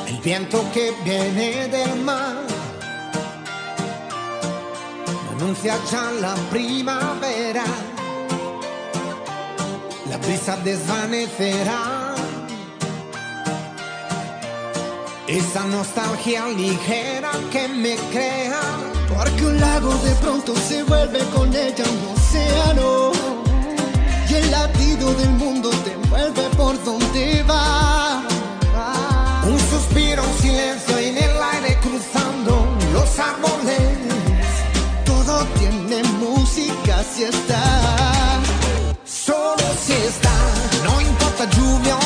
El 0.06 0.18
viento 0.18 0.64
que 0.72 0.92
viene 1.04 1.68
del 1.68 2.00
mar 2.02 2.36
anuncia 5.32 5.78
ya 5.90 6.10
la 6.20 6.34
primavera. 6.50 7.64
La 10.10 10.18
brisa 10.18 10.56
desvanecerá 10.58 12.14
esa 15.26 15.64
nostalgia 15.66 16.46
ligera 16.48 17.30
que 17.50 17.68
me 17.68 17.96
crea. 18.12 18.60
Porque 19.08 19.46
un 19.46 19.60
lago 19.60 19.94
de 20.04 20.14
pronto 20.16 20.54
se 20.56 20.82
vuelve 20.84 21.20
con 21.34 21.54
ella 21.54 21.84
un 21.84 22.14
océano. 22.14 23.12
Y 24.28 24.34
el 24.34 24.50
latido 24.50 25.14
del 25.14 25.30
mundo 25.30 25.70
te 25.84 25.92
envuelve 25.92 26.42
por 26.56 26.82
donde 26.84 27.42
va. 27.44 28.22
Un 29.46 29.58
suspiro, 29.58 30.22
un 30.22 30.38
silencio 30.38 30.98
en 30.98 31.16
el 31.16 31.42
aire 31.54 31.78
cruzando 31.80 32.66
los 32.92 33.18
árboles. 33.18 33.98
Todo 35.04 35.44
tiene 35.58 36.02
música 36.18 37.04
si 37.14 37.24
está. 37.24 38.40
Solo 39.04 39.64
si 39.84 39.92
está, 39.92 40.34
no 40.84 41.00
importa 41.00 41.44
lluvia 41.50 42.03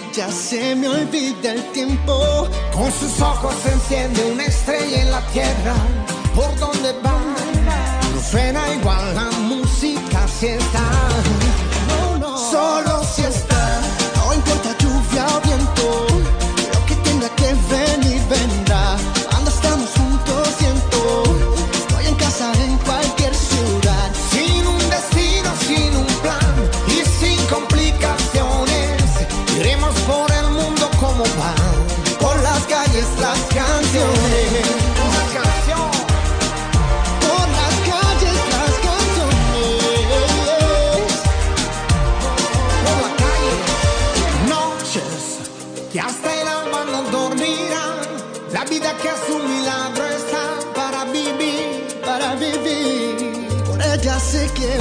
ella 0.00 0.30
se 0.30 0.74
me 0.74 0.88
olvida 0.88 1.52
el 1.52 1.62
tiempo. 1.72 2.48
Con 2.72 2.90
sus 2.92 3.20
ojos 3.20 3.54
se 3.62 3.72
enciende 3.72 4.32
una 4.32 4.44
estrella 4.44 5.02
en 5.02 5.10
la 5.10 5.20
tierra. 5.28 5.74
Por 6.34 6.54
donde 6.58 6.92
va, 7.04 7.18
no 8.14 8.20
suena 8.20 8.72
igual 8.74 9.14
la 9.14 9.30
música 9.40 10.26
si 10.28 10.46
está. 10.46 11.19
Que 45.90 46.00
hasta 46.00 46.40
el 46.40 46.46
alma 46.46 46.84
no 46.84 47.02
dormirá. 47.10 48.00
La 48.52 48.64
vida 48.64 48.96
que 48.98 49.08
es 49.08 49.34
un 49.34 49.42
milagro 49.56 50.04
está 50.06 50.72
para 50.74 51.04
vivir. 51.06 52.00
para 52.04 52.34
vivir. 52.34 53.48
Por 53.66 53.80
ella 53.82 54.18
sé 54.20 54.50
que 54.54 54.78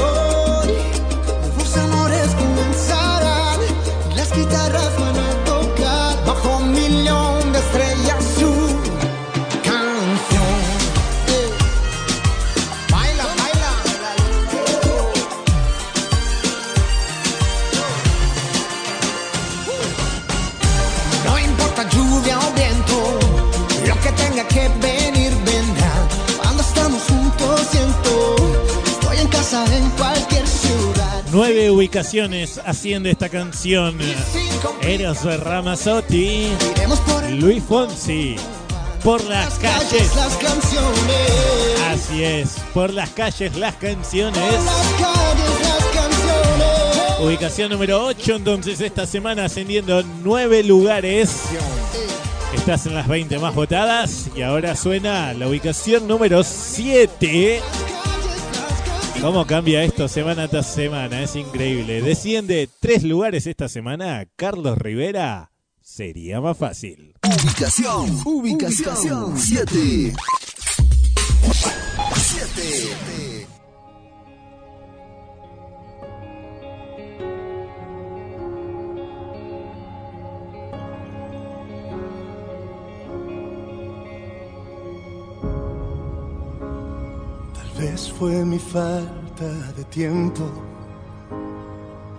ubicaciones 31.90 32.62
asciende 32.64 33.10
esta 33.10 33.30
canción. 33.30 33.98
Eros 34.84 35.24
Ramazzotti, 35.40 36.50
Luis 37.32 37.64
Fonsi. 37.64 38.36
Por 39.04 39.24
las 39.24 39.56
calles. 39.56 40.16
las 40.16 40.38
canciones. 40.38 41.82
Así 41.90 42.24
es, 42.24 42.58
por 42.76 42.94
las 42.94 43.10
calles, 43.10 43.56
las 43.56 43.74
canciones. 43.78 44.38
Las 44.38 44.94
calles 45.02 45.62
las 45.64 45.86
canciones. 45.86 47.20
Ubicación 47.22 47.72
número 47.72 48.06
8, 48.06 48.36
entonces 48.36 48.80
esta 48.82 49.08
semana 49.08 49.46
ascendiendo 49.46 50.04
9 50.22 50.62
lugares. 50.62 51.46
Estás 52.54 52.86
en 52.86 52.94
las 52.94 53.08
20 53.08 53.40
más 53.40 53.56
votadas 53.56 54.30
y 54.36 54.44
ahora 54.44 54.76
suena 54.76 55.34
la 55.34 55.48
ubicación 55.48 56.08
número 56.08 56.44
7. 56.44 57.64
¿Cómo 59.22 59.46
cambia 59.46 59.84
esto 59.84 60.08
semana 60.08 60.48
tras 60.48 60.74
semana? 60.74 61.22
Es 61.22 61.36
increíble. 61.36 62.02
Desciende 62.02 62.70
3 62.80 63.04
lugares 63.04 63.48
esta 63.48 63.68
semana 63.68 64.26
Carlos 64.38 64.78
Rivera, 64.78 65.52
sería 65.82 66.40
más 66.40 66.58
fácil. 66.58 67.16
Ubicación, 67.24 68.22
ubicación 68.26 69.38
7. 69.38 70.14
7. 72.16 73.29
Fue 88.08 88.46
mi 88.46 88.60
falta 88.60 89.50
de 89.76 89.84
tiempo, 89.86 90.44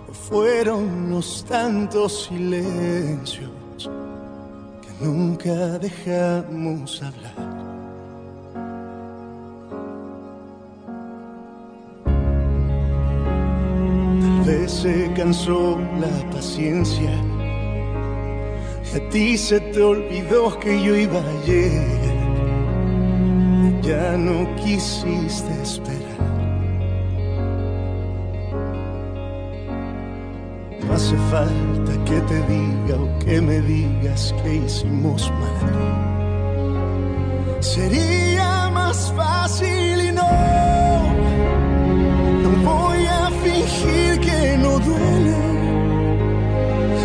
o 0.07 0.13
fueron 0.13 1.09
los 1.09 1.43
tantos 1.45 2.25
silencios 2.25 3.89
que 4.81 5.05
nunca 5.05 5.79
dejamos 5.79 7.01
hablar. 7.01 7.35
Tal 14.21 14.43
vez 14.45 14.71
se 14.71 15.11
cansó 15.13 15.79
la 15.99 16.29
paciencia 16.31 17.11
y 18.93 18.97
a 18.97 19.09
ti 19.09 19.37
se 19.37 19.59
te 19.59 19.81
olvidó 19.81 20.59
que 20.59 20.83
yo 20.83 20.95
iba 20.95 21.19
a 21.19 21.45
llegar 21.45 22.10
ya 23.81 24.15
no 24.17 24.55
quisiste 24.55 25.51
esperar. 25.61 26.21
No 30.83 30.93
hace 30.93 31.15
falta 31.31 31.91
que 32.05 32.21
te 32.21 32.41
diga 32.47 32.95
o 32.99 33.19
que 33.19 33.41
me 33.41 33.61
digas 33.61 34.33
que 34.43 34.55
hicimos 34.55 35.31
mal. 35.31 35.71
Sería 37.59 38.69
más 38.69 39.11
fácil 39.15 40.01
y 40.09 40.11
no, 40.11 41.13
no 42.43 42.49
voy 42.63 43.05
a 43.05 43.29
fingir 43.43 44.19
que 44.19 44.57
no 44.57 44.79
duele. 44.79 45.41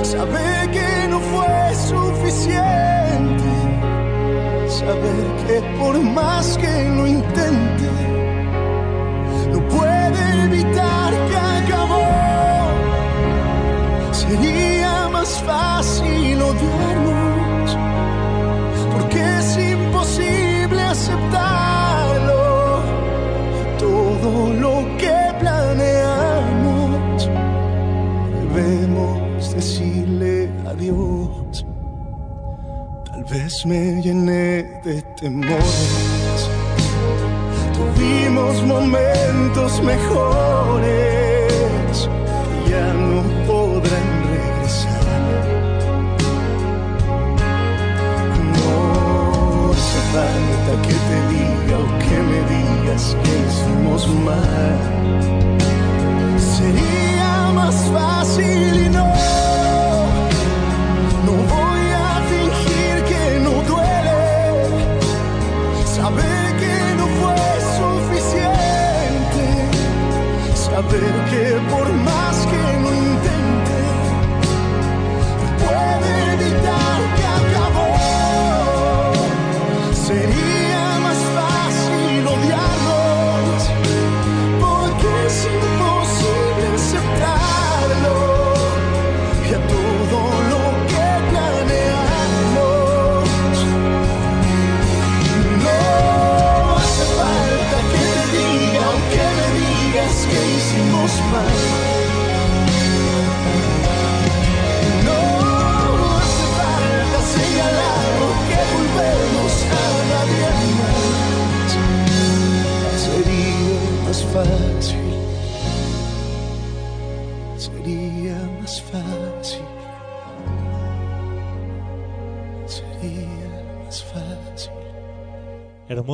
Saber 0.03 0.71
que 0.71 1.09
no 1.09 1.21
fue 1.21 1.75
suficiente 1.75 3.56
saber 4.69 5.27
que 5.47 5.63
por 5.79 6.01
más 6.01 6.59
que 6.59 6.89
lo 6.97 7.07
intente, 7.07 7.91
no 9.53 9.61
puede 9.69 10.45
evitar 10.45 11.13
que 11.29 11.37
acabó. 11.37 12.07
Sería 14.13 15.09
más 15.09 15.43
fácil 15.43 16.43
odiarnos, 16.43 17.79
porque 18.93 19.39
es 19.39 19.57
imposible 19.57 20.83
aceptarlo. 20.83 22.45
Todo 23.79 24.53
lo 24.55 24.97
que 24.99 25.17
planeamos, 25.41 27.31
debemos 28.55 29.55
decirle 29.55 30.51
adiós. 30.67 31.46
Vez 33.31 33.67
me 33.67 34.01
llené 34.03 34.63
de 34.85 35.03
temores. 35.21 36.49
Tuvimos 37.75 38.63
momentos 38.63 39.83
mejores 39.83 41.07
ya 42.69 42.93
no 42.93 43.23
podrán 43.47 44.09
regresar. 44.35 45.45
No 48.55 49.73
hace 49.73 50.01
falta 50.13 50.73
que 50.87 50.97
te 51.09 51.19
diga 51.33 51.77
o 51.79 51.87
que 52.05 52.17
me 52.31 52.41
digas 52.55 53.05
que 53.23 53.33
hicimos 53.47 54.03
mal. 54.27 54.79
Sería 56.39 57.33
más 57.55 57.77
fácil 57.93 58.87
y. 58.87 58.89
No 58.89 59.16
saber 70.97 71.25
que 71.31 71.71
por 71.71 71.93
más 71.93 72.36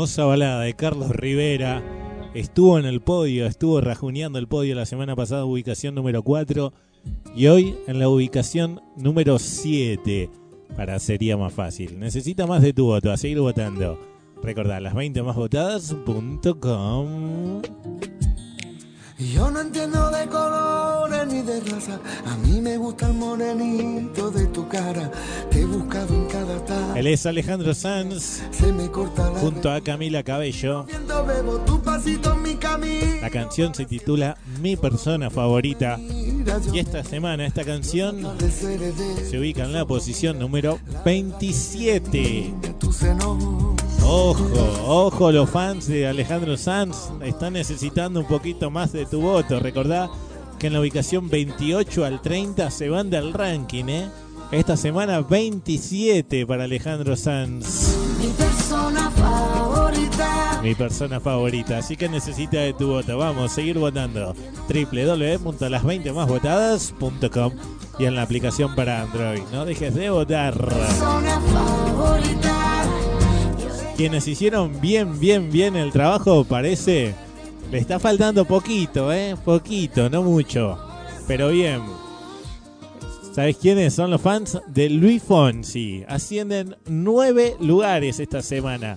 Hermosa 0.03 0.25
balada 0.25 0.63
de 0.63 0.75
Carlos 0.75 1.11
Rivera. 1.11 1.81
Estuvo 2.35 2.77
en 2.77 2.87
el 2.87 3.01
podio, 3.01 3.47
estuvo 3.47 3.81
rajuneando 3.81 4.41
el 4.41 4.49
podio 4.49 4.75
la 4.75 4.85
semana 4.85 5.15
pasada, 5.15 5.45
ubicación 5.45 5.95
número 5.95 6.25
4. 6.25 6.73
Y 7.37 7.47
hoy 7.47 7.77
en 7.87 8.01
la 8.01 8.09
ubicación 8.09 8.81
número 8.97 9.39
7. 9.39 10.29
Para 10.77 10.99
sería 10.99 11.37
más 11.37 11.53
fácil. 11.53 12.01
Necesita 12.01 12.49
más 12.49 12.63
de 12.63 12.73
tu 12.73 12.87
voto, 12.87 13.13
a 13.13 13.17
seguir 13.17 13.39
votando. 13.39 13.97
Recordad, 14.43 14.83
las 14.83 14.95
20 14.95 15.23
más 15.23 15.37
votadas.com. 15.37 17.63
Yo 19.31 19.51
no 19.51 19.61
entiendo 19.61 20.11
de 20.11 20.27
colores 20.27 21.27
ni 21.29 21.43
de 21.43 21.61
raza. 21.61 22.01
A 22.27 22.37
mí 22.39 22.61
me 22.61 22.77
gusta 22.77 23.07
el 23.07 23.15
morenito 23.15 24.31
de 24.31 24.47
tu 24.47 24.67
cara. 24.69 25.11
Te 25.51 25.61
he 25.61 25.65
buscado 25.65 26.15
en 26.15 26.27
cada 26.27 26.65
tarde. 26.65 26.99
Él 27.01 27.07
es 27.07 27.25
Alejandro 27.27 27.75
Sanz, 27.75 28.43
Se 28.51 28.73
me 28.73 28.91
corta 28.91 29.31
la 29.31 29.39
junto 29.39 29.71
a 29.71 29.81
Camila 29.81 30.23
Cabello. 30.23 30.87
bebo 31.27 31.59
tu 31.59 31.81
pasito 31.81 32.33
en 32.33 32.43
mi 32.43 32.55
camino. 32.57 33.21
La 33.21 33.31
canción 33.31 33.75
se 33.75 33.85
titula 33.85 34.37
Mi 34.61 34.77
persona 34.77 35.31
favorita. 35.31 35.99
Y 36.73 36.79
esta 36.79 37.05
semana 37.05 37.47
esta 37.47 37.65
canción 37.65 38.27
se 38.51 39.39
ubica 39.39 39.65
en 39.65 39.73
la 39.73 39.85
posición 39.85 40.39
número 40.39 40.79
27. 41.05 42.53
Ojo, 44.05 44.45
ojo 44.87 45.33
los 45.33 45.49
fans 45.49 45.87
de 45.87 46.07
Alejandro 46.07 46.57
Sanz 46.57 47.11
están 47.23 47.55
necesitando 47.55 48.21
un 48.21 48.27
poquito 48.27 48.71
más 48.71 48.93
de 48.93 49.07
tu 49.07 49.21
voto. 49.21 49.61
Recordá 49.61 50.11
que 50.59 50.69
en 50.69 50.75
la 50.75 50.81
ubicación 50.81 51.29
28 51.29 52.05
al 52.05 52.23
30 52.23 52.71
se 52.71 52.89
van 52.89 53.11
del 53.11 53.33
ranking, 53.33 53.89
¿eh? 53.89 54.09
Esta 54.53 54.77
semana 54.77 55.23
27 55.23 56.47
para 56.47 56.65
Alejandro 56.65 57.17
Sanz. 57.17 57.97
Mi 58.21 58.29
persona 58.29 59.11
favorita. 59.11 60.61
Mi 60.63 60.75
persona 60.75 61.21
favorita, 61.21 61.79
así 61.79 61.97
que 61.97 62.09
necesita 62.09 62.59
de 62.59 62.75
tu 62.75 62.89
voto. 62.89 63.17
Vamos, 63.17 63.51
seguir 63.51 63.79
votando. 63.79 64.35
www.las20másvotadas.com 64.69 67.53
y 67.99 68.05
en 68.05 68.15
la 68.15 68.23
aplicación 68.23 68.75
para 68.75 69.03
Android. 69.03 69.43
No 69.53 69.65
dejes 69.65 69.95
de 69.95 70.11
votar. 70.11 70.55
Persona 70.55 71.41
favorita. 71.41 72.62
Quienes 73.97 74.27
hicieron 74.27 74.81
bien, 74.81 75.21
bien, 75.21 75.51
bien 75.51 75.77
el 75.77 75.93
trabajo, 75.93 76.45
parece. 76.45 77.15
Le 77.71 77.79
está 77.79 77.99
faltando 77.99 78.45
poquito, 78.45 79.13
¿eh? 79.13 79.37
Poquito, 79.45 80.11
no 80.11 80.23
mucho. 80.23 80.79
Pero 81.27 81.51
bien. 81.51 81.83
¿Sabes 83.35 83.57
quiénes 83.57 83.95
son 83.95 84.11
los 84.11 84.21
fans 84.21 84.59
de 84.67 84.91
Luis 84.91 85.23
Fonsi? 85.23 86.05
Ascienden 86.09 86.77
nueve 86.87 87.57
lugares 87.61 88.19
esta 88.19 88.43
semana. 88.43 88.97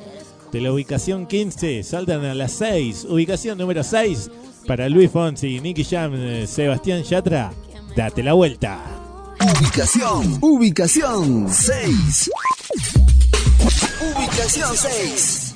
De 0.52 0.60
la 0.62 0.72
ubicación 0.72 1.26
15 1.26 1.84
saltan 1.84 2.24
a 2.26 2.34
las 2.34 2.54
6. 2.54 3.06
Ubicación 3.10 3.58
número 3.58 3.84
6 3.84 4.32
para 4.68 4.90
Luis 4.90 5.12
Fonsi, 5.12 5.60
Nicky 5.60 5.84
Jam, 5.84 6.14
Sebastián 6.48 7.04
Yatra. 7.04 7.54
Date 7.96 8.24
la 8.24 8.34
vuelta. 8.34 8.82
Ubicación, 9.40 10.38
ubicación 10.42 11.48
6. 11.50 12.32
Ubicación 14.14 14.78
6. 14.78 15.56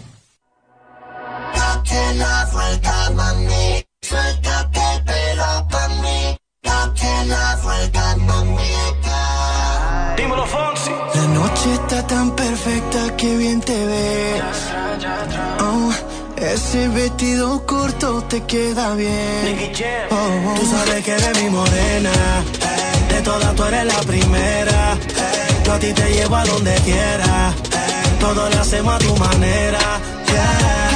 Date 1.56 2.14
la 2.16 2.50
vuelta, 2.52 3.10
mami. 3.16 3.86
Suéltate 4.02 4.80
el 4.96 5.04
pelo 5.04 5.68
pa' 5.70 5.88
mí. 6.02 6.38
Date 6.64 7.26
la 7.26 7.56
vuelta, 7.64 8.16
mamita. 8.18 9.20
Dímelo, 10.18 10.46
Fonsi. 10.48 10.92
La 11.16 11.26
noche 11.28 11.74
está 11.74 12.08
tan 12.08 12.36
perfecta 12.36 13.16
que 13.18 13.38
bien 13.38 13.62
te 13.62 13.86
ves. 13.86 14.44
Oh, 15.62 15.92
ese 16.38 16.88
vestido 16.90 17.66
corto 17.66 18.24
te 18.24 18.42
queda 18.46 18.96
bien. 18.96 19.72
Oh, 20.12 20.56
Tú 20.60 20.66
sabes 20.72 21.04
que 21.06 21.12
eres 21.12 21.44
mi 21.44 21.50
morena. 21.50 22.12
De 23.10 23.22
todas 23.22 23.56
tú 23.56 23.64
eres 23.66 23.86
la 23.86 24.00
primera. 24.02 24.98
Yo 25.66 25.74
a 25.74 25.80
ti 25.80 25.94
te 25.94 26.10
llevo 26.14 26.36
a 26.36 26.46
donde 26.46 26.74
quiera. 26.86 27.54
Todo 28.20 28.50
lo 28.50 28.60
hacemos 28.60 28.94
a 28.94 29.00
tu 29.00 29.16
manera. 29.16 29.80
yeah. 30.28 30.89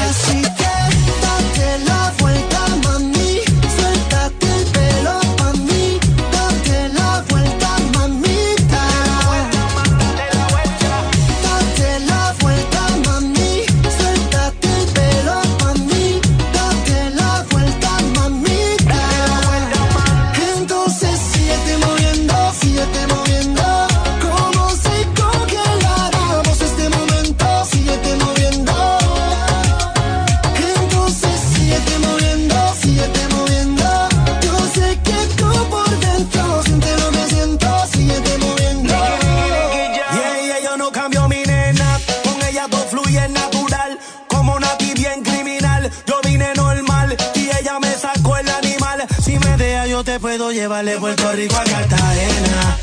Puedo 50.19 50.51
llevar 50.51 50.85
de 50.85 50.97
Puerto 50.97 51.31
Rico 51.31 51.55
a 51.55 51.63
Cartagena. 51.63 52.77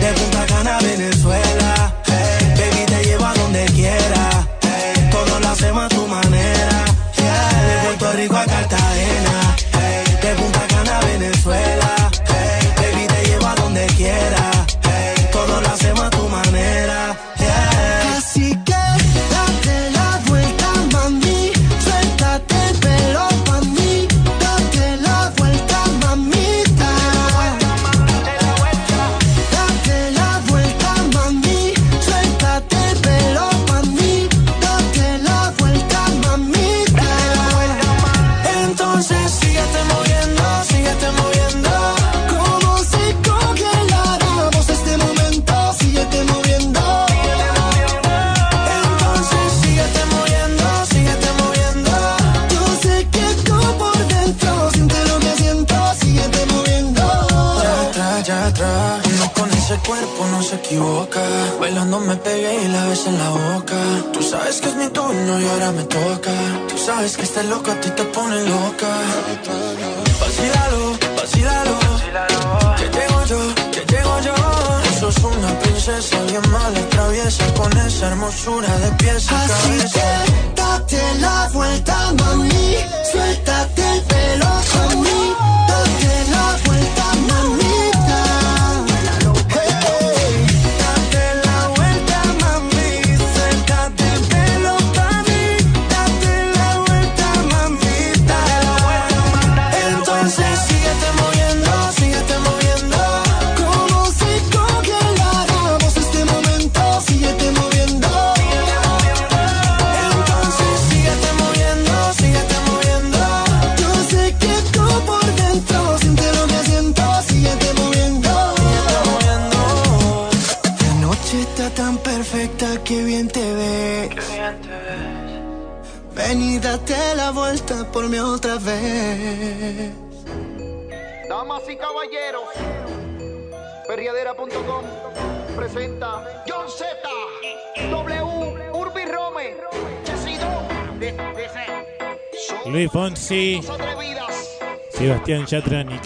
De 0.00 0.12
Punta 0.14 0.46
Cana 0.46 0.78
a 0.78 0.80
Venezuela. 0.80 1.94
Baby, 2.06 2.86
te 2.86 3.04
llevo 3.04 3.26
a 3.26 3.34
donde 3.34 3.64
quiera. 3.66 4.48
Todo 5.10 5.40
lo 5.40 5.48
hacemos 5.48 5.84
a 5.84 5.88
tu 5.88 6.06
manera. 6.06 6.84
De 7.16 7.86
Puerto 7.86 8.12
Rico 8.12 8.36
a 8.36 8.44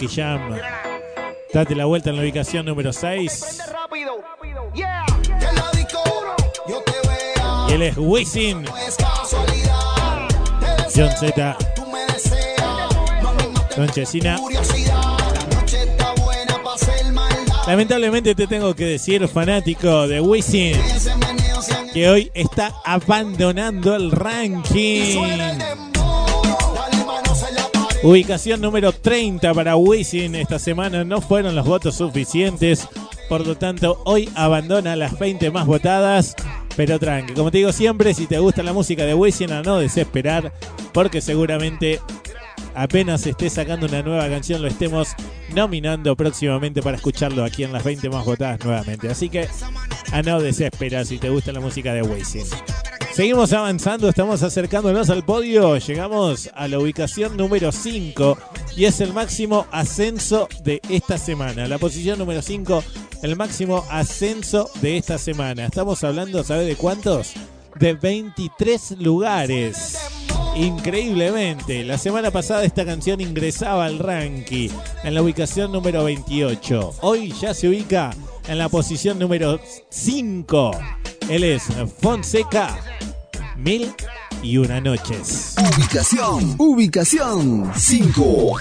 Jam. 0.05 0.55
Date 1.51 1.73
la 1.73 1.85
vuelta 1.85 2.11
en 2.11 2.17
la 2.17 2.21
ubicación 2.21 2.65
número 2.65 2.93
6. 2.93 3.63
rápido, 3.71 4.21
yeah, 4.75 5.05
que 5.23 5.31
la 5.31 5.71
disco 5.73 6.03
yo 6.67 6.83
te 6.83 7.07
vea, 7.07 7.65
Y 7.69 7.73
él 7.73 7.81
es 7.81 7.97
Wisin. 7.97 8.65
John 10.95 11.09
Z. 11.19 11.57
Don 13.75 13.89
Chesina. 13.89 14.37
Lamentablemente 17.67 18.33
te 18.33 18.47
tengo 18.47 18.73
que 18.75 18.85
decir, 18.85 19.27
fanático 19.27 20.07
de 20.07 20.21
Wisin, 20.21 20.79
que 21.93 22.09
hoy 22.09 22.31
está 22.33 22.73
abandonando 22.85 23.95
el 23.95 24.11
ranking. 24.11 25.66
Ubicación 28.07 28.61
número 28.61 28.93
30 28.93 29.53
para 29.53 29.75
Wisin. 29.75 30.33
Esta 30.35 30.59
semana 30.59 31.03
no 31.03 31.19
fueron 31.19 31.55
los 31.55 31.67
votos 31.67 31.95
suficientes. 31.95 32.87
Por 33.27 33.45
lo 33.45 33.57
tanto, 33.57 34.01
hoy 34.05 34.29
abandona 34.33 34.95
las 34.95 35.19
20 35.19 35.51
más 35.51 35.65
votadas. 35.65 36.33
Pero 36.77 36.99
tranqui, 36.99 37.33
como 37.33 37.51
te 37.51 37.57
digo 37.57 37.73
siempre, 37.73 38.13
si 38.13 38.25
te 38.25 38.39
gusta 38.39 38.63
la 38.63 38.71
música 38.71 39.03
de 39.03 39.13
Wisin, 39.13 39.51
a 39.51 39.61
no 39.61 39.79
desesperar. 39.79 40.53
Porque 40.93 41.19
seguramente 41.19 41.99
apenas 42.75 43.27
esté 43.27 43.49
sacando 43.49 43.87
una 43.87 44.01
nueva 44.01 44.29
canción, 44.29 44.61
lo 44.61 44.69
estemos 44.69 45.09
nominando 45.53 46.15
próximamente 46.15 46.81
para 46.81 46.95
escucharlo 46.95 47.43
aquí 47.43 47.65
en 47.65 47.73
las 47.73 47.83
20 47.83 48.09
más 48.09 48.23
votadas 48.23 48.63
nuevamente. 48.63 49.09
Así 49.09 49.27
que 49.27 49.49
a 50.13 50.21
no 50.21 50.39
desesperar 50.39 51.05
si 51.05 51.17
te 51.17 51.29
gusta 51.29 51.51
la 51.51 51.59
música 51.59 51.93
de 51.93 52.03
Wisin. 52.03 52.45
Seguimos 53.17 53.51
avanzando, 53.51 54.09
estamos 54.09 54.43
acercándonos 54.43 55.09
al 55.09 55.25
podio. 55.25 55.75
Llegamos 55.79 56.51
a 56.53 56.67
la 56.67 56.77
ubicación 56.77 57.35
número 57.35 57.71
5 57.71 58.37
y 58.75 58.85
es 58.85 59.01
el 59.01 59.11
máximo 59.11 59.65
ascenso 59.71 60.47
de 60.63 60.79
esta 60.87 61.17
semana. 61.17 61.67
La 61.67 61.79
posición 61.79 62.19
número 62.19 62.43
5 62.43 62.83
el 63.23 63.35
máximo 63.35 63.83
ascenso 63.89 64.69
de 64.81 64.97
esta 64.97 65.17
semana. 65.17 65.65
Estamos 65.65 66.03
hablando, 66.03 66.43
¿sabe 66.43 66.65
de 66.65 66.75
cuántos? 66.75 67.33
De 67.79 67.95
23 67.95 68.99
lugares. 68.99 69.97
Increíblemente, 70.55 71.83
la 71.85 71.97
semana 71.97 72.29
pasada 72.29 72.65
esta 72.65 72.85
canción 72.85 73.19
ingresaba 73.19 73.85
al 73.85 73.97
ranking 73.97 74.69
en 75.03 75.15
la 75.15 75.23
ubicación 75.23 75.71
número 75.71 76.03
28. 76.03 76.97
Hoy 77.01 77.33
ya 77.41 77.55
se 77.55 77.67
ubica 77.67 78.11
en 78.47 78.59
la 78.59 78.69
posición 78.69 79.17
número 79.17 79.59
5. 79.89 80.71
Él 81.29 81.43
es 81.43 81.63
Fonseca, 82.01 82.79
Mil 83.57 83.93
y 84.41 84.57
una 84.57 84.79
noches. 84.79 85.55
Ubicación, 85.57 86.55
ubicación 86.57 87.69
5. 87.75 88.57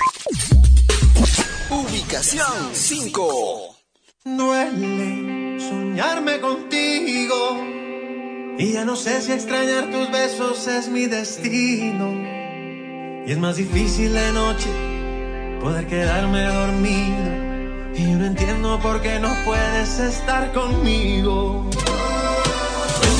Ubicación 1.70 2.70
5. 2.72 3.76
Duele 4.24 5.60
soñarme 5.60 6.40
contigo. 6.40 7.64
Y 8.58 8.72
ya 8.72 8.84
no 8.84 8.96
sé 8.96 9.22
si 9.22 9.30
extrañar 9.30 9.92
tus 9.92 10.10
besos 10.10 10.66
es 10.66 10.88
mi 10.88 11.06
destino. 11.06 12.10
Y 13.26 13.30
es 13.30 13.38
más 13.38 13.56
difícil 13.56 14.12
de 14.12 14.32
noche 14.32 14.70
poder 15.60 15.86
quedarme 15.86 16.42
dormido. 16.42 17.94
Y 17.94 18.10
yo 18.10 18.18
no 18.18 18.26
entiendo 18.26 18.80
por 18.80 19.00
qué 19.02 19.20
no 19.20 19.32
puedes 19.44 20.00
estar 20.00 20.52
conmigo. 20.52 21.70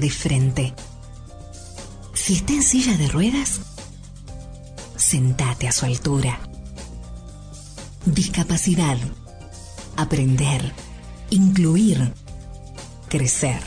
de 0.00 0.10
frente. 0.10 0.74
Si 2.14 2.34
está 2.34 2.52
en 2.52 2.62
silla 2.62 2.96
de 2.96 3.08
ruedas, 3.08 3.60
sentate 4.96 5.68
a 5.68 5.72
su 5.72 5.86
altura. 5.86 6.40
Discapacidad. 8.04 8.96
Aprender. 9.96 10.72
Incluir. 11.30 12.12
Crecer. 13.08 13.60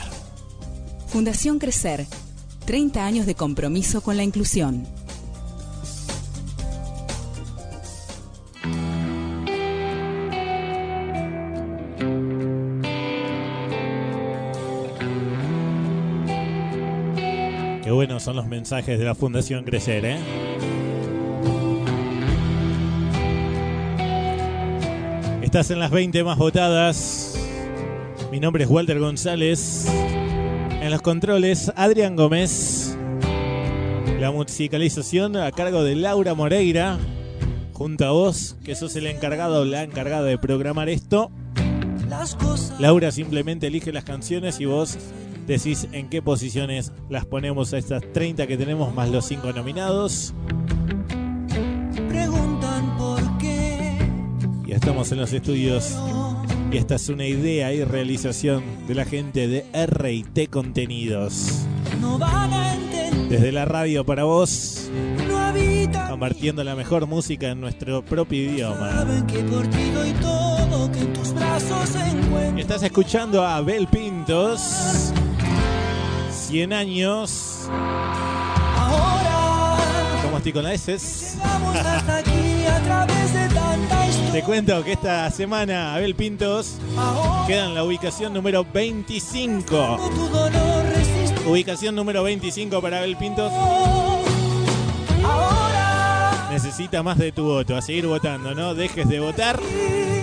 Fundación 1.08 1.58
Crecer. 1.58 2.06
30 2.64 3.04
años 3.04 3.26
de 3.26 3.34
compromiso 3.34 4.00
con 4.00 4.16
la 4.16 4.22
inclusión. 4.22 4.86
Son 18.22 18.36
los 18.36 18.46
mensajes 18.46 19.00
de 19.00 19.04
la 19.04 19.16
Fundación 19.16 19.64
Crecer, 19.64 20.04
¿eh? 20.04 20.18
Estás 25.42 25.72
en 25.72 25.80
las 25.80 25.90
20 25.90 26.22
más 26.22 26.38
votadas. 26.38 27.36
Mi 28.30 28.38
nombre 28.38 28.62
es 28.62 28.70
Walter 28.70 29.00
González. 29.00 29.86
En 30.80 30.90
los 30.92 31.02
controles, 31.02 31.72
Adrián 31.74 32.14
Gómez. 32.14 32.96
La 34.20 34.30
musicalización 34.30 35.36
a 35.36 35.50
cargo 35.50 35.82
de 35.82 35.96
Laura 35.96 36.34
Moreira. 36.34 36.98
junto 37.72 38.06
a 38.06 38.12
vos, 38.12 38.56
que 38.64 38.76
sos 38.76 38.94
el 38.94 39.08
encargado 39.08 39.62
o 39.62 39.64
la 39.64 39.82
encargada 39.82 40.22
de 40.22 40.38
programar 40.38 40.88
esto. 40.88 41.32
Laura 42.78 43.10
simplemente 43.10 43.66
elige 43.66 43.92
las 43.92 44.04
canciones 44.04 44.60
y 44.60 44.66
vos 44.66 44.96
decís 45.46 45.88
en 45.92 46.08
qué 46.08 46.22
posiciones 46.22 46.92
las 47.08 47.24
ponemos 47.26 47.72
a 47.72 47.78
estas 47.78 48.02
30 48.12 48.46
que 48.46 48.56
tenemos 48.56 48.94
más 48.94 49.10
los 49.10 49.26
5 49.26 49.52
nominados. 49.52 50.34
preguntan 52.08 52.96
por 52.96 53.38
qué. 53.38 53.98
Y 54.66 54.72
estamos 54.72 55.10
en 55.12 55.18
los 55.18 55.32
estudios. 55.32 55.96
Y 56.70 56.78
esta 56.78 56.94
es 56.94 57.08
una 57.08 57.26
idea 57.26 57.72
y 57.72 57.84
realización 57.84 58.62
de 58.88 58.94
la 58.94 59.04
gente 59.04 59.46
de 59.46 59.66
RT 59.74 60.50
Contenidos. 60.50 61.66
No 62.00 62.18
van 62.18 62.52
a. 62.52 62.72
Desde 63.32 63.50
la 63.50 63.64
radio 63.64 64.04
para 64.04 64.24
vos, 64.24 64.90
No 65.26 66.10
compartiendo 66.10 66.62
la 66.62 66.76
mejor 66.76 67.06
música 67.06 67.48
en 67.48 67.62
nuestro 67.62 68.04
propio 68.04 68.42
idioma. 68.42 68.90
Saben 68.90 69.26
que 69.26 69.38
por 69.44 69.66
ti 69.68 69.90
doy 69.90 70.12
todo, 70.20 70.92
que 70.92 70.98
en 70.98 71.12
tus 71.14 71.32
brazos 71.32 71.88
se 71.88 72.10
encuentra. 72.10 72.60
Estás 72.60 72.82
escuchando 72.82 73.42
a 73.42 73.56
Abel 73.56 73.86
Pintos. 73.86 75.14
100 76.52 76.72
años. 76.74 77.66
Ahora 78.76 79.78
¿Cómo 80.22 80.36
estoy 80.36 80.52
con 80.52 80.64
la 80.64 80.74
S? 80.74 80.98
Te 84.32 84.42
cuento 84.42 84.84
que 84.84 84.92
esta 84.92 85.30
semana 85.30 85.94
Abel 85.94 86.14
Pintos 86.14 86.74
queda 87.46 87.64
en 87.64 87.74
la 87.74 87.84
ubicación 87.84 88.34
número 88.34 88.66
25. 88.70 90.10
Tu 90.14 90.28
dolor 90.28 90.84
resiste. 90.94 91.48
Ubicación 91.48 91.94
número 91.94 92.22
25 92.22 92.82
para 92.82 92.98
Abel 92.98 93.16
Pintos. 93.16 93.50
Ahora 95.24 96.50
Necesita 96.52 97.02
más 97.02 97.16
de 97.16 97.32
tu 97.32 97.44
voto. 97.44 97.78
A 97.78 97.80
seguir 97.80 98.06
votando, 98.06 98.54
no 98.54 98.74
dejes 98.74 99.08
de 99.08 99.20
votar. 99.20 99.58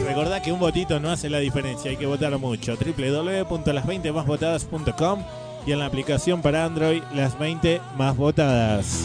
Recordá 0.05 0.43
que 0.43 0.51
un 0.51 0.59
votito 0.59 0.99
no 0.99 1.09
hace 1.09 1.27
la 1.27 1.39
diferencia, 1.39 1.89
hay 1.89 1.97
que 1.97 2.05
votar 2.05 2.37
mucho. 2.37 2.75
www.las20másvotadas.com 2.75 5.23
y 5.65 5.71
en 5.71 5.79
la 5.79 5.85
aplicación 5.85 6.41
para 6.41 6.65
Android, 6.65 7.01
las 7.13 7.37
20 7.37 7.81
más 7.97 8.15
votadas. 8.15 9.03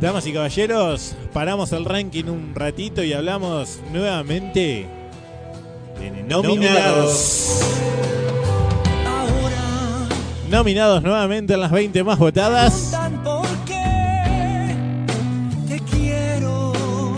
Damas 0.00 0.26
y 0.26 0.32
caballeros, 0.32 1.16
paramos 1.32 1.72
el 1.72 1.84
ranking 1.84 2.24
un 2.26 2.54
ratito 2.54 3.02
y 3.02 3.12
hablamos 3.12 3.80
nuevamente 3.92 4.86
de 5.98 6.10
nominados. 6.22 7.60
Nominados 10.48 11.02
nuevamente 11.02 11.54
en 11.54 11.60
las 11.60 11.72
20 11.72 12.04
más 12.04 12.18
votadas. 12.18 12.94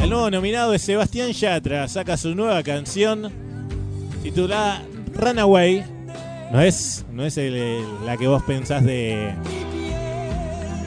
El 0.02 0.08
nuevo 0.08 0.30
nominado 0.30 0.74
es 0.74 0.82
Sebastián 0.82 1.32
Yatra, 1.32 1.86
saca 1.86 2.16
su 2.16 2.34
nueva 2.34 2.62
canción 2.62 3.30
titulada 4.22 4.82
Runaway. 5.20 5.84
No 6.50 6.60
es, 6.60 7.04
no 7.12 7.24
es 7.24 7.36
la 8.04 8.16
que 8.16 8.26
vos 8.26 8.42
pensás 8.42 8.84
de, 8.84 9.32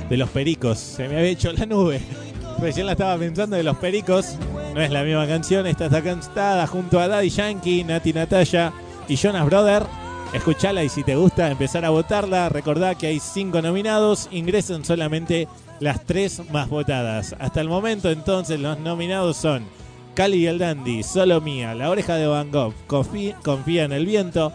de 0.09 0.17
los 0.17 0.29
pericos. 0.29 0.77
Se 0.79 1.07
me 1.07 1.17
había 1.17 1.29
hecho 1.29 1.51
la 1.53 1.65
nube. 1.65 2.01
Recién 2.59 2.85
la 2.85 2.93
estaba 2.93 3.17
pensando 3.17 3.55
de 3.55 3.63
los 3.63 3.77
pericos. 3.77 4.37
No 4.73 4.81
es 4.81 4.91
la 4.91 5.03
misma 5.03 5.27
canción. 5.27 5.65
Esta 5.67 5.85
está 5.85 6.01
cantada 6.01 6.67
junto 6.67 6.99
a 6.99 7.07
Daddy 7.07 7.29
Yankee, 7.29 7.83
Nati 7.83 8.13
Natalia 8.13 8.73
y 9.07 9.15
Jonas 9.15 9.45
Brother. 9.45 9.83
Escuchala 10.33 10.83
y 10.83 10.89
si 10.89 11.03
te 11.03 11.15
gusta 11.15 11.51
empezar 11.51 11.85
a 11.85 11.91
votarla, 11.91 12.49
recordá 12.49 12.95
que 12.95 13.07
hay 13.07 13.19
cinco 13.19 13.61
nominados. 13.61 14.27
Ingresen 14.31 14.83
solamente 14.83 15.47
las 15.79 16.03
tres 16.05 16.41
más 16.51 16.69
votadas. 16.69 17.35
Hasta 17.39 17.61
el 17.61 17.69
momento 17.69 18.09
entonces 18.09 18.59
los 18.59 18.79
nominados 18.79 19.37
son 19.37 19.65
Cali 20.13 20.37
y 20.37 20.47
el 20.47 20.59
Dandy, 20.59 21.03
Solo 21.03 21.41
Mía, 21.41 21.73
La 21.73 21.89
Oreja 21.89 22.15
de 22.15 22.27
Van 22.27 22.51
Gogh, 22.51 22.73
Confí- 22.87 23.33
Confía 23.43 23.83
en 23.85 23.91
el 23.91 24.05
Viento, 24.05 24.51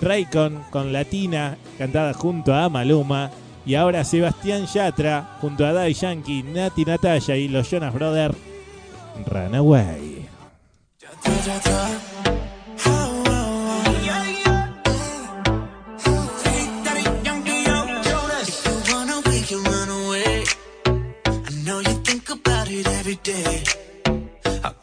Raycon 0.00 0.62
con 0.70 0.92
Latina, 0.92 1.56
cantada 1.78 2.14
junto 2.14 2.54
a 2.54 2.68
Maluma, 2.68 3.30
y 3.64 3.74
ahora 3.74 4.04
Sebastián 4.04 4.66
Yatra 4.66 5.36
junto 5.40 5.66
a 5.66 5.72
Daddy 5.72 5.94
Yankee, 5.94 6.42
Nati 6.42 6.84
Natalia 6.84 7.36
y 7.36 7.48
los 7.48 7.68
Jonas 7.70 7.92
Brothers, 7.92 8.36
Runaway. 9.26 10.26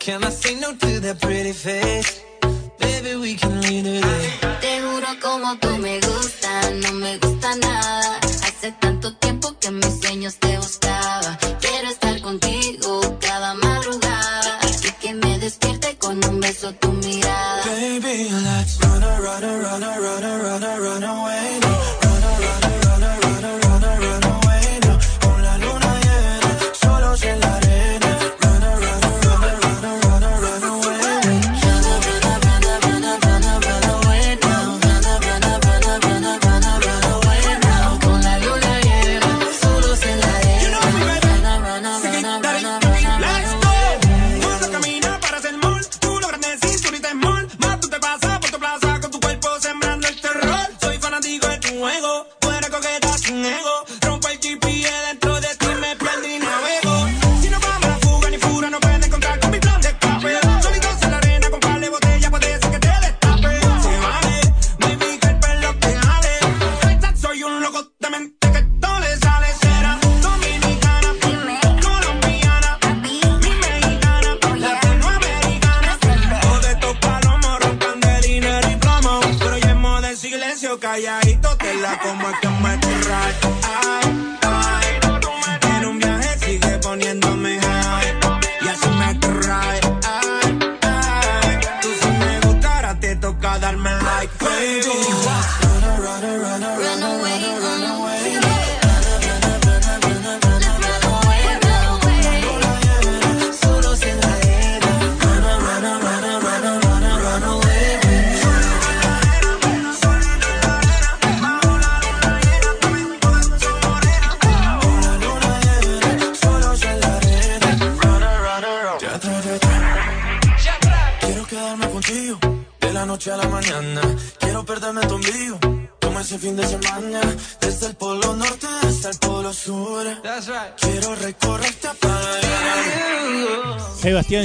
Can 0.03 0.19
run. 0.21 0.25
I 0.25 0.31
say 0.31 0.55
no 0.59 0.75
to 0.75 0.99
that 0.99 1.21
pretty 1.21 1.53
face? 1.53 2.21
Baby, 2.77 3.15
we 3.21 3.35
can 3.35 3.61
leave 3.61 3.85
today. 3.85 4.31
Te 4.59 4.81
juro 4.81 5.07
como 5.21 5.57
tú 5.59 5.77
me 5.77 5.97
gustas, 6.01 6.71
no 6.73 6.91
me 6.91 7.17
gusta 7.19 7.55
nada. 7.55 8.19
Hace 8.43 8.73
tanto 8.81 9.15
tiempo 9.15 9.57
que 9.61 9.69
en 9.69 9.77
mis 9.77 10.01
sueños 10.01 10.35
te 10.39 10.57
buscaba. 10.57 11.39
Quiero 11.61 11.87
estar 11.87 12.21
contigo 12.21 12.99
cada 13.21 13.53
madrugada. 13.53 14.59
Y 14.83 14.91
que 14.99 15.13
me 15.13 15.39
despierte 15.39 15.95
con 15.97 16.21
un 16.25 16.41
beso 16.41 16.73
tu 16.73 16.91
mirada. 16.91 17.63
Baby, 17.63 18.29
let's 18.43 18.79
run, 18.81 19.01
run, 19.01 19.41
run, 19.41 19.61
run, 19.61 19.83
a, 19.83 19.99
run, 19.99 20.63
a, 20.65 20.79
run 20.79 21.03
away. 21.05 21.62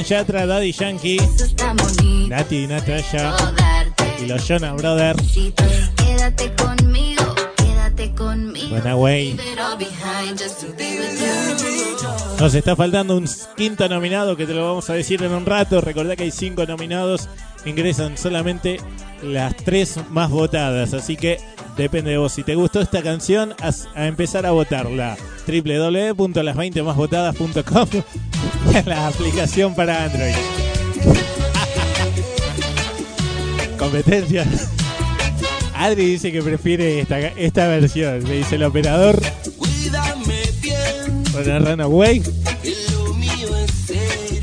Yatra, 0.09 0.47
Daddy 0.47 0.71
Yankee, 0.71 1.19
Nati 2.27 2.65
Natalia 2.65 3.35
y 4.19 4.25
los 4.25 4.47
Jonas 4.47 4.75
Brothers, 4.75 5.21
Quédate 5.95 6.51
conmigo, 6.55 7.35
quédate 7.55 8.11
conmigo. 8.15 8.75
Runaway. 8.75 9.37
Nos 12.39 12.55
está 12.55 12.75
faltando 12.75 13.15
un 13.17 13.29
quinto 13.55 13.87
nominado 13.87 14.35
que 14.35 14.47
te 14.47 14.53
lo 14.55 14.65
vamos 14.65 14.89
a 14.89 14.93
decir 14.93 15.21
en 15.23 15.31
un 15.31 15.45
rato. 15.45 15.79
Recordá 15.79 16.15
que 16.15 16.23
hay 16.23 16.31
cinco 16.31 16.65
nominados. 16.65 17.29
Ingresan 17.65 18.17
solamente 18.17 18.79
las 19.21 19.55
tres 19.57 19.99
más 20.09 20.31
votadas. 20.31 20.93
Así 20.93 21.17
que 21.17 21.39
depende 21.77 22.09
de 22.11 22.17
vos. 22.17 22.31
Si 22.33 22.41
te 22.43 22.55
gustó 22.55 22.81
esta 22.81 23.03
canción, 23.03 23.53
haz- 23.61 23.87
a 23.95 24.07
empezar 24.07 24.45
a 24.47 24.51
votarla. 24.51 25.17
www.las20másvotadas.com 25.45 27.89
La 28.85 29.07
aplicación 29.07 29.73
para 29.73 30.05
Android. 30.05 30.33
Competencia. 33.77 34.45
Adri 35.75 36.05
dice 36.05 36.31
que 36.31 36.41
prefiere 36.41 36.99
esta, 36.99 37.19
esta 37.19 37.67
versión. 37.67 38.23
Le 38.25 38.37
dice 38.37 38.55
el 38.55 38.63
operador. 38.63 39.19
Rana 41.33 41.59
Runaway. 41.59 42.21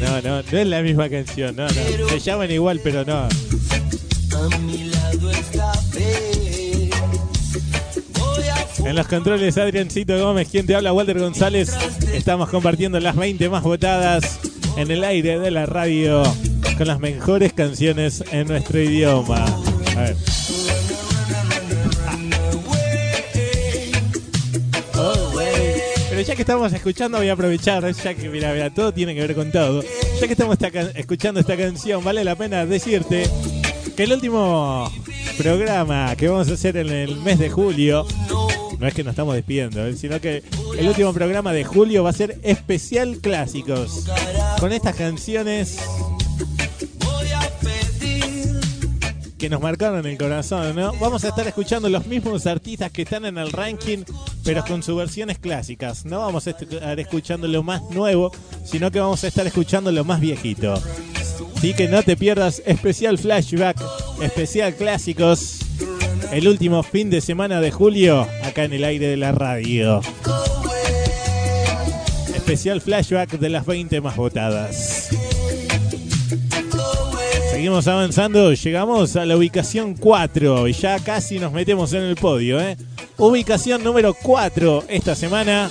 No, 0.00 0.22
no, 0.22 0.42
no 0.42 0.58
es 0.58 0.66
la 0.66 0.82
misma 0.82 1.08
canción. 1.08 1.56
No, 1.56 1.66
no. 1.66 2.08
Se 2.08 2.20
llaman 2.20 2.50
igual, 2.50 2.80
pero 2.82 3.04
no. 3.04 3.28
En 8.84 8.94
los 8.94 9.06
controles, 9.08 9.58
Adriancito 9.58 10.16
Gómez, 10.18 10.48
quien 10.48 10.64
te 10.64 10.74
habla, 10.74 10.92
Walter 10.92 11.18
González. 11.18 11.72
Estamos 12.16 12.48
compartiendo 12.48 12.98
las 12.98 13.14
20 13.14 13.48
más 13.50 13.62
votadas 13.62 14.40
en 14.78 14.90
el 14.90 15.04
aire 15.04 15.38
de 15.38 15.50
la 15.50 15.66
radio 15.66 16.22
con 16.78 16.86
las 16.86 16.98
mejores 16.98 17.52
canciones 17.52 18.24
en 18.32 18.48
nuestro 18.48 18.80
idioma. 18.80 19.44
A 19.96 20.00
ver. 20.00 20.16
Pero 26.08 26.20
ya 26.22 26.34
que 26.34 26.42
estamos 26.42 26.72
escuchando, 26.72 27.18
voy 27.18 27.28
a 27.28 27.34
aprovechar, 27.34 27.88
ya 27.92 28.14
que 28.14 28.28
mira, 28.30 28.50
mira, 28.54 28.70
todo 28.70 28.92
tiene 28.92 29.14
que 29.14 29.20
ver 29.20 29.34
con 29.34 29.52
todo. 29.52 29.82
Ya 30.18 30.26
que 30.26 30.32
estamos 30.32 30.56
escuchando 30.94 31.40
esta 31.40 31.56
canción, 31.56 32.02
vale 32.02 32.24
la 32.24 32.34
pena 32.34 32.64
decirte 32.64 33.28
que 33.94 34.04
el 34.04 34.14
último 34.14 34.90
programa 35.36 36.16
que 36.16 36.28
vamos 36.28 36.48
a 36.48 36.54
hacer 36.54 36.78
en 36.78 36.88
el 36.88 37.16
mes 37.16 37.38
de 37.38 37.50
julio, 37.50 38.06
no 38.78 38.86
es 38.86 38.94
que 38.94 39.04
nos 39.04 39.12
estamos 39.12 39.34
despidiendo, 39.34 39.86
¿eh? 39.86 39.94
sino 39.96 40.20
que 40.20 40.42
el 40.78 40.88
último 40.88 41.12
programa 41.12 41.52
de 41.52 41.64
julio 41.64 42.04
va 42.04 42.10
a 42.10 42.12
ser 42.12 42.38
especial 42.42 43.18
clásicos. 43.18 44.04
Con 44.60 44.72
estas 44.72 44.96
canciones 44.96 45.78
que 49.38 49.50
nos 49.50 49.60
marcaron 49.60 50.06
el 50.06 50.16
corazón, 50.16 50.74
¿no? 50.76 50.92
Vamos 50.98 51.24
a 51.24 51.28
estar 51.28 51.46
escuchando 51.46 51.88
los 51.88 52.06
mismos 52.06 52.46
artistas 52.46 52.90
que 52.90 53.02
están 53.02 53.26
en 53.26 53.36
el 53.36 53.52
ranking, 53.52 53.98
pero 54.44 54.64
con 54.64 54.82
sus 54.82 54.96
versiones 54.96 55.38
clásicas. 55.38 56.04
No 56.06 56.20
vamos 56.20 56.46
a 56.46 56.50
estar 56.50 56.98
escuchando 56.98 57.46
lo 57.46 57.62
más 57.62 57.82
nuevo, 57.90 58.32
sino 58.64 58.90
que 58.90 58.98
vamos 58.98 59.22
a 59.24 59.28
estar 59.28 59.46
escuchando 59.46 59.92
lo 59.92 60.04
más 60.04 60.20
viejito. 60.20 60.74
Así 61.56 61.74
que 61.74 61.88
no 61.88 62.02
te 62.02 62.16
pierdas 62.16 62.62
especial 62.64 63.18
flashback, 63.18 63.76
especial 64.22 64.74
clásicos, 64.74 65.65
el 66.32 66.48
último 66.48 66.82
fin 66.82 67.10
de 67.10 67.20
semana 67.20 67.60
de 67.60 67.70
julio, 67.70 68.26
acá 68.42 68.64
en 68.64 68.72
el 68.72 68.84
aire 68.84 69.08
de 69.08 69.16
la 69.16 69.32
radio. 69.32 70.00
Especial 72.34 72.80
flashback 72.80 73.38
de 73.38 73.48
las 73.48 73.66
20 73.66 74.00
más 74.00 74.16
votadas. 74.16 75.08
Seguimos 77.50 77.86
avanzando, 77.88 78.52
llegamos 78.52 79.16
a 79.16 79.24
la 79.24 79.36
ubicación 79.36 79.94
4 79.94 80.68
y 80.68 80.72
ya 80.72 80.98
casi 80.98 81.38
nos 81.38 81.52
metemos 81.52 81.92
en 81.92 82.02
el 82.02 82.16
podio. 82.16 82.60
¿eh? 82.60 82.76
Ubicación 83.16 83.82
número 83.82 84.14
4 84.14 84.84
esta 84.88 85.14
semana 85.14 85.70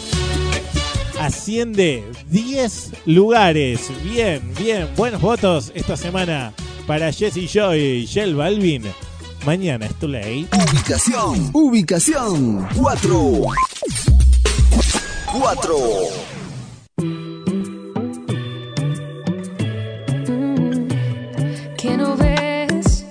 asciende 1.20 2.04
10 2.30 2.92
lugares. 3.06 3.92
Bien, 4.04 4.42
bien, 4.58 4.88
buenos 4.96 5.22
votos 5.22 5.72
esta 5.76 5.96
semana 5.96 6.54
para 6.88 7.12
Jesse 7.12 7.52
Joy 7.52 7.80
y 7.80 8.06
Shell 8.06 8.36
Balvin. 8.36 8.84
Mañana 9.46 9.86
es 9.86 9.94
too 9.96 10.08
late. 10.08 10.48
Ubicación, 10.52 11.52
ubicación 11.54 12.68
4. 12.76 13.42
4. 15.34 15.76
que 21.78 21.96
no 21.96 22.18
ves, 22.18 23.06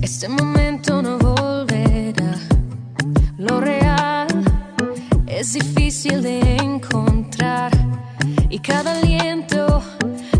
este 0.00 0.26
momento 0.30 1.02
no 1.02 1.18
volverá. 1.18 2.38
Lo 3.36 3.60
real 3.60 4.26
es 5.26 5.52
difícil 5.52 6.22
de 6.22 6.56
encontrar 6.56 7.72
y 8.48 8.58
cada 8.58 8.92
aliento 8.98 9.82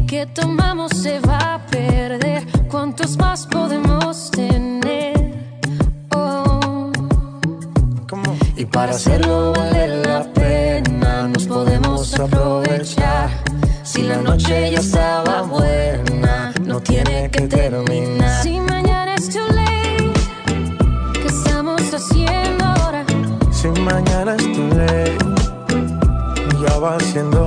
que 0.06 0.24
tomamos 0.24 0.92
se 0.92 1.20
va 1.20 1.56
a 1.56 1.66
perder. 1.66 2.46
¿Cuántos 2.70 3.18
más 3.18 3.46
podemos 3.46 4.03
Y 8.64 8.66
para 8.66 8.92
hacerlo 8.92 9.52
vale 9.52 10.02
la 10.04 10.22
pena, 10.32 11.28
nos 11.28 11.44
podemos 11.46 12.18
aprovechar. 12.18 13.28
Si 13.82 14.00
la 14.04 14.16
noche 14.16 14.70
ya 14.70 14.78
estaba 14.78 15.42
buena, 15.42 16.50
no 16.62 16.80
tiene 16.80 17.30
que 17.30 17.42
terminar. 17.42 18.42
Si 18.42 18.58
mañana 18.58 19.16
es 19.16 19.28
too 19.28 19.46
late, 19.48 20.12
¿qué 21.12 21.26
estamos 21.26 21.82
haciendo 21.92 22.64
ahora? 22.64 23.04
Si 23.52 23.68
mañana 23.68 24.34
es 24.34 24.52
tu 24.54 24.66
ley, 24.78 25.18
ya 26.62 26.78
va 26.78 26.98
siendo 27.00 27.46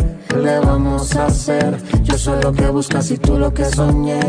¿qué 0.31 0.37
le 0.37 0.59
vamos 0.59 1.15
a 1.15 1.25
hacer? 1.25 1.77
Yo 2.03 2.17
soy 2.17 2.41
lo 2.41 2.51
que 2.51 2.67
buscas 2.67 3.11
y 3.11 3.17
tú 3.17 3.37
lo 3.37 3.53
que 3.53 3.65
soñé. 3.65 4.19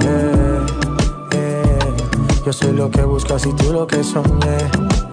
Yeah, 0.00 0.66
yeah. 1.32 1.78
Yo 2.46 2.52
soy 2.52 2.72
lo 2.72 2.90
que 2.90 3.02
buscas 3.02 3.46
y 3.46 3.52
tú 3.52 3.72
lo 3.72 3.86
que 3.86 4.02
soñé. 4.02 4.58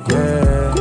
Yeah. 0.07 0.73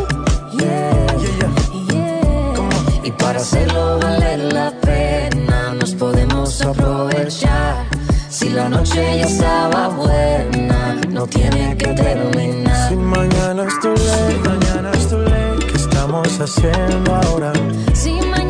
Y 3.02 3.10
para 3.12 3.38
hacerlo 3.38 3.98
vale 4.00 4.36
la 4.52 4.72
pena, 4.80 5.74
nos 5.74 5.94
podemos 5.94 6.60
aprovechar. 6.62 7.86
Si 8.28 8.50
la 8.50 8.68
noche 8.68 9.18
ya 9.18 9.26
estaba 9.26 9.88
buena, 9.88 11.00
no 11.10 11.26
tiene 11.26 11.76
que 11.76 11.88
terminar. 11.92 12.88
Si 12.88 12.96
mañana 12.96 13.64
es 13.64 13.80
tu 13.80 13.88
ley, 13.88 14.40
mañana 14.44 14.90
es 14.92 15.08
tu 15.08 15.18
ley. 15.18 15.58
¿Qué 15.70 15.76
estamos 15.76 16.28
haciendo 16.40 17.14
ahora? 17.14 17.52
Si 17.94 18.12
mañana 18.12 18.45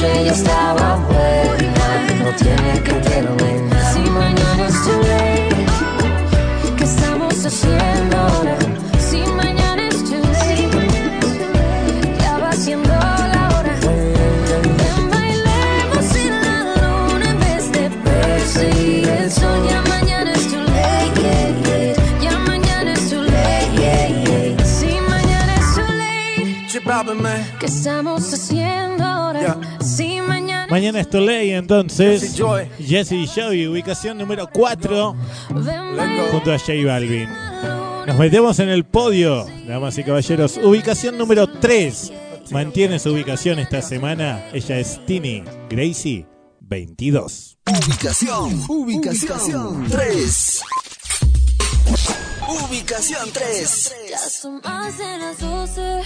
noche 0.00 0.24
ya 0.24 0.32
estaba 0.32 0.96
buena 1.08 2.24
No 2.24 2.30
tiene 2.36 2.82
que 2.82 2.92
terminar 2.92 3.92
Si 3.92 4.00
mañana 4.10 4.66
es 4.66 4.74
too 4.84 5.00
late 5.02 5.66
¿Qué 6.76 6.84
estamos 6.84 7.34
haciendo 7.46 8.16
ahora? 8.16 8.56
Si 8.98 9.18
mañana 9.36 9.88
es 9.88 10.04
too 10.04 10.20
late 10.20 10.68
Ya 12.20 12.38
va 12.38 12.52
siendo 12.52 12.88
la 12.88 13.48
hora 13.56 13.74
Ven, 13.82 15.10
bailemos 15.10 16.16
en 16.16 16.34
la 16.42 16.56
luna 16.82 17.30
En 17.30 17.40
vez 17.40 17.72
de 17.72 17.90
perseguir 17.90 19.08
el 19.08 19.30
sol 19.30 19.66
Ya 19.68 19.82
mañana 19.82 20.32
es 20.32 20.48
too 20.48 20.62
late. 20.62 21.94
Ya 22.20 22.38
mañana 22.38 22.92
es 22.92 23.10
too 23.10 23.22
late 23.22 24.64
Si 24.64 25.00
mañana 25.08 25.54
es 25.56 25.74
too 25.74 25.82
late 25.82 26.68
¿Qué 27.58 27.66
estamos 27.66 27.76
haciendo? 27.78 28.07
Mañana. 30.78 31.00
Es 31.00 31.10
Toley, 31.10 31.50
entonces. 31.50 32.36
Jesse 32.78 33.12
y 33.12 33.26
Joey, 33.26 33.66
ubicación 33.66 34.16
número 34.16 34.48
4, 34.52 35.16
junto 36.30 36.52
a 36.52 36.58
J 36.58 36.72
Balvin. 36.86 37.28
Nos 38.06 38.16
metemos 38.16 38.60
en 38.60 38.68
el 38.68 38.84
podio, 38.84 39.44
damas 39.66 39.98
y 39.98 40.04
caballeros. 40.04 40.56
Ubicación 40.62 41.18
número 41.18 41.48
3. 41.48 42.12
Mantiene 42.52 43.00
su 43.00 43.12
ubicación 43.12 43.58
esta 43.58 43.82
semana. 43.82 44.48
Ella 44.52 44.78
es 44.78 45.04
Tini 45.04 45.42
Gracie 45.68 46.26
22. 46.60 47.58
Ubicación, 47.66 48.64
ubicación 48.68 49.84
3. 49.90 50.62
Ubicación 52.68 53.30
3. 53.32 53.94
Ya 54.10 54.18
son 54.18 54.60
más 54.62 54.96
de 54.96 55.18
las 55.18 55.38
12 55.40 56.02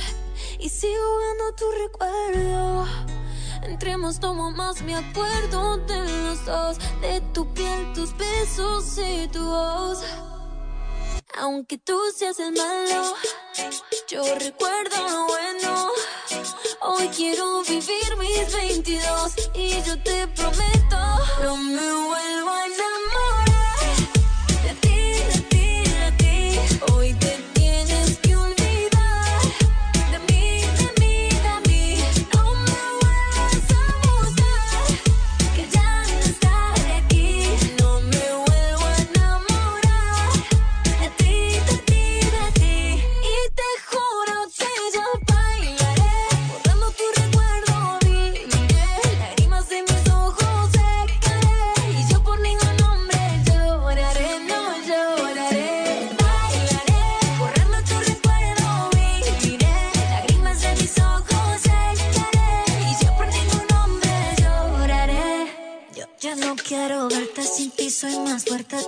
y 0.61 0.69
sigo 0.71 1.19
viendo 1.19 1.55
tu 1.57 1.65
recuerdo. 1.85 3.22
Entremos, 3.65 4.19
tomo 4.19 4.51
más, 4.51 4.83
me 4.83 4.95
acuerdo 4.95 5.79
de 5.79 5.99
los 6.25 6.45
dos, 6.45 6.79
de 7.01 7.21
tu 7.33 7.53
piel, 7.55 7.93
tus 7.95 8.17
besos 8.17 8.99
y 8.99 9.29
tu 9.29 9.45
voz. 9.45 10.03
Aunque 11.39 11.79
tú 11.79 11.99
seas 12.15 12.39
el 12.41 12.53
malo, 12.53 13.15
yo 14.09 14.23
recuerdo 14.39 14.97
lo 15.09 15.27
bueno. 15.27 15.91
Hoy 16.81 17.09
quiero 17.09 17.63
vivir 17.63 18.17
mis 18.19 18.53
22 18.53 19.33
y 19.55 19.83
yo 19.83 20.03
te 20.03 20.27
prometo, 20.29 20.99
no 21.43 21.57
me 21.57 21.93
vuelvo 21.93 22.51
a 22.51 22.67
enamorar. 22.67 23.52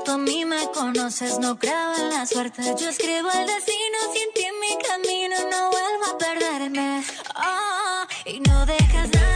Tú 0.05 0.12
a 0.12 0.16
mí 0.16 0.47
me 0.47 0.66
conoces, 0.73 1.39
no 1.39 1.59
creo 1.59 1.94
en 1.97 2.09
la 2.09 2.24
suerte. 2.24 2.62
Yo 2.81 2.89
escribo 2.89 3.28
el 3.31 3.47
destino 3.47 3.98
sin 4.15 4.32
ti 4.32 4.47
mi 4.59 4.78
camino, 4.82 5.36
no 5.51 5.70
vuelvo 5.70 6.05
a 6.15 6.19
perderme. 6.19 7.05
Ah, 7.35 8.06
y 8.24 8.40
no 8.40 8.65
dejas 8.65 9.11
nada, 9.11 9.34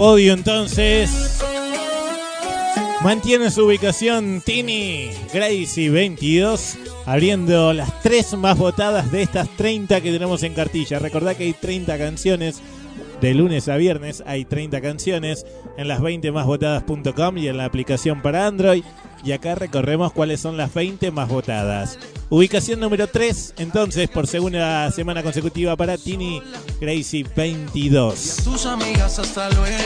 Podio 0.00 0.32
entonces. 0.32 1.10
Mantiene 3.02 3.50
su 3.50 3.66
ubicación 3.66 4.40
Tini 4.40 5.10
Gracie 5.30 5.90
22, 5.90 6.78
abriendo 7.04 7.74
las 7.74 8.00
tres 8.00 8.32
más 8.32 8.56
votadas 8.56 9.12
de 9.12 9.20
estas 9.20 9.54
30 9.58 10.00
que 10.00 10.10
tenemos 10.10 10.42
en 10.42 10.54
cartilla. 10.54 11.00
Recordad 11.00 11.36
que 11.36 11.44
hay 11.44 11.52
30 11.52 11.98
canciones 11.98 12.62
de 13.20 13.34
lunes 13.34 13.68
a 13.68 13.76
viernes, 13.76 14.22
hay 14.26 14.44
30 14.44 14.80
canciones 14.80 15.44
en 15.76 15.88
las 15.88 16.00
20 16.00 16.32
más 16.32 16.46
votadas.com 16.46 17.38
y 17.38 17.48
en 17.48 17.56
la 17.56 17.66
aplicación 17.66 18.22
para 18.22 18.46
Android. 18.46 18.82
Y 19.22 19.32
acá 19.32 19.54
recorremos 19.54 20.12
cuáles 20.12 20.40
son 20.40 20.56
las 20.56 20.72
20 20.72 21.10
más 21.10 21.28
votadas. 21.28 21.98
Ubicación 22.30 22.80
número 22.80 23.06
3, 23.06 23.54
entonces, 23.58 24.08
por 24.08 24.26
segunda 24.26 24.90
semana 24.92 25.22
consecutiva 25.22 25.76
para 25.76 25.98
Tini 25.98 26.40
Gracie 26.80 27.26
22. 27.36 28.36
Tus 28.44 28.64
amigas 28.66 29.18
hasta 29.18 29.50
luego. 29.50 29.76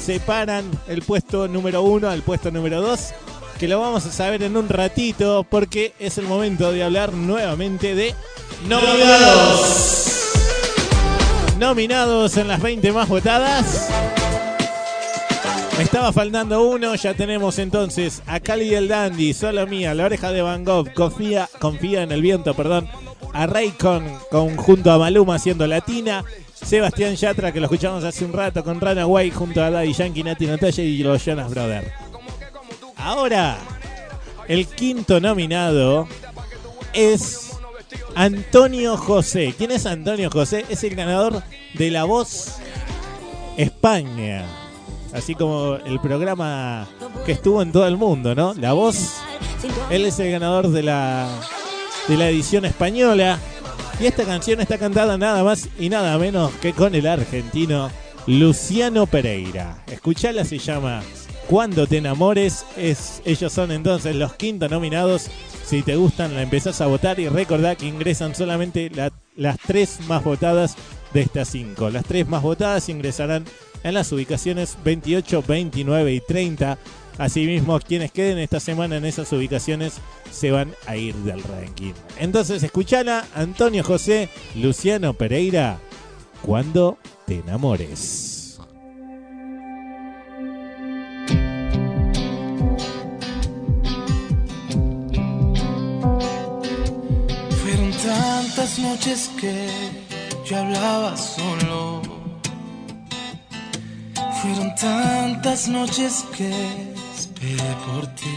separan 0.00 0.64
el 0.86 1.02
puesto 1.02 1.48
número 1.48 1.82
1 1.82 2.08
al 2.08 2.22
puesto 2.22 2.50
número 2.50 2.80
2, 2.80 3.12
que 3.58 3.68
lo 3.68 3.78
vamos 3.80 4.06
a 4.06 4.12
saber 4.12 4.42
en 4.42 4.56
un 4.56 4.66
ratito 4.68 5.44
porque 5.48 5.94
es 5.98 6.18
el 6.18 6.26
momento 6.26 6.72
de 6.72 6.84
hablar 6.84 7.12
nuevamente 7.12 7.94
de 7.94 8.14
nominados. 8.66 10.27
Nominados 11.58 12.36
en 12.36 12.46
las 12.46 12.62
20 12.62 12.92
más 12.92 13.08
votadas. 13.08 13.88
Me 15.76 15.82
estaba 15.82 16.12
faltando 16.12 16.62
uno, 16.62 16.94
ya 16.94 17.14
tenemos 17.14 17.58
entonces 17.58 18.22
a 18.26 18.38
Cali 18.38 18.74
el 18.74 18.86
Dandy, 18.86 19.34
Solo 19.34 19.66
Mía, 19.66 19.92
La 19.92 20.04
Oreja 20.04 20.30
de 20.30 20.40
Van 20.40 20.64
Gogh, 20.64 20.92
Confía, 20.94 21.48
confía 21.58 22.02
en 22.04 22.12
el 22.12 22.22
Viento, 22.22 22.54
perdón, 22.54 22.88
a 23.32 23.46
Raycon 23.46 24.04
con, 24.30 24.56
junto 24.56 24.92
a 24.92 24.98
Maluma 24.98 25.34
haciendo 25.34 25.66
Latina, 25.66 26.24
Sebastián 26.54 27.16
Yatra, 27.16 27.50
que 27.50 27.58
lo 27.58 27.66
escuchamos 27.66 28.04
hace 28.04 28.24
un 28.24 28.32
rato 28.32 28.62
con 28.62 28.80
Runaway 28.80 29.32
junto 29.32 29.62
a 29.62 29.70
Daddy 29.70 29.92
Yankee, 29.92 30.22
Nati 30.22 30.46
Natalia 30.46 30.84
y 30.84 31.02
los 31.02 31.24
Jonas 31.24 31.50
Brothers. 31.50 31.88
Ahora, 32.96 33.58
el 34.46 34.66
quinto 34.68 35.20
nominado 35.20 36.06
es 36.92 37.47
Antonio 38.14 38.96
José. 38.96 39.54
¿Quién 39.56 39.70
es 39.70 39.86
Antonio 39.86 40.30
José? 40.30 40.64
Es 40.68 40.84
el 40.84 40.94
ganador 40.94 41.42
de 41.74 41.90
La 41.90 42.04
Voz 42.04 42.56
España. 43.56 44.44
Así 45.12 45.34
como 45.34 45.76
el 45.76 46.00
programa 46.00 46.86
que 47.24 47.32
estuvo 47.32 47.62
en 47.62 47.72
todo 47.72 47.86
el 47.86 47.96
mundo, 47.96 48.34
¿no? 48.34 48.54
La 48.54 48.72
Voz. 48.72 49.14
Él 49.90 50.04
es 50.04 50.18
el 50.18 50.30
ganador 50.30 50.68
de 50.68 50.82
la, 50.82 51.28
de 52.08 52.16
la 52.16 52.28
edición 52.28 52.64
española. 52.64 53.38
Y 54.00 54.06
esta 54.06 54.24
canción 54.24 54.60
está 54.60 54.78
cantada 54.78 55.18
nada 55.18 55.42
más 55.42 55.68
y 55.78 55.88
nada 55.88 56.16
menos 56.18 56.52
que 56.60 56.72
con 56.72 56.94
el 56.94 57.06
argentino 57.06 57.90
Luciano 58.26 59.06
Pereira. 59.06 59.82
Escuchala, 59.86 60.44
se 60.44 60.58
llama 60.58 61.02
Cuando 61.48 61.86
te 61.86 61.96
enamores. 61.98 62.64
Es, 62.76 63.22
ellos 63.24 63.52
son 63.52 63.72
entonces 63.72 64.14
los 64.14 64.34
quintos 64.34 64.70
nominados. 64.70 65.28
Si 65.64 65.82
te 65.82 65.96
gustan, 65.96 66.34
la 66.34 66.42
empezás 66.42 66.80
a 66.80 66.86
votar 66.86 67.18
y 67.20 67.28
recordá 67.28 67.74
que 67.74 67.86
ingresan 67.86 68.34
solamente 68.34 68.90
la- 68.90 69.12
las 69.36 69.58
tres 69.58 69.98
más 70.06 70.22
votadas 70.24 70.76
de 71.12 71.22
estas 71.22 71.48
cinco. 71.48 71.90
Las 71.90 72.04
tres 72.04 72.28
más 72.28 72.42
votadas 72.42 72.88
ingresarán 72.88 73.44
en 73.82 73.94
las 73.94 74.10
ubicaciones 74.12 74.76
28, 74.84 75.42
29 75.46 76.12
y 76.12 76.20
30. 76.20 76.78
Asimismo, 77.18 77.80
quienes 77.80 78.12
queden 78.12 78.38
esta 78.38 78.60
semana 78.60 78.96
en 78.96 79.04
esas 79.04 79.32
ubicaciones 79.32 79.94
se 80.30 80.50
van 80.50 80.72
a 80.86 80.96
ir 80.96 81.14
del 81.16 81.42
ranking. 81.42 81.92
Entonces, 82.18 82.62
escuchala, 82.62 83.26
Antonio 83.34 83.82
José, 83.82 84.28
Luciano 84.54 85.14
Pereira, 85.14 85.78
cuando 86.42 86.96
te 87.26 87.36
enamores. 87.40 88.37
Tantas 98.02 98.78
noches 98.78 99.30
que 99.40 99.68
yo 100.44 100.56
hablaba 100.58 101.16
solo. 101.16 102.02
Fueron 104.40 104.74
tantas 104.76 105.68
noches 105.68 106.24
que 106.36 106.50
esperé 107.16 107.76
por 107.86 108.06
ti. 108.14 108.36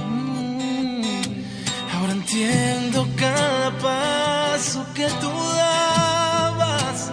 Mm, 0.00 1.02
Ahora 1.94 2.12
entiendo 2.12 3.06
cada 3.16 3.70
paso 3.78 4.84
que 4.94 5.06
tú 5.20 5.30
dabas. 5.56 7.10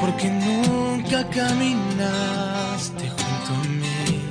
Porque 0.00 0.28
nunca 0.30 1.24
caminaste 1.30 3.08
junto 3.08 3.54
a 3.54 3.64
mí. 3.80 4.22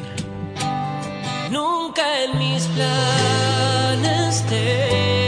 Nunca 1.51 2.03
en 2.23 2.37
mis 2.39 2.63
planes 2.67 4.43
te 4.49 5.26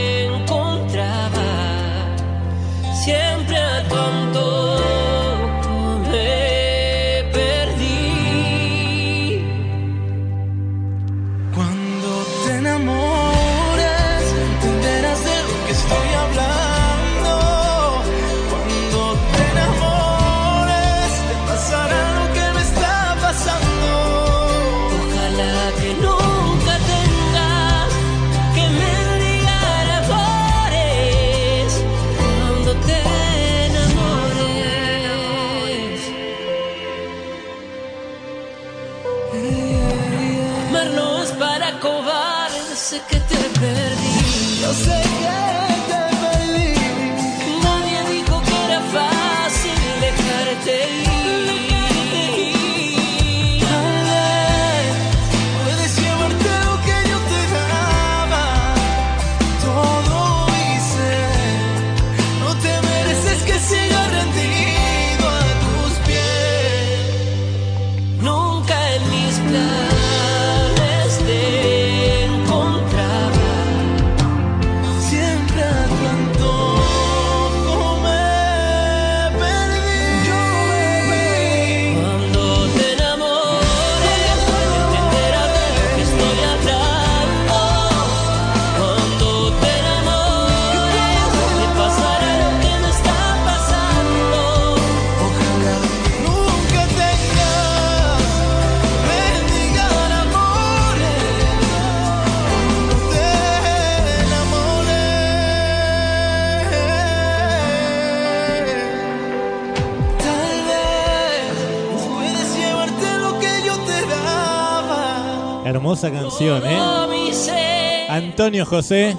¿eh? 116.41 118.07
Antonio 118.09 118.65
José, 118.65 119.15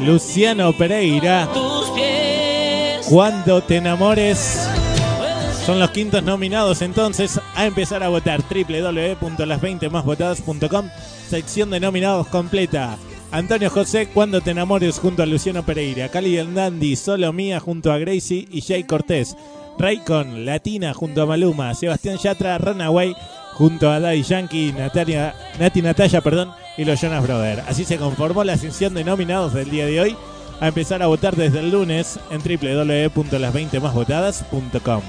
Luciano 0.00 0.72
Pereira, 0.72 1.48
cuando 3.08 3.60
te 3.62 3.78
enamores. 3.78 4.68
Son 5.66 5.80
los 5.80 5.90
quintos 5.90 6.22
nominados 6.22 6.80
entonces 6.82 7.40
a 7.54 7.66
empezar 7.66 8.04
a 8.04 8.08
votar 8.08 8.42
www.las20másvotadas.com 8.42 10.90
sección 11.28 11.70
de 11.70 11.80
nominados 11.80 12.28
completa. 12.28 12.96
Antonio 13.32 13.70
José, 13.70 14.08
cuando 14.12 14.42
te 14.42 14.52
enamores 14.52 15.00
junto 15.00 15.22
a 15.22 15.26
Luciano 15.26 15.64
Pereira, 15.64 16.08
Cali 16.08 16.36
el 16.36 16.54
Dandy, 16.54 16.94
Solo 16.94 17.32
Mía 17.32 17.58
junto 17.58 17.90
a 17.90 17.98
Gracie 17.98 18.46
y 18.50 18.60
Jay 18.60 18.84
Cortés, 18.84 19.36
Raycon, 19.78 20.44
Latina 20.44 20.92
junto 20.94 21.22
a 21.22 21.26
Maluma, 21.26 21.74
Sebastián 21.74 22.18
Yatra, 22.18 22.58
Runaway 22.58 23.16
junto 23.54 23.90
a 23.90 23.98
Daddy 24.00 24.22
Yankee, 24.22 24.72
Natalia, 24.72 25.34
Nati 25.58 25.80
Natalia, 25.80 26.20
perdón, 26.20 26.52
y 26.76 26.84
los 26.84 27.00
Jonas 27.00 27.22
Brothers. 27.22 27.62
Así 27.66 27.84
se 27.84 27.96
conformó 27.98 28.44
la 28.44 28.56
sección 28.56 28.94
de 28.94 29.04
nominados 29.04 29.54
del 29.54 29.70
día 29.70 29.86
de 29.86 30.00
hoy. 30.00 30.16
A 30.60 30.68
empezar 30.68 31.02
a 31.02 31.08
votar 31.08 31.34
desde 31.34 31.58
el 31.60 31.70
lunes 31.70 32.20
en 32.30 32.40
www.las20másvotadas.com. 32.40 35.02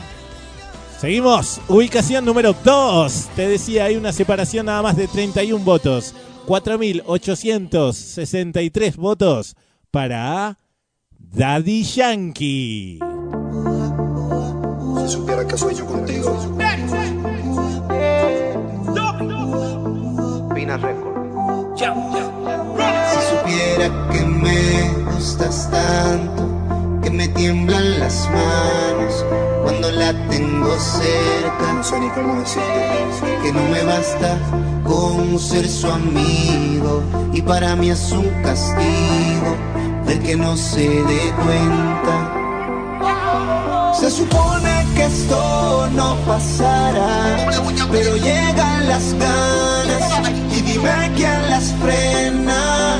Seguimos, 0.99 1.61
ubicación 1.67 2.25
número 2.25 2.55
2. 2.63 3.27
Te 3.35 3.47
decía, 3.47 3.85
hay 3.85 3.95
una 3.95 4.11
separación 4.11 4.65
nada 4.65 4.81
más 4.81 4.95
de 4.95 5.07
31 5.07 5.63
votos. 5.63 6.15
4.863 6.47 8.95
votos 8.95 9.55
para 9.91 10.57
Daddy 11.19 11.83
Yankee. 11.83 12.97
Si 14.97 15.09
supiera 15.11 15.45
que 15.45 15.57
soy 15.57 15.75
yo 15.75 15.85
contigo. 15.85 16.39
Record. 20.77 21.15
Si 21.77 23.19
supiera 23.29 23.89
que 24.11 24.21
me 24.25 24.89
gustas 25.11 25.69
tanto, 25.71 26.47
que 27.01 27.09
me 27.09 27.27
tiemblan 27.29 27.99
las 27.99 28.29
manos 28.29 29.25
cuando 29.63 29.91
la 29.91 30.13
tengo 30.29 30.77
cerca. 30.77 31.73
No 31.73 31.83
sé 31.83 31.99
ni 31.99 32.09
cómo 32.09 32.39
decirte. 32.39 33.41
Que 33.41 33.51
no 33.53 33.63
me 33.69 33.83
basta 33.83 34.37
con 34.83 35.39
ser 35.39 35.67
su 35.67 35.87
amigo 35.89 37.03
y 37.33 37.41
para 37.41 37.75
mí 37.75 37.89
es 37.89 38.11
un 38.11 38.27
castigo 38.43 39.55
del 40.05 40.19
que 40.19 40.35
no 40.35 40.57
se 40.57 40.87
dé 40.89 41.33
cuenta. 41.43 42.41
Se 43.99 44.11
supone 44.11 44.85
que 44.95 45.05
esto 45.05 45.87
no 45.93 46.15
pasará, 46.27 47.37
pero 47.91 48.17
llegan 48.17 48.89
las 48.89 49.13
ganas 49.13 50.44
dime 50.85 51.11
quién 51.15 51.49
las 51.49 51.73
frena. 51.81 52.99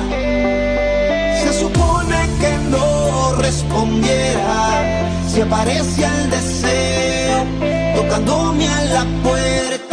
Se 1.42 1.54
supone 1.54 2.18
que 2.40 2.52
no 2.70 3.34
respondiera 3.38 4.82
si 5.28 5.42
aparece 5.42 6.06
el 6.06 6.30
deseo 6.30 7.46
tocándome 7.96 8.68
a 8.68 8.82
la 8.96 9.06
puerta, 9.24 9.85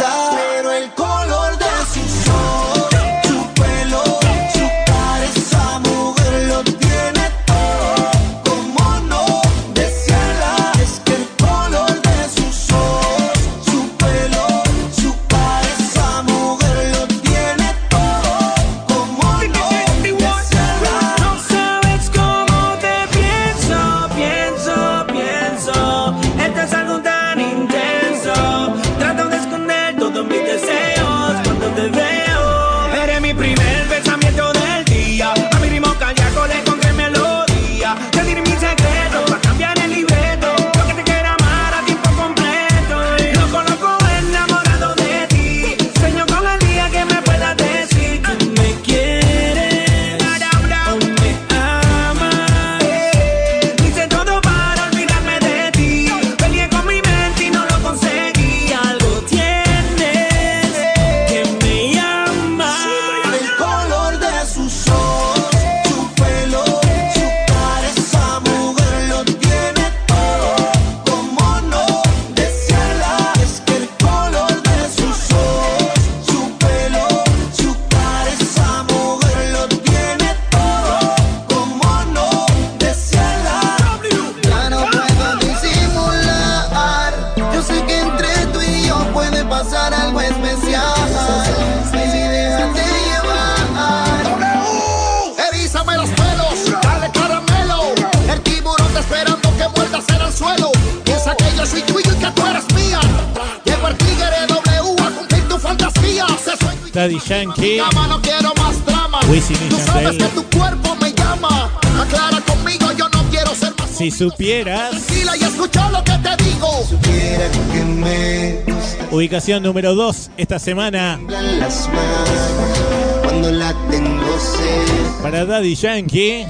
supieras, 114.29 114.91
tranquila 114.91 115.37
y 115.37 115.43
escucha 115.43 115.89
lo 115.89 116.03
que 116.03 116.11
te 116.11 116.43
digo. 116.43 116.67
Supiera 116.87 117.49
que 117.51 117.83
me 117.83 118.63
ubicación 119.11 119.63
número 119.63 119.95
2 119.95 120.31
esta 120.37 120.59
semana 120.59 121.19
las 121.27 121.87
manos 121.89 123.23
cuando 123.23 123.51
la 123.51 123.73
tengo 123.89 124.39
cerca. 124.39 125.23
para 125.23 125.45
Daddy 125.45 125.75
Yankee. 125.75 126.45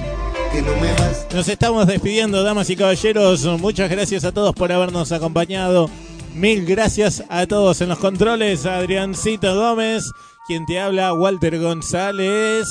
Que 0.51 0.61
no 0.61 0.75
me 0.79 0.93
vas 0.93 1.25
Nos 1.33 1.47
estamos 1.47 1.87
despidiendo, 1.87 2.43
damas 2.43 2.69
y 2.69 2.75
caballeros. 2.75 3.43
Muchas 3.59 3.89
gracias 3.89 4.23
a 4.23 4.31
todos 4.31 4.53
por 4.53 4.71
habernos 4.71 5.11
acompañado. 5.11 5.89
Mil 6.35 6.65
gracias 6.65 7.23
a 7.29 7.47
todos 7.47 7.81
en 7.81 7.89
los 7.89 7.97
controles. 7.97 8.65
Adriancito 8.65 9.55
Gómez, 9.55 10.03
quien 10.47 10.65
te 10.65 10.79
habla, 10.79 11.13
Walter 11.13 11.59
González. 11.59 12.67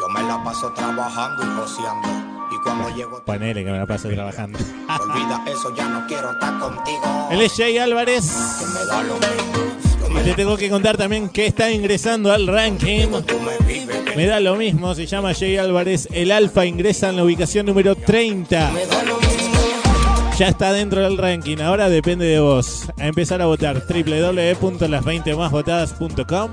Yo 0.00 0.08
me 0.08 0.22
la 0.22 0.42
paso 0.42 0.72
trabajando 0.72 1.44
y 1.44 1.60
joseando. 1.60 2.09
Cuando 2.62 2.94
llego, 2.94 3.22
Ponele 3.24 3.64
que 3.64 3.70
me 3.70 3.78
la 3.78 3.86
paso 3.86 4.08
trabajando. 4.08 4.58
olvida 4.58 5.42
eso, 5.46 5.74
ya 5.76 5.88
no 5.88 6.06
quiero 6.06 6.32
estar 6.32 6.58
contigo. 6.58 7.28
Él 7.30 7.40
es 7.40 7.52
Jay 7.56 7.78
Álvarez. 7.78 8.30
Que 8.58 8.66
me 8.66 8.84
da 8.86 9.02
lo 9.02 9.14
mismo. 9.14 10.20
Y 10.20 10.24
te 10.24 10.34
tengo 10.34 10.56
que 10.56 10.68
contar 10.68 10.96
también 10.96 11.28
que 11.28 11.46
está 11.46 11.70
ingresando 11.70 12.32
al 12.32 12.46
ranking. 12.46 13.06
Me 14.16 14.26
da 14.26 14.40
lo 14.40 14.56
mismo, 14.56 14.94
se 14.94 15.06
llama 15.06 15.32
Jay 15.34 15.56
Álvarez. 15.56 16.08
El 16.12 16.32
Alfa 16.32 16.66
ingresa 16.66 17.08
en 17.10 17.16
la 17.16 17.24
ubicación 17.24 17.66
número 17.66 17.94
30. 17.94 18.72
Ya 20.36 20.48
está 20.48 20.72
dentro 20.72 21.02
del 21.02 21.16
ranking, 21.18 21.58
ahora 21.58 21.88
depende 21.88 22.24
de 22.26 22.40
vos. 22.40 22.86
A 22.98 23.06
empezar 23.06 23.40
a 23.42 23.46
votar 23.46 23.86
www.las20másvotadas.com. 23.86 26.50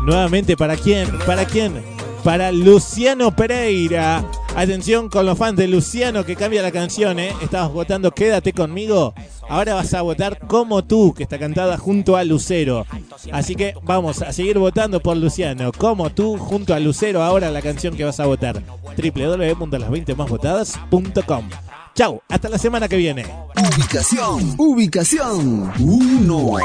Nuevamente, 0.03 0.55
¿para 0.55 0.77
quién? 0.77 1.09
¿Para 1.25 1.45
quién? 1.45 1.83
Para 2.23 2.51
Luciano 2.51 3.35
Pereira. 3.35 4.23
Atención 4.55 5.09
con 5.09 5.25
los 5.25 5.39
fans 5.39 5.57
de 5.57 5.67
Luciano 5.67 6.23
que 6.23 6.35
cambia 6.35 6.61
la 6.61 6.71
canción, 6.71 7.17
¿eh? 7.17 7.33
Estabas 7.41 7.73
votando 7.73 8.11
Quédate 8.11 8.53
conmigo. 8.53 9.15
Ahora 9.49 9.73
vas 9.73 9.95
a 9.95 10.03
votar 10.03 10.37
Como 10.45 10.83
tú, 10.83 11.15
que 11.15 11.23
está 11.23 11.39
cantada 11.39 11.79
junto 11.79 12.15
a 12.15 12.23
Lucero. 12.23 12.85
Así 13.31 13.55
que 13.55 13.73
vamos 13.81 14.21
a 14.21 14.31
seguir 14.31 14.59
votando 14.59 14.99
por 14.99 15.17
Luciano. 15.17 15.71
Como 15.75 16.11
tú, 16.11 16.37
junto 16.37 16.75
a 16.75 16.79
Lucero. 16.79 17.23
Ahora 17.23 17.49
la 17.49 17.63
canción 17.63 17.97
que 17.97 18.03
vas 18.03 18.19
a 18.19 18.27
votar. 18.27 18.61
www.las20másvotadas.com. 18.61 21.49
Chau, 21.95 22.21
hasta 22.27 22.49
la 22.49 22.57
semana 22.57 22.89
que 22.89 22.97
viene. 22.97 23.25
Ubicación, 23.55 24.55
ubicación 24.57 25.71
1. 25.79 26.57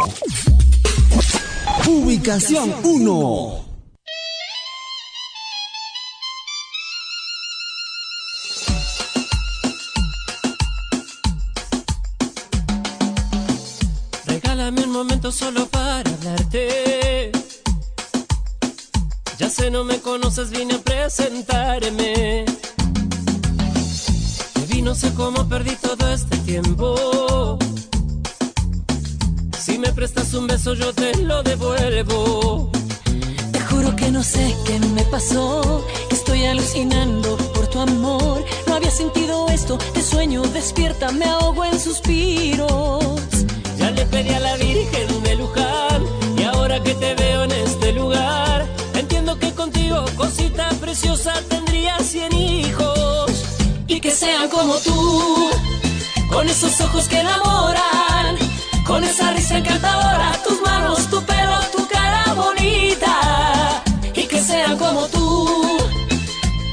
Ubicación 1.86 2.74
1. 2.82 3.64
Regálame 14.26 14.82
un 14.82 14.90
momento 14.90 15.30
solo 15.30 15.64
para 15.68 16.10
hablarte. 16.10 17.30
Ya 19.38 19.48
sé, 19.48 19.70
no 19.70 19.84
me 19.84 20.00
conoces, 20.00 20.50
vine 20.50 20.74
a 20.74 20.78
presentarme. 20.78 22.46
Vi, 24.80 24.82
no 24.82 24.94
sé 24.94 25.12
cómo 25.12 25.46
perdí 25.46 25.76
todo 25.76 26.08
este 26.08 26.36
tiempo. 26.38 27.58
Si 29.58 29.78
me 29.78 29.92
prestas 29.92 30.32
un 30.32 30.46
beso, 30.46 30.72
yo 30.74 30.92
te 30.94 31.16
lo 31.18 31.42
devuelvo. 31.42 32.70
Te 33.52 33.60
juro 33.60 33.94
que 33.94 34.10
no 34.10 34.22
sé 34.22 34.56
qué 34.64 34.78
me 34.96 35.02
pasó, 35.04 35.86
estoy 36.10 36.46
alucinando 36.46 37.36
por 37.54 37.66
tu 37.66 37.78
amor. 37.80 38.42
No 38.66 38.74
había 38.74 38.90
sentido 38.90 39.48
esto, 39.48 39.76
te 39.92 40.02
sueño, 40.02 40.42
despierta, 40.42 41.12
me 41.12 41.26
ahogo 41.26 41.64
en 41.64 41.78
suspiros. 41.78 43.04
Ya 43.78 43.90
le 43.90 44.06
pedí 44.06 44.30
a 44.30 44.40
la 44.40 44.56
Virgen 44.56 45.22
de 45.22 45.34
Luján 45.36 46.02
y 46.38 46.42
ahora 46.44 46.82
que 46.82 46.94
te 46.94 47.14
veo 47.14 47.44
en 47.44 47.52
este 47.52 47.92
lugar, 47.92 48.66
entiendo 48.94 49.38
que 49.38 49.52
contigo, 49.52 50.04
cosita 50.16 50.70
preciosa, 50.80 51.34
tendría 51.48 51.98
cien 51.98 52.32
hijos 52.32 52.96
Y 52.96 52.99
sean 54.20 54.50
como 54.50 54.74
tú, 54.80 55.50
con 56.28 56.46
esos 56.46 56.78
ojos 56.82 57.08
que 57.08 57.20
enamoran, 57.20 58.36
con 58.86 59.02
esa 59.02 59.32
risa 59.32 59.56
encantadora, 59.56 60.38
tus 60.46 60.60
manos, 60.60 61.08
tu 61.08 61.22
pelo, 61.24 61.58
tu 61.74 61.88
cara 61.88 62.24
bonita. 62.34 63.82
Y 64.14 64.24
que 64.26 64.38
sean 64.42 64.76
como 64.76 65.06
tú, 65.06 65.78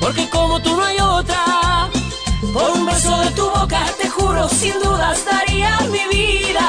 porque 0.02 0.30
como 0.30 0.62
tú 0.62 0.76
no 0.76 0.84
hay 0.84 1.00
otra. 1.00 1.90
por 2.54 2.70
un 2.72 2.86
beso 2.86 3.18
de 3.24 3.32
tu 3.32 3.46
boca, 3.58 3.82
te 3.98 4.10
juro, 4.10 4.50
sin 4.50 4.74
dudas 4.84 5.24
daría 5.24 5.72
mi 5.94 6.04
vida. 6.18 6.68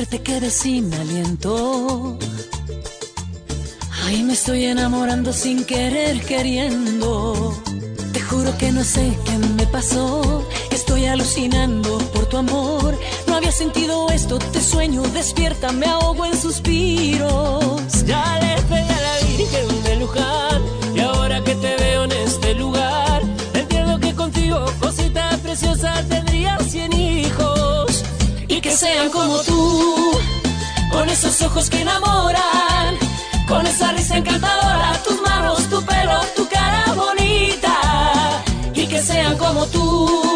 Al 0.00 0.06
verte 0.06 0.22
quedé 0.22 0.50
sin 0.50 0.94
aliento. 0.94 2.16
Ay, 4.02 4.22
me 4.22 4.32
estoy 4.32 4.64
enamorando 4.64 5.30
sin 5.30 5.62
querer, 5.66 6.24
queriendo. 6.24 7.54
Te 8.10 8.20
juro 8.22 8.56
que 8.56 8.72
no 8.72 8.82
sé 8.82 9.14
qué 9.26 9.36
me 9.58 9.66
pasó. 9.66 10.48
Estoy 10.70 11.04
alucinando 11.04 11.98
por 12.14 12.24
tu 12.30 12.38
amor. 12.38 12.98
No 13.26 13.34
había 13.34 13.52
sentido 13.52 14.08
esto, 14.08 14.38
te 14.38 14.62
sueño, 14.62 15.02
despierta, 15.02 15.70
me 15.70 15.84
ahogo 15.84 16.24
en 16.24 16.40
suspiros. 16.40 18.06
Ya 18.06 18.38
le 18.40 18.62
pedí 18.62 18.88
a 18.88 19.00
la 19.02 19.26
Virgen 19.26 19.82
de 19.82 19.96
Luján 19.96 20.62
y 20.94 21.00
ahora 21.00 21.44
que 21.44 21.54
te 21.56 21.76
veo 21.76 22.04
en 22.04 22.12
este 22.12 22.54
lugar, 22.54 23.20
entiendo 23.52 24.00
que 24.00 24.14
contigo, 24.14 24.64
cosita 24.80 25.38
preciosa, 25.42 26.02
tendría 26.08 26.58
cien 26.60 26.89
que 28.70 28.76
sean 28.76 29.10
como 29.10 29.40
tú, 29.40 30.12
con 30.92 31.08
esos 31.08 31.42
ojos 31.42 31.68
que 31.68 31.80
enamoran, 31.80 32.96
con 33.48 33.66
esa 33.66 33.90
risa 33.94 34.18
encantadora, 34.18 34.92
tus 35.02 35.20
manos, 35.22 35.68
tu 35.68 35.84
pelo, 35.84 36.20
tu 36.36 36.48
cara 36.48 36.84
bonita, 36.94 38.44
y 38.72 38.86
que 38.86 39.02
sean 39.02 39.36
como 39.38 39.66
tú, 39.66 40.29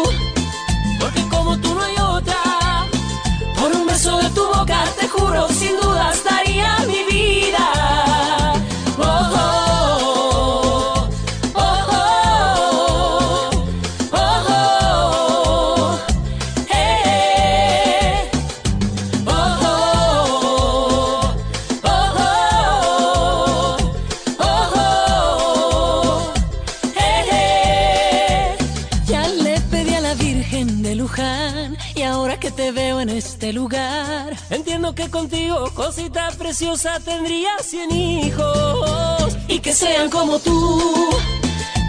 cosita 35.95 36.29
preciosa, 36.37 36.99
tendría 36.99 37.51
cien 37.63 37.89
hijos 37.89 39.37
y 39.47 39.59
que 39.59 39.71
sean 39.71 40.09
como 40.09 40.39
tú, 40.39 41.09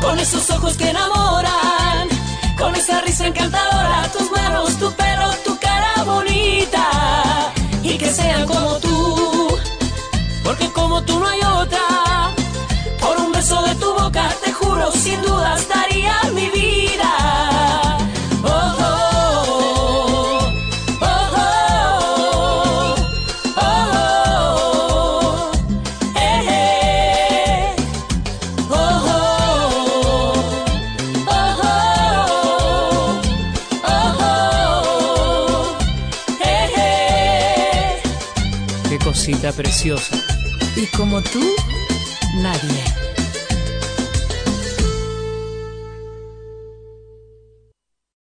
con 0.00 0.16
esos 0.20 0.48
ojos 0.50 0.76
que 0.76 0.90
enamoran, 0.90 2.08
con 2.56 2.72
esa 2.76 3.00
risa 3.00 3.26
encantadora, 3.26 4.08
tus 4.16 4.30
manos, 4.30 4.76
tu 4.78 4.92
pelo, 4.92 5.28
tu 5.44 5.58
cara 5.58 6.04
bonita 6.04 7.52
y 7.82 7.98
que 7.98 8.08
sean 8.12 8.46
como 8.46 8.76
tú, 8.76 9.58
porque 10.44 10.70
como 10.70 11.02
tú 11.02 11.18
no 11.18 11.26
hay 11.26 11.40
otra. 11.40 12.32
Por 13.00 13.16
un 13.18 13.32
beso 13.32 13.60
de 13.62 13.74
tu 13.74 13.92
boca, 13.92 14.32
te 14.44 14.52
juro, 14.52 14.92
sin 14.92 15.20
dudas 15.22 15.66
daría 15.68 16.14
mi 16.32 16.48
vida. 16.50 16.85
Y 40.74 40.86
como 40.96 41.22
tú, 41.22 41.40
nadie. 42.42 42.95